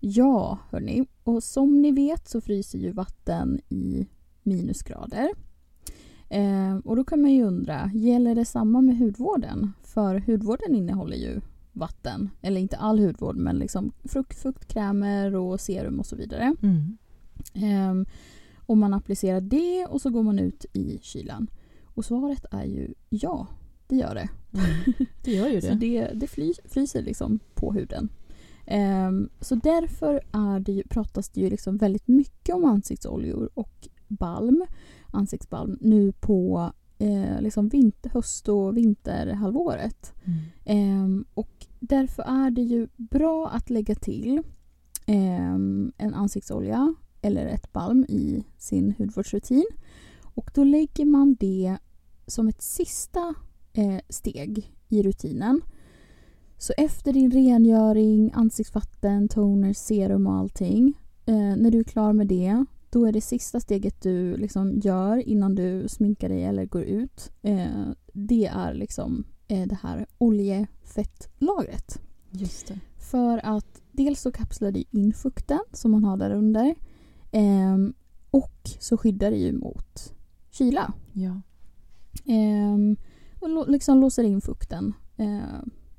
Ja, 0.00 0.58
hörni. 0.70 1.06
Och 1.24 1.42
som 1.42 1.82
ni 1.82 1.92
vet 1.92 2.28
så 2.28 2.40
fryser 2.40 2.78
ju 2.78 2.92
vatten 2.92 3.60
i 3.68 4.06
minusgrader. 4.42 5.28
Eh, 6.28 6.76
och 6.84 6.96
då 6.96 7.04
kan 7.04 7.20
man 7.20 7.32
ju 7.32 7.42
undra, 7.44 7.90
gäller 7.94 8.34
det 8.34 8.44
samma 8.44 8.80
med 8.80 8.98
hudvården? 8.98 9.72
För 9.82 10.18
hudvården 10.26 10.74
innehåller 10.74 11.16
ju 11.16 11.40
vatten. 11.72 12.30
Eller 12.40 12.60
inte 12.60 12.76
all 12.76 12.98
hudvård, 12.98 13.36
men 13.36 13.58
liksom 13.58 13.92
frukt, 14.04 14.38
fuktkrämer 14.38 15.34
och 15.34 15.60
serum 15.60 16.00
och 16.00 16.06
så 16.06 16.16
vidare. 16.16 16.54
Mm. 16.62 16.98
Ehm, 17.54 18.06
och 18.66 18.76
man 18.76 18.94
applicerar 18.94 19.40
det 19.40 19.86
och 19.86 20.00
så 20.00 20.10
går 20.10 20.22
man 20.22 20.38
ut 20.38 20.66
i 20.72 20.98
kylan. 21.02 21.50
Och 21.84 22.04
svaret 22.04 22.44
är 22.50 22.64
ju 22.64 22.94
ja, 23.08 23.46
det 23.86 23.96
gör 23.96 24.14
det. 24.14 24.28
Mm. 24.52 25.06
Det 25.24 25.32
gör 25.32 25.48
ju 25.48 25.60
Så 25.60 25.66
det. 25.68 25.74
det, 25.74 26.10
det 26.14 26.26
fly, 26.26 26.52
fryser 26.64 27.02
liksom 27.02 27.38
på 27.54 27.72
huden. 27.72 28.08
Ehm, 28.66 29.28
så 29.40 29.54
därför 29.54 30.20
är 30.32 30.60
det 30.60 30.72
ju, 30.72 30.82
pratas 30.82 31.28
det 31.28 31.40
ju 31.40 31.50
liksom 31.50 31.76
väldigt 31.76 32.08
mycket 32.08 32.54
om 32.54 32.64
ansiktsoljor 32.64 33.50
och 33.54 33.88
balm, 34.08 34.64
ansiktsbalm 35.06 35.78
nu 35.80 36.12
på 36.12 36.72
eh, 37.00 37.40
liksom 37.40 37.68
vinter, 37.68 38.10
höst 38.10 38.48
och 38.48 38.76
vinterhalvåret. 38.76 40.12
Mm. 40.24 40.38
Ehm, 40.64 41.24
och 41.34 41.66
därför 41.78 42.22
är 42.22 42.50
det 42.50 42.62
ju 42.62 42.88
bra 42.96 43.48
att 43.48 43.70
lägga 43.70 43.94
till 43.94 44.42
ehm, 45.06 45.92
en 45.96 46.14
ansiktsolja 46.14 46.94
eller 47.22 47.46
ett 47.46 47.72
balm 47.72 48.04
i 48.08 48.44
sin 48.58 48.94
hudvårdsrutin. 48.98 49.66
Och 50.22 50.50
då 50.54 50.64
lägger 50.64 51.04
man 51.04 51.34
det 51.34 51.76
som 52.26 52.48
ett 52.48 52.62
sista 52.62 53.34
eh, 53.72 54.00
steg 54.08 54.72
i 54.88 55.02
rutinen. 55.02 55.60
Så 56.58 56.72
efter 56.76 57.12
din 57.12 57.30
rengöring, 57.30 58.30
ansiktsvatten, 58.34 59.28
toner, 59.28 59.72
serum 59.72 60.26
och 60.26 60.34
allting. 60.34 60.98
Eh, 61.26 61.34
när 61.34 61.70
du 61.70 61.78
är 61.78 61.84
klar 61.84 62.12
med 62.12 62.26
det, 62.26 62.64
då 62.90 63.06
är 63.06 63.12
det 63.12 63.20
sista 63.20 63.60
steget 63.60 64.02
du 64.02 64.36
liksom 64.36 64.78
gör 64.78 65.28
innan 65.28 65.54
du 65.54 65.88
sminkar 65.88 66.28
dig 66.28 66.44
eller 66.44 66.64
går 66.66 66.82
ut. 66.82 67.30
Eh, 67.42 67.88
det 68.12 68.46
är 68.46 68.74
liksom 68.74 69.24
eh, 69.48 69.66
det 69.66 69.78
här 69.82 70.06
oljefettlagret. 70.18 72.00
Just 72.30 72.66
det. 72.66 72.80
För 73.10 73.40
att 73.44 73.82
dels 73.92 74.20
så 74.20 74.32
kapslar 74.32 74.70
det 74.70 74.84
in 74.90 75.12
fukten 75.12 75.60
som 75.72 75.90
man 75.90 76.04
har 76.04 76.16
där 76.16 76.30
under. 76.30 76.74
ehm, 77.32 77.94
och 78.30 78.70
så 78.78 78.96
skyddar 78.96 79.30
det 79.30 79.36
ju 79.36 79.52
mot 79.52 80.14
kyla. 80.50 80.92
Ja. 81.12 81.40
Ehm, 82.26 82.96
och 83.40 83.70
liksom 83.70 84.00
låser 84.00 84.24
in 84.24 84.40
fukten. 84.40 84.94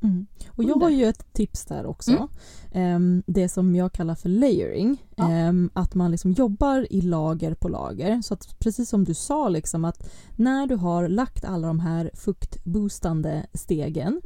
Mm. 0.03 0.25
Och 0.47 0.63
jag 0.63 0.75
har 0.75 0.89
ju 0.89 1.05
ett 1.05 1.33
tips 1.33 1.65
där 1.65 1.85
också. 1.85 2.11
Mm. 2.11 2.27
Ehm, 2.71 3.23
det 3.27 3.49
som 3.49 3.75
jag 3.75 3.91
kallar 3.91 4.15
för 4.15 4.29
layering. 4.29 5.05
Ja. 5.15 5.31
Ehm, 5.31 5.69
att 5.73 5.95
man 5.95 6.11
liksom 6.11 6.31
jobbar 6.31 6.87
i 6.89 7.01
lager 7.01 7.53
på 7.53 7.69
lager. 7.69 8.21
Så 8.21 8.33
att 8.33 8.59
precis 8.59 8.89
som 8.89 9.03
du 9.03 9.13
sa, 9.13 9.49
liksom, 9.49 9.85
att 9.85 10.11
när 10.35 10.67
du 10.67 10.75
har 10.75 11.07
lagt 11.07 11.45
alla 11.45 11.67
de 11.67 11.79
här 11.79 12.11
fuktboostande 12.13 13.45
stegen 13.53 14.21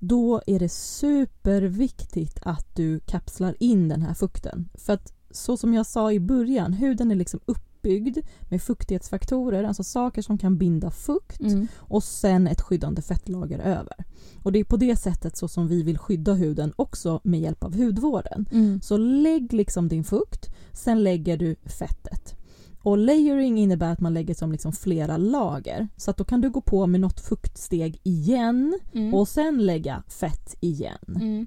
då 0.00 0.42
är 0.46 0.58
det 0.58 0.68
superviktigt 0.68 2.38
att 2.42 2.76
du 2.76 3.00
kapslar 3.00 3.56
in 3.60 3.88
den 3.88 4.02
här 4.02 4.14
fukten. 4.14 4.68
För 4.74 4.92
att 4.92 5.12
så 5.30 5.56
som 5.56 5.74
jag 5.74 5.86
sa 5.86 6.12
i 6.12 6.20
början, 6.20 6.72
huden 6.72 7.10
är 7.10 7.14
liksom 7.14 7.40
uppbyggd 7.86 8.18
med 8.48 8.62
fuktighetsfaktorer, 8.62 9.64
alltså 9.64 9.84
saker 9.84 10.22
som 10.22 10.38
kan 10.38 10.58
binda 10.58 10.90
fukt 10.90 11.40
Mm. 11.40 11.68
och 11.78 12.02
sen 12.04 12.46
ett 12.46 12.60
skyddande 12.60 13.02
fettlager 13.02 13.58
över. 13.58 14.04
Och 14.42 14.52
det 14.52 14.58
är 14.60 14.64
på 14.64 14.76
det 14.76 14.96
sättet 14.96 15.36
så 15.36 15.48
som 15.48 15.68
vi 15.68 15.82
vill 15.82 15.98
skydda 15.98 16.32
huden 16.34 16.72
också 16.76 17.20
med 17.24 17.40
hjälp 17.40 17.64
av 17.64 17.76
hudvården. 17.76 18.46
Mm. 18.52 18.80
Så 18.82 18.96
lägg 18.96 19.52
liksom 19.52 19.88
din 19.88 20.04
fukt, 20.04 20.46
sen 20.72 21.02
lägger 21.04 21.36
du 21.36 21.56
fettet. 21.64 22.34
Och 22.82 22.98
layering 22.98 23.58
innebär 23.58 23.92
att 23.92 24.00
man 24.00 24.14
lägger 24.14 24.34
som 24.34 24.52
liksom 24.52 24.72
flera 24.72 25.16
lager. 25.16 25.88
Så 25.96 26.10
att 26.10 26.16
då 26.16 26.24
kan 26.24 26.40
du 26.40 26.50
gå 26.50 26.60
på 26.60 26.86
med 26.86 27.00
något 27.00 27.20
fuktsteg 27.20 28.00
igen 28.02 28.78
Mm. 28.92 29.14
och 29.14 29.28
sen 29.28 29.66
lägga 29.66 30.02
fett 30.08 30.54
igen. 30.60 30.98
Mm. 31.16 31.46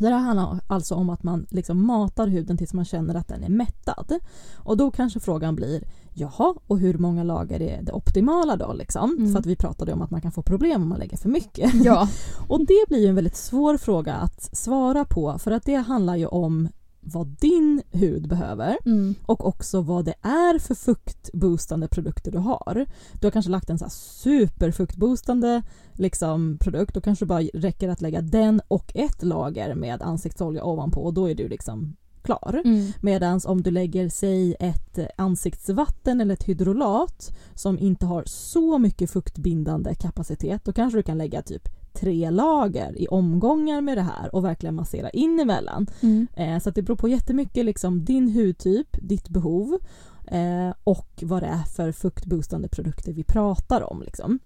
Det 0.00 0.08
här 0.08 0.18
handlar 0.18 0.60
alltså 0.66 0.94
om 0.94 1.10
att 1.10 1.22
man 1.22 1.46
liksom 1.50 1.86
matar 1.86 2.26
huden 2.26 2.56
tills 2.56 2.74
man 2.74 2.84
känner 2.84 3.14
att 3.14 3.28
den 3.28 3.44
är 3.44 3.48
mättad. 3.48 4.18
Och 4.56 4.76
då 4.76 4.90
kanske 4.90 5.20
frågan 5.20 5.56
blir, 5.56 5.84
jaha, 6.14 6.54
och 6.66 6.78
hur 6.78 6.98
många 6.98 7.22
lager 7.22 7.62
är 7.62 7.82
det 7.82 7.92
optimala 7.92 8.56
då? 8.56 8.72
Liksom? 8.72 9.16
Mm. 9.18 9.32
För 9.32 9.38
att 9.38 9.46
vi 9.46 9.56
pratade 9.56 9.92
om 9.92 10.02
att 10.02 10.10
man 10.10 10.20
kan 10.20 10.32
få 10.32 10.42
problem 10.42 10.82
om 10.82 10.88
man 10.88 10.98
lägger 10.98 11.16
för 11.16 11.28
mycket. 11.28 11.74
Ja. 11.84 12.08
Och 12.48 12.66
det 12.66 12.84
blir 12.88 12.98
ju 12.98 13.06
en 13.06 13.14
väldigt 13.14 13.36
svår 13.36 13.76
fråga 13.76 14.14
att 14.14 14.56
svara 14.56 15.04
på 15.04 15.38
för 15.38 15.50
att 15.50 15.64
det 15.64 15.74
handlar 15.74 16.16
ju 16.16 16.26
om 16.26 16.68
vad 17.00 17.26
din 17.26 17.82
hud 17.90 18.28
behöver 18.28 18.78
Mm. 18.86 19.14
och 19.26 19.46
också 19.46 19.80
vad 19.80 20.04
det 20.04 20.14
är 20.22 20.58
för 20.58 20.74
fuktboostande 20.74 21.88
produkter 21.88 22.30
du 22.32 22.38
har. 22.38 22.86
Du 23.20 23.26
har 23.26 23.30
kanske 23.30 23.50
lagt 23.50 23.70
en 23.70 23.78
så 23.78 23.84
här 23.84 23.90
superfuktboostande 23.90 25.62
liksom, 25.92 26.58
produkt, 26.60 26.94
då 26.94 27.00
kanske 27.00 27.24
det 27.24 27.28
bara 27.28 27.42
räcker 27.54 27.88
att 27.88 28.00
lägga 28.00 28.20
den 28.20 28.60
och 28.68 28.92
ett 28.94 29.22
lager 29.22 29.74
med 29.74 30.02
ansiktsolja 30.02 30.64
ovanpå 30.64 31.00
och 31.00 31.14
då 31.14 31.30
är 31.30 31.34
du 31.34 31.48
liksom 31.48 31.96
klar. 32.22 32.62
Mm. 32.64 32.92
Medan 33.00 33.40
om 33.44 33.62
du 33.62 33.70
lägger 33.70 34.08
sig 34.08 34.56
ett 34.60 34.98
ansiktsvatten 35.16 36.20
eller 36.20 36.34
ett 36.34 36.48
hydrolat 36.48 37.36
som 37.54 37.78
inte 37.78 38.06
har 38.06 38.22
så 38.26 38.78
mycket 38.78 39.10
fuktbindande 39.10 39.94
kapacitet, 39.94 40.64
då 40.64 40.72
kanske 40.72 40.98
du 40.98 41.02
kan 41.02 41.18
lägga 41.18 41.42
typ 41.42 41.68
tre 41.92 42.30
lager 42.30 42.98
i 42.98 43.08
omgångar 43.08 43.80
med 43.80 43.98
det 43.98 44.02
här 44.02 44.34
och 44.34 44.44
verkligen 44.44 44.74
massera 44.74 45.10
in 45.10 45.40
emellan. 45.40 45.86
Mm. 46.00 46.26
Eh, 46.36 46.58
så 46.58 46.68
att 46.68 46.74
det 46.74 46.82
beror 46.82 46.96
på 46.96 47.08
jättemycket 47.08 47.64
liksom 47.64 48.04
din 48.04 48.28
hudtyp, 48.28 48.88
ditt 48.92 49.28
behov 49.28 49.78
eh, 50.26 50.74
och 50.84 51.22
vad 51.22 51.42
det 51.42 51.46
är 51.46 51.62
för 51.62 51.92
fuktboostande 51.92 52.68
produkter 52.68 53.12
vi 53.12 53.24
pratar 53.24 53.92
om. 53.92 54.02
Liksom. 54.02 54.38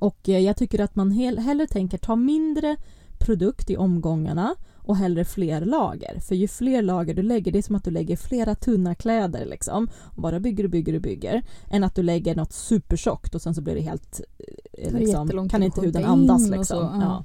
Och 0.00 0.28
eh, 0.28 0.38
jag 0.38 0.56
tycker 0.56 0.80
att 0.80 0.96
man 0.96 1.10
hel- 1.10 1.38
hellre 1.38 1.66
tänker 1.66 1.98
ta 1.98 2.16
mindre 2.16 2.76
produkt 3.18 3.70
i 3.70 3.76
omgångarna 3.76 4.54
och 4.86 4.96
hellre 4.96 5.24
fler 5.24 5.60
lager. 5.64 6.20
För 6.20 6.34
ju 6.34 6.48
fler 6.48 6.82
lager 6.82 7.14
du 7.14 7.22
lägger, 7.22 7.52
det 7.52 7.58
är 7.58 7.62
som 7.62 7.76
att 7.76 7.84
du 7.84 7.90
lägger 7.90 8.16
flera 8.16 8.54
tunna 8.54 8.94
kläder 8.94 9.44
liksom. 9.46 9.88
Och 10.16 10.22
bara 10.22 10.40
bygger 10.40 10.64
och 10.64 10.70
bygger 10.70 10.94
och 10.94 11.02
bygger. 11.02 11.42
Än 11.70 11.84
att 11.84 11.94
du 11.94 12.02
lägger 12.02 12.34
något 12.36 12.52
supertjockt 12.52 13.34
och 13.34 13.42
sen 13.42 13.54
så 13.54 13.62
blir 13.62 13.74
det 13.74 13.80
helt... 13.80 14.20
eh, 14.72 14.92
det 14.92 14.98
Liksom, 14.98 15.24
jättelång 15.26 15.48
kan 15.48 15.62
inte 15.62 15.80
huden 15.80 16.04
andas 16.04 16.48
liksom. 16.48 16.64
så, 16.64 16.74
ja. 16.74 16.98
ja. 17.00 17.24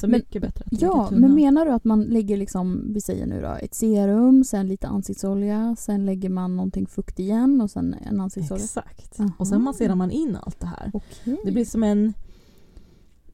Så 0.00 0.06
Men- 0.06 0.10
mycket 0.18 0.42
bättre 0.42 0.64
att 0.66 0.82
Ja, 0.82 1.06
tunna. 1.08 1.20
men 1.20 1.34
menar 1.34 1.66
du 1.66 1.72
att 1.72 1.84
man 1.84 2.02
lägger 2.02 2.36
liksom, 2.36 2.92
vi 2.94 3.00
säger 3.00 3.26
nu 3.26 3.40
då, 3.42 3.48
ett 3.62 3.74
serum, 3.74 4.44
sen 4.44 4.68
lite 4.68 4.86
ansiktsolja, 4.88 5.76
sen 5.78 6.06
lägger 6.06 6.28
man 6.28 6.56
någonting 6.56 6.86
fukt 6.86 7.18
igen 7.18 7.60
och 7.60 7.70
sen 7.70 7.94
en 8.06 8.20
ansiktsolja? 8.20 8.64
Exakt. 8.64 9.20
Aha. 9.20 9.30
Och 9.38 9.46
sen 9.48 9.62
masserar 9.62 9.94
man 9.94 10.10
in 10.10 10.36
allt 10.42 10.60
det 10.60 10.66
här. 10.66 10.90
Okej. 10.94 11.36
Det 11.44 11.52
blir 11.52 11.64
som 11.64 11.82
en 11.82 12.14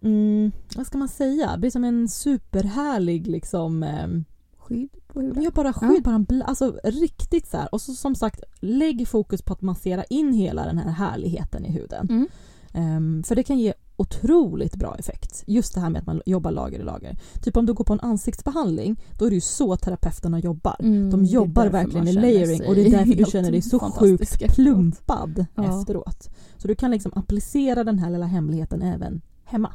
mm, 0.02 0.52
vad 0.76 0.86
ska 0.86 0.98
man 0.98 1.08
säga, 1.08 1.52
det 1.52 1.58
blir 1.58 1.70
som 1.70 1.84
en 1.84 2.08
superhärlig 2.08 3.26
liksom 3.26 3.82
ehm, 3.82 4.24
Skydd 4.58 4.90
på 5.06 5.20
huden? 5.20 5.42
Ja, 5.42 5.50
bara 5.54 5.72
skydd, 5.72 6.02
bara 6.02 6.14
en 6.14 6.26
bl- 6.26 6.42
alltså 6.44 6.80
riktigt 6.84 7.46
så 7.46 7.56
här. 7.56 7.68
Och 7.74 7.80
så 7.80 7.92
som 7.92 8.14
sagt, 8.14 8.42
lägg 8.60 9.08
fokus 9.08 9.42
på 9.42 9.52
att 9.52 9.62
massera 9.62 10.04
in 10.04 10.32
hela 10.32 10.64
den 10.64 10.78
här 10.78 10.90
härligheten 10.90 11.64
i 11.64 11.72
huden. 11.72 12.06
Mm. 12.10 12.28
Ehm, 12.72 13.22
för 13.22 13.34
det 13.36 13.42
kan 13.42 13.58
ge 13.58 13.72
otroligt 13.96 14.76
bra 14.76 14.96
effekt. 14.98 15.44
Just 15.46 15.74
det 15.74 15.80
här 15.80 15.90
med 15.90 16.00
att 16.00 16.06
man 16.06 16.22
jobbar 16.26 16.50
lager 16.50 16.78
i 16.80 16.82
lager. 16.82 17.18
Typ 17.42 17.56
om 17.56 17.66
du 17.66 17.72
går 17.72 17.84
på 17.84 17.92
en 17.92 18.00
ansiktsbehandling, 18.00 19.00
då 19.18 19.24
är 19.24 19.28
det 19.30 19.34
ju 19.34 19.40
så 19.40 19.76
terapeuterna 19.76 20.38
jobbar. 20.38 20.76
Mm, 20.80 21.10
De 21.10 21.24
jobbar 21.24 21.66
verkligen 21.68 22.08
i 22.08 22.12
layering 22.12 22.62
och 22.68 22.74
det 22.74 22.86
är 22.86 22.90
därför 22.90 23.14
du 23.14 23.24
känner 23.24 23.50
dig 23.50 23.62
så 23.62 23.78
sjukt 23.78 24.54
plumpad 24.54 25.46
Ja. 25.54 25.80
efteråt. 25.80 26.28
Så 26.56 26.68
du 26.68 26.74
kan 26.74 26.90
liksom 26.90 27.12
applicera 27.14 27.84
den 27.84 27.98
här 27.98 28.10
lilla 28.10 28.26
hemligheten 28.26 28.82
även 28.82 29.20
hemma. 29.44 29.72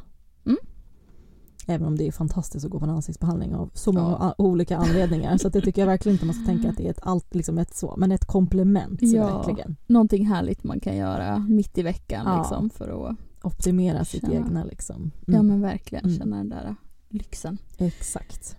Mm. 1.68 1.74
Även 1.74 1.86
om 1.88 1.96
det 1.98 2.06
är 2.08 2.12
fantastiskt 2.12 2.64
att 2.64 2.70
gå 2.70 2.78
på 2.78 2.84
en 2.84 2.90
ansiktsbehandling 2.90 3.54
av 3.54 3.70
så 3.74 3.92
många 3.92 4.16
Ja. 4.20 4.34
olika 4.38 4.76
anledningar. 4.76 5.36
Så 5.38 5.48
det 5.48 5.60
tycker 5.60 5.82
jag 5.82 5.86
verkligen 5.86 6.14
inte 6.14 6.26
man 6.26 6.34
ska 6.34 6.44
tänka 6.46 6.70
att 6.70 6.76
det 6.76 6.86
är 6.86 6.90
ett, 6.90 6.98
allt, 7.02 7.34
liksom 7.34 7.58
ett 7.58 7.74
så, 7.76 7.94
men 7.98 8.12
ett 8.12 8.24
komplement 8.24 9.00
så 9.00 9.16
Ja. 9.16 9.36
verkligen. 9.38 9.76
Någonting 9.86 10.26
härligt 10.26 10.64
man 10.64 10.80
kan 10.80 10.96
göra 10.96 11.38
mitt 11.48 11.78
i 11.78 11.82
veckan 11.82 12.22
Ja. 12.26 12.38
liksom 12.38 12.70
för 12.70 13.08
att 13.10 13.16
Optimera 13.42 14.04
sitt 14.04 14.20
Känna. 14.20 14.34
egna 14.34 14.64
liksom. 14.64 15.10
ja 15.26 15.34
Mm. 15.34 15.46
men 15.46 15.60
verkligen 15.60 16.04
Mm. 16.04 16.18
känna 16.18 16.36
den 16.36 16.48
där 16.48 16.74
lyxen. 17.08 17.58
Exakt. 17.78 18.56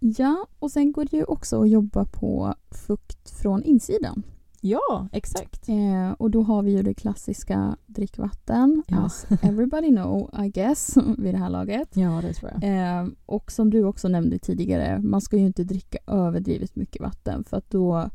Ja, 0.00 0.46
och 0.58 0.70
sen 0.70 0.92
går 0.92 1.04
det 1.10 1.16
ju 1.16 1.24
också 1.24 1.62
att 1.62 1.70
jobba 1.70 2.04
på 2.04 2.54
fukt 2.70 3.30
från 3.30 3.62
insidan. 3.62 4.22
Ja, 4.60 5.08
exakt. 5.12 5.68
Eh, 5.68 6.10
och 6.18 6.30
då 6.30 6.42
har 6.42 6.62
vi 6.62 6.70
ju 6.72 6.82
det 6.82 6.94
klassiska 6.94 7.76
drickvatten, 7.86 8.82
Ja. 8.86 9.04
as 9.04 9.26
everybody 9.42 9.88
know 9.88 10.30
I 10.44 10.48
guess, 10.48 10.96
vid 11.18 11.34
det 11.34 11.38
här 11.38 11.50
laget. 11.50 11.96
Ja, 11.96 12.20
det 12.22 12.32
tror 12.32 12.50
jag. 12.60 12.98
Eh, 13.00 13.06
och 13.26 13.52
som 13.52 13.70
du 13.70 13.84
också 13.84 14.08
nämnde 14.08 14.38
tidigare, 14.38 14.98
man 14.98 15.20
ska 15.20 15.36
ju 15.36 15.46
inte 15.46 15.64
dricka 15.64 15.98
överdrivet 16.06 16.76
mycket 16.76 17.02
vatten 17.02 17.44
för 17.44 17.56
att 17.56 17.70
då 17.70 18.10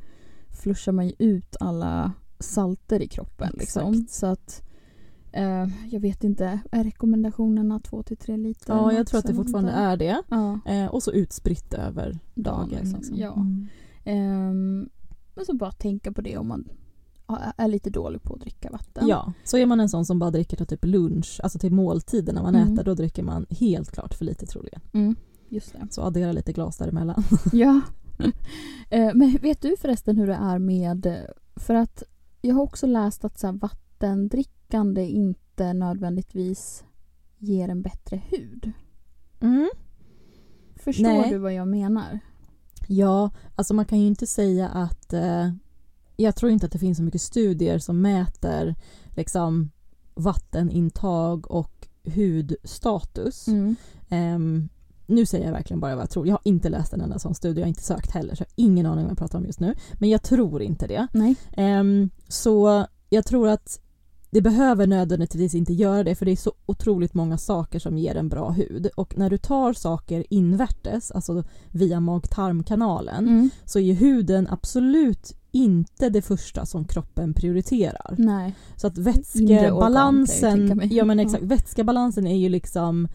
flushar 0.50 0.91
man 0.91 1.08
ju 1.08 1.14
ut 1.20 1.56
alla 1.60 2.12
salter 2.39 3.02
i 3.02 3.08
kroppen. 3.08 3.50
Liksom. 3.54 4.06
Så 4.10 4.26
att 4.26 4.64
eh, 5.32 5.68
jag 5.89 6.00
vet 6.00 6.24
inte, 6.24 6.60
är 6.72 6.84
rekommendationerna 6.84 7.80
2-3 7.80 8.38
liter? 8.38 8.74
Ja, 8.74 8.93
jag 8.93 9.08
tror 9.08 9.20
att 9.20 9.26
det 9.28 9.34
fortfarande 9.34 9.72
där? 9.72 9.91
är 9.91 9.98
det. 9.98 10.22
Ja. 10.30 10.60
Eh, 10.66 10.86
och 10.86 11.04
så 11.04 11.12
utspritt 11.12 11.74
över 11.74 12.20
Dagen, 12.36 12.70
dagen. 12.70 12.80
liksom. 12.93 13.16
Ja. 13.18 13.34
Mm. 13.34 13.68
Ehm, 14.04 14.89
men 15.36 15.46
så 15.46 15.54
bara 15.54 15.72
tänka 15.72 16.12
på 16.12 16.22
det 16.22 16.38
om 16.38 16.48
man 16.48 16.70
är 17.58 17.68
lite 17.68 17.90
dålig 17.90 18.24
på 18.24 18.34
att 18.34 18.40
dricka 18.42 18.72
vatten. 18.72 19.08
Ja, 19.08 19.34
så 19.44 19.58
är 19.58 19.66
man 19.66 19.80
en 19.80 19.90
sån 19.90 20.06
som 20.06 20.20
bara 20.20 20.32
dricker 20.32 20.58
till 20.58 20.66
typ 20.68 20.86
lunch, 20.86 21.40
alltså 21.44 21.60
till 21.60 21.72
måltiden 21.74 22.36
när 22.36 22.42
man 22.44 22.56
Mm. 22.56 22.74
äter, 22.74 22.84
då 22.84 22.94
dricker 22.94 23.24
man 23.24 23.46
helt 23.50 23.92
klart 23.92 24.14
för 24.14 24.26
lite 24.26 24.46
troligen. 24.46 24.82
Mm, 24.94 25.16
just 25.50 25.72
det. 25.74 25.88
Så 25.90 26.02
addera 26.02 26.32
lite 26.32 26.54
glas 26.54 26.78
däremellan. 26.78 27.24
Ja. 27.54 27.82
Eh, 28.90 29.12
Men 29.16 29.38
vet 29.42 29.62
du 29.62 29.76
förresten 29.78 30.18
hur 30.18 30.28
det 30.28 30.34
är 30.36 30.60
med... 30.60 31.26
För 31.56 31.74
att 31.76 32.04
jag 32.42 32.56
har 32.56 32.62
också 32.62 32.88
läst 32.88 33.26
att 33.26 33.40
så 33.40 33.48
här, 33.48 33.54
vattendrickande 33.54 35.02
inte 35.08 35.74
nödvändigtvis 35.74 36.84
ger 37.38 37.70
en 37.70 37.82
bättre 37.82 38.22
hud. 38.30 38.72
Mm. 39.40 39.70
Förstår 40.76 41.04
Nej. 41.04 41.30
du 41.30 41.38
vad 41.38 41.54
jag 41.54 41.68
menar? 41.68 42.20
Ja, 42.88 43.30
alltså 43.56 43.74
man 43.74 43.86
kan 43.86 44.00
ju 44.00 44.08
inte 44.08 44.28
säga 44.28 44.70
att... 44.70 45.14
Eh, 45.14 45.50
jag 46.18 46.36
tror 46.36 46.52
inte 46.52 46.66
att 46.66 46.72
det 46.72 46.80
finns 46.80 46.98
så 46.98 47.04
mycket 47.04 47.22
studier 47.22 47.80
som 47.80 48.02
mäter 48.02 48.76
liksom, 49.16 49.72
vattenintag 50.14 51.52
och 51.52 51.88
hudstatus. 52.16 53.48
Mm. 53.48 53.76
Ehm, 54.10 54.70
nu 55.06 55.26
säger 55.26 55.46
jag 55.46 55.52
verkligen 55.52 55.80
bara 55.80 55.96
vad 55.96 56.02
jag 56.02 56.10
tror. 56.10 56.28
Jag 56.28 56.34
har 56.34 56.42
inte 56.44 56.70
läst 56.70 56.94
en 56.94 57.02
enda 57.02 57.20
sån 57.20 57.36
studie, 57.36 57.60
jag 57.60 57.66
har 57.66 57.70
inte 57.70 57.84
sökt 57.84 58.12
heller 58.12 58.36
så 58.36 58.42
jag 58.42 58.48
har 58.64 58.66
ingen 58.72 58.86
aning 58.86 59.00
om 59.00 59.04
vad 59.04 59.12
jag 59.12 59.18
pratar 59.18 59.40
om 59.40 59.46
just 59.46 59.60
nu. 59.60 59.76
Men 59.94 60.10
jag 60.10 60.24
tror 60.24 60.62
inte 60.62 60.88
det. 60.88 61.08
Ehm, 61.58 62.10
så 62.28 62.86
jag 63.10 63.26
tror 63.26 63.50
att 63.50 63.80
det 64.36 64.42
behöver 64.42 64.88
nödvändigtvis 64.88 65.56
inte 65.56 65.74
göra 65.74 66.04
det 66.04 66.16
för 66.16 66.26
det 66.26 66.32
är 66.32 66.36
så 66.36 66.54
otroligt 66.66 67.14
många 67.14 67.38
saker 67.38 67.80
som 67.80 67.98
ger 67.98 68.16
en 68.16 68.30
bra 68.30 68.50
hud. 68.50 68.88
Och 68.96 69.18
när 69.18 69.30
du 69.30 69.38
tar 69.38 69.74
saker 69.74 70.26
invärtes, 70.30 71.12
alltså 71.12 71.44
via 71.72 72.00
mag-tarmkanalen, 72.00 73.28
Mm. 73.28 73.50
så 73.66 73.80
är 73.80 73.94
huden 73.94 74.48
absolut 74.50 75.38
inte 75.52 76.10
det 76.10 76.22
första 76.22 76.66
som 76.66 76.86
kroppen 76.86 77.34
prioriterar. 77.34 78.16
Nej. 78.18 78.56
Så 78.76 78.88
att 78.88 78.98
organ 78.98 79.14
vätskebalansen, 79.14 80.82
ja 80.92 81.06
men 81.06 81.20
exakt, 81.20 81.44
vätskebalansen 81.44 82.28
är 82.28 82.38
ju 82.38 82.50
liksom 82.50 83.08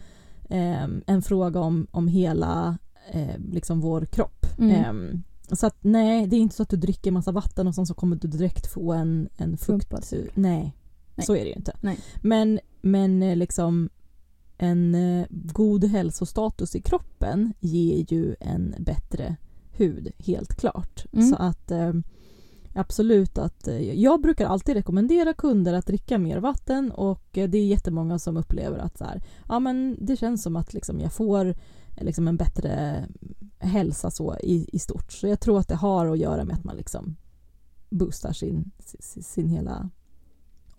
ehm, 0.49 1.03
en 1.07 1.23
fråga 1.23 1.61
om, 1.61 1.87
om 1.91 2.09
hela 2.09 2.79
eh, 3.13 3.39
liksom 3.53 3.81
vår 3.81 4.05
kropp. 4.05 4.47
Mm. 4.59 4.85
Ehm, 4.85 5.23
så 5.53 5.67
att 5.67 5.77
nej, 5.81 6.27
det 6.27 6.37
är 6.37 6.41
inte 6.41 6.57
så 6.57 6.63
att 6.63 6.71
du 6.71 6.77
dricker 6.77 7.11
massa 7.11 7.33
vatten 7.33 7.67
och 7.69 7.75
sen 7.75 7.87
så 7.87 7.95
kommer 7.95 8.17
du 8.17 8.29
direkt 8.29 8.67
få 8.67 8.93
en, 8.93 9.29
en 9.37 9.57
fukt... 9.57 9.93
Nej, 10.35 10.75
Nej. 11.21 11.27
så 11.27 11.37
är 11.37 11.45
det 11.45 11.51
ju 11.51 11.57
inte. 11.57 11.77
Nej. 11.81 11.99
Men, 12.23 12.61
men 12.81 13.23
eh, 13.23 13.37
liksom 13.37 13.89
en 14.59 14.95
eh, 14.95 15.27
god 15.31 15.85
hälsostatus 15.85 16.77
i 16.77 16.81
kroppen 16.81 17.53
ger 17.61 18.13
ju 18.13 18.35
en 18.41 18.75
bättre 18.79 19.37
hud, 19.71 20.13
helt 20.19 20.55
klart. 20.55 21.05
Mm. 21.13 21.29
Så 21.29 21.37
att 21.37 21.71
eh, 21.71 21.93
absolut 22.75 23.39
att 23.39 23.69
jag 23.95 24.23
brukar 24.23 24.47
alltid 24.47 24.75
rekommendera 24.75 25.35
kunder 25.35 25.73
att 25.73 25.87
dricka 25.87 26.19
mer 26.19 26.39
vatten 26.39 26.91
och 26.91 27.29
det 27.33 27.59
är 27.59 27.67
jättemånga 27.67 28.19
som 28.19 28.37
upplever 28.37 28.79
att 28.79 28.99
så 28.99 29.05
här, 29.05 29.23
ja 29.49 29.59
men 29.59 29.97
det 30.01 30.17
känns 30.17 30.43
som 30.43 30.57
att 30.57 30.75
liksom 30.75 31.01
jag 31.01 31.13
får 31.13 31.55
liksom 32.01 32.29
en 32.29 32.37
bättre 32.37 33.05
hälsa 33.59 34.11
så 34.11 34.37
i, 34.43 34.69
i 34.73 34.79
stort. 34.79 35.13
Så 35.13 35.27
jag 35.27 35.41
tror 35.41 35.59
att 35.59 35.69
det 35.69 35.75
har 35.75 36.07
att 36.07 36.19
göra 36.19 36.45
med 36.45 36.57
att 36.57 36.65
man 36.65 36.77
liksom 36.77 37.17
boostar 37.91 38.33
sin, 38.33 38.71
sin, 38.79 39.23
sin 39.23 39.49
hela 39.49 39.91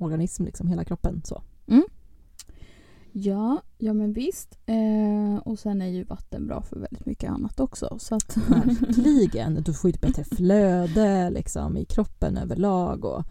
organism, 0.02 0.44
liksom 0.44 0.68
hela 0.68 0.84
kroppen. 0.84 1.22
Så. 1.24 1.42
Ja, 3.14 3.62
ja 3.78 3.94
men 3.94 4.14
visst. 4.14 4.58
Eh, 4.66 5.38
och 5.46 5.60
sen 5.60 5.82
är 5.82 5.88
ju 5.88 6.04
vatten 6.04 6.48
bra 6.48 6.62
för 6.62 6.80
väldigt 6.80 7.06
mycket 7.06 7.32
annat 7.32 7.60
också. 7.60 7.98
Så 8.00 8.16
att, 8.16 8.38
Verkligen. 8.38 9.64
Du 9.64 9.74
får 9.74 9.90
ju 9.90 9.94
ett 9.94 10.02
bättre 10.02 10.24
flöde 10.36 11.30
liksom, 11.30 11.78
i 11.78 11.86
kroppen 11.86 12.38
överlag 12.38 13.06
och 13.06 13.24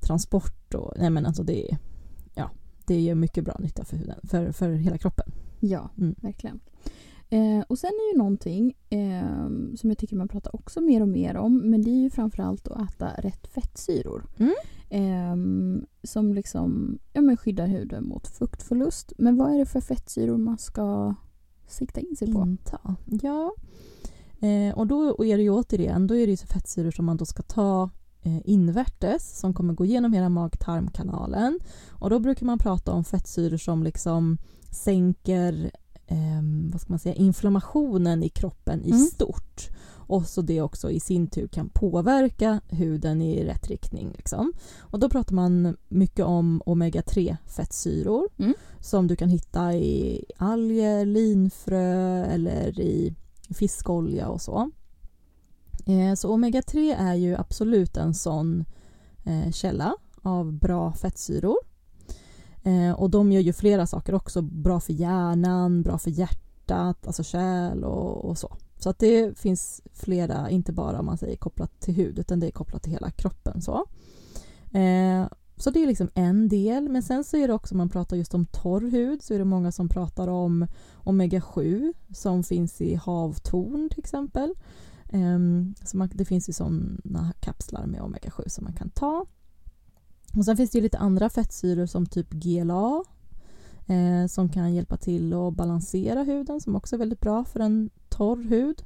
transport 0.00 0.74
och 0.74 0.92
nej 0.98 1.10
men 1.10 1.26
alltså 1.26 1.42
det 1.42 1.70
är 1.70 1.78
ja, 2.34 2.50
det 2.86 3.00
gör 3.00 3.14
mycket 3.14 3.44
bra 3.44 3.56
nytta 3.60 3.84
för 3.84 3.96
huden, 3.96 4.20
för, 4.22 4.52
för 4.52 4.70
hela 4.72 4.98
kroppen. 4.98 5.32
Ja, 5.60 5.90
Mm. 5.98 6.14
verkligen. 6.20 6.60
Eh, 7.30 7.60
och 7.68 7.78
sen 7.78 7.90
är 7.90 8.12
ju 8.12 8.18
någonting 8.18 8.74
eh, 8.90 9.48
som 9.76 9.90
jag 9.90 9.98
tycker 9.98 10.16
man 10.16 10.28
pratar 10.28 10.56
också 10.56 10.80
mer 10.80 11.00
och 11.00 11.08
mer 11.08 11.36
om 11.36 11.70
men 11.70 11.82
det 11.82 11.90
är 11.90 12.02
ju 12.02 12.10
framförallt 12.10 12.68
att 12.68 12.90
äta 12.90 13.08
rätt 13.18 13.46
fettsyror. 13.46 14.26
Mm. 14.38 14.54
Eh, 14.88 15.36
som 16.02 16.34
liksom 16.34 16.98
ja, 17.12 17.20
men 17.20 17.36
skyddar 17.36 17.66
huden 17.66 18.08
mot 18.08 18.26
fuktförlust. 18.26 19.12
Men 19.18 19.36
vad 19.36 19.54
är 19.54 19.58
det 19.58 19.66
för 19.66 19.80
fettsyror 19.80 20.36
man 20.38 20.58
ska 20.58 21.14
sikta 21.66 22.00
in 22.00 22.16
sig 22.16 22.32
på? 22.32 22.40
Inta. 22.42 22.96
Ja. 23.22 23.54
Eh, 24.40 24.74
och 24.78 24.86
då 24.86 25.24
är 25.24 25.36
det 25.36 25.42
ju 25.42 25.50
återigen, 25.50 26.06
då 26.06 26.16
är 26.16 26.26
det 26.26 26.30
ju 26.30 26.36
fettsyror 26.36 26.90
som 26.90 27.04
man 27.04 27.16
då 27.16 27.24
ska 27.24 27.42
ta 27.42 27.90
eh, 28.22 28.40
invärtes 28.44 29.38
som 29.38 29.54
kommer 29.54 29.74
gå 29.74 29.84
igenom 29.84 30.12
hela 30.12 30.28
mag-tarmkanalen. 30.28 31.58
Och 31.90 32.10
då 32.10 32.18
brukar 32.18 32.46
man 32.46 32.58
prata 32.58 32.92
om 32.92 33.04
fettsyror 33.04 33.56
som 33.56 33.82
liksom 33.82 34.38
sänker 34.70 35.70
ehm, 36.06 36.70
vad 36.72 36.80
ska 36.80 36.92
man 36.92 36.98
säga, 36.98 37.14
inflammationen 37.14 38.22
i 38.22 38.28
kroppen 38.28 38.82
i 38.84 38.90
Mm. 38.90 39.00
stort. 39.00 39.68
Och 40.06 40.26
så 40.26 40.42
det 40.42 40.60
också 40.60 40.90
i 40.90 41.00
sin 41.00 41.26
tur 41.26 41.48
kan 41.48 41.68
påverka 41.68 42.60
huden 42.68 43.22
i 43.22 43.44
rätt 43.44 43.68
riktning. 43.68 44.12
Liksom. 44.16 44.52
Och 44.78 44.98
då 44.98 45.08
pratar 45.10 45.34
man 45.34 45.76
mycket 45.88 46.24
om 46.24 46.62
omega-3 46.66 47.36
fettsyror 47.46 48.28
Mm. 48.38 48.54
som 48.80 49.06
du 49.06 49.16
kan 49.16 49.28
hitta 49.28 49.74
i 49.74 50.24
alger, 50.36 51.06
linfrö 51.06 52.24
eller 52.24 52.80
i 52.80 53.14
fiskolja 53.50 54.28
och 54.28 54.40
så. 54.40 54.70
Eh, 55.86 56.14
så 56.14 56.36
omega-3 56.36 56.96
är 56.98 57.14
ju 57.14 57.36
absolut 57.36 57.96
en 57.96 58.14
sån 58.14 58.64
eh, 59.24 59.50
källa 59.52 59.94
av 60.22 60.52
bra 60.52 60.92
fettsyror. 60.92 61.56
Eh, 62.62 62.92
och 62.92 63.10
de 63.10 63.32
gör 63.32 63.40
ju 63.40 63.52
flera 63.52 63.86
saker 63.86 64.14
också. 64.14 64.42
Bra 64.42 64.80
för 64.80 64.92
hjärnan, 64.92 65.82
bra 65.82 65.98
för 65.98 66.10
hjärtat, 66.10 67.06
alltså 67.06 67.22
kärl 67.24 67.84
och, 67.84 68.24
och 68.24 68.38
så. 68.38 68.56
Så 68.84 68.90
att 68.90 68.98
det 68.98 69.38
finns 69.38 69.82
flera, 69.92 70.50
inte 70.50 70.72
bara 70.72 70.98
om 70.98 71.06
man 71.06 71.18
säger 71.18 71.36
kopplat 71.36 71.80
till 71.80 71.94
hud 71.94 72.18
utan 72.18 72.40
det 72.40 72.46
är 72.46 72.50
kopplat 72.50 72.82
till 72.82 72.92
hela 72.92 73.10
kroppen. 73.10 73.62
Så, 73.62 73.86
eh, 74.78 75.26
så 75.56 75.70
det 75.70 75.82
är 75.82 75.86
liksom 75.86 76.10
en 76.14 76.48
del. 76.48 76.88
Men 76.88 77.02
sen 77.02 77.24
så 77.24 77.36
är 77.36 77.48
det 77.48 77.54
också, 77.54 77.74
om 77.74 77.78
man 77.78 77.88
pratar 77.88 78.16
just 78.16 78.34
om 78.34 78.46
torr 78.46 78.90
hud, 78.90 79.22
så 79.22 79.34
är 79.34 79.38
det 79.38 79.44
många 79.44 79.72
som 79.72 79.88
pratar 79.88 80.28
om 80.28 80.66
omega-7 81.04 81.92
som 82.14 82.42
finns 82.42 82.80
i 82.80 82.94
havtorn 82.94 83.88
till 83.90 83.98
exempel. 83.98 84.54
Eh, 85.08 85.38
så 85.84 85.96
man, 85.96 86.10
det 86.14 86.24
finns 86.24 86.48
ju 86.48 86.52
sådana 86.52 87.32
kapslar 87.40 87.86
med 87.86 88.00
omega-7 88.00 88.48
som 88.48 88.64
man 88.64 88.72
kan 88.72 88.90
ta. 88.90 89.26
Och 90.36 90.44
sen 90.44 90.56
finns 90.56 90.70
det 90.70 90.78
ju 90.78 90.82
lite 90.82 90.98
andra 90.98 91.30
fettsyror 91.30 91.86
som 91.86 92.06
typ 92.06 92.30
GLA 92.30 93.04
eh, 93.86 94.26
som 94.26 94.48
kan 94.48 94.74
hjälpa 94.74 94.96
till 94.96 95.32
att 95.32 95.54
balansera 95.54 96.22
huden 96.22 96.60
som 96.60 96.76
också 96.76 96.96
är 96.96 96.98
väldigt 96.98 97.20
bra 97.20 97.44
för 97.44 97.60
en 97.60 97.90
torr 98.16 98.42
hud. 98.48 98.82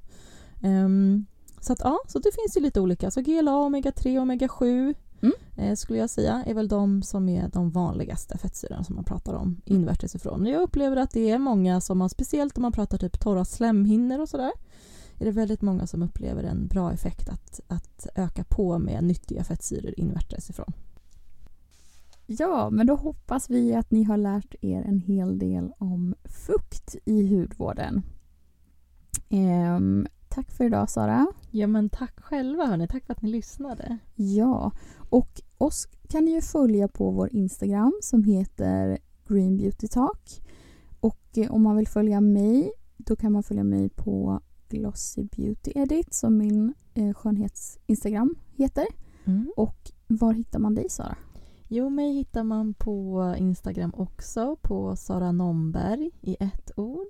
Ehm, 0.62 1.26
så 1.60 1.72
att 1.72 1.80
ja, 1.84 1.98
så 2.08 2.18
det 2.18 2.30
finns 2.34 2.56
ju 2.56 2.60
lite 2.60 2.80
olika. 2.80 3.10
Så 3.10 3.20
GLA, 3.20 3.52
omega-3 3.52 4.18
omega-7 4.20 4.94
Mm. 5.20 5.32
eh, 5.56 5.74
skulle 5.76 5.98
jag 5.98 6.10
säga 6.10 6.44
är 6.46 6.54
väl 6.54 6.68
de 6.68 7.02
som 7.02 7.28
är 7.28 7.48
de 7.48 7.70
vanligaste 7.70 8.38
fettsyrorna 8.38 8.84
som 8.84 8.94
man 8.94 9.04
pratar 9.04 9.34
om 9.34 9.60
invärtes 9.64 10.14
ifrån. 10.14 10.46
Jag 10.46 10.62
upplever 10.62 10.96
att 10.96 11.10
det 11.10 11.30
är 11.30 11.38
många 11.38 11.80
som 11.80 12.00
har, 12.00 12.08
speciellt 12.08 12.56
om 12.56 12.62
man 12.62 12.72
pratar 12.72 12.98
typ 12.98 13.20
torra 13.20 13.44
slemhinnor 13.44 14.18
och 14.20 14.28
sådär, 14.28 14.52
är 15.18 15.24
det 15.24 15.30
väldigt 15.30 15.62
många 15.62 15.86
som 15.86 16.02
upplever 16.02 16.42
en 16.42 16.66
bra 16.66 16.92
effekt 16.92 17.28
att, 17.28 17.60
att 17.68 18.06
öka 18.14 18.44
på 18.44 18.78
med 18.78 19.04
nyttiga 19.04 19.44
fettsyror 19.44 19.94
invärtes 19.96 20.50
ifrån. 20.50 20.72
Ja, 22.26 22.70
men 22.70 22.86
då 22.86 22.94
hoppas 22.94 23.50
vi 23.50 23.74
att 23.74 23.90
ni 23.90 24.02
har 24.02 24.16
lärt 24.16 24.54
er 24.60 24.82
en 24.82 24.98
hel 24.98 25.38
del 25.38 25.72
om 25.78 26.14
fukt 26.24 26.96
i 27.04 27.36
hudvården. 27.36 28.02
Ehm, 29.28 30.06
tack 30.28 30.50
för 30.50 30.64
idag 30.64 30.90
Sara. 30.90 31.26
Ja 31.50 31.66
men 31.66 31.88
tack 31.88 32.20
själva 32.20 32.66
hörni, 32.66 32.88
tack 32.88 33.06
för 33.06 33.12
att 33.12 33.22
ni 33.22 33.30
lyssnade. 33.30 33.98
Ja, 34.14 34.72
och 35.10 35.40
oss 35.58 35.88
kan 36.08 36.24
ni 36.24 36.30
ju 36.30 36.40
följa 36.40 36.88
på 36.88 37.10
vår 37.10 37.28
Instagram 37.32 37.92
som 38.02 38.24
heter 38.24 38.98
Green 39.28 39.56
Beauty 39.56 39.88
Talk. 39.88 40.42
Och 41.00 41.38
eh, 41.38 41.50
om 41.50 41.62
man 41.62 41.76
vill 41.76 41.88
följa 41.88 42.20
mig 42.20 42.72
då 42.96 43.16
kan 43.16 43.32
man 43.32 43.42
följa 43.42 43.64
mig 43.64 43.88
på 43.88 44.40
Glossy 44.68 45.24
Beauty 45.24 45.72
Edit 45.74 46.14
som 46.14 46.36
min 46.38 46.74
eh, 46.94 47.14
skönhets-instagram 47.14 48.34
heter. 48.56 48.86
Mm. 49.24 49.52
Och 49.56 49.92
var 50.06 50.32
hittar 50.32 50.58
man 50.58 50.74
dig 50.74 50.88
Sara? 50.90 51.16
Jo, 51.68 51.90
mig 51.90 52.12
hittar 52.12 52.44
man 52.44 52.74
på 52.74 53.34
Instagram 53.38 53.92
också 53.96 54.56
på 54.56 54.96
Sara 54.96 55.32
Nomberg 55.32 56.10
i 56.20 56.36
ett 56.40 56.70
ord 56.76 57.08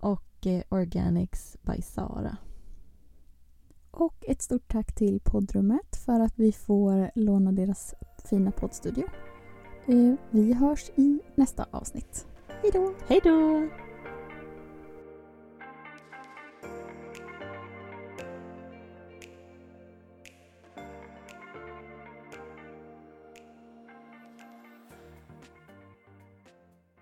och 0.00 0.29
Organics 0.46 1.56
by 1.62 1.82
Sara. 1.82 2.36
Och 3.90 4.24
ett 4.28 4.42
stort 4.42 4.68
tack 4.68 4.94
till 4.94 5.20
poddrummet 5.20 5.96
för 5.96 6.20
att 6.20 6.38
vi 6.38 6.52
får 6.52 7.10
låna 7.14 7.52
deras 7.52 7.94
fina 8.24 8.50
poddstudio. 8.50 9.04
Eh, 9.86 10.14
vi 10.30 10.52
hörs 10.52 10.90
i 10.96 11.20
nästa 11.34 11.66
avsnitt. 11.70 12.26
Hej 12.62 12.70
då! 12.72 12.94
Hej 13.08 13.20
då! 13.24 13.68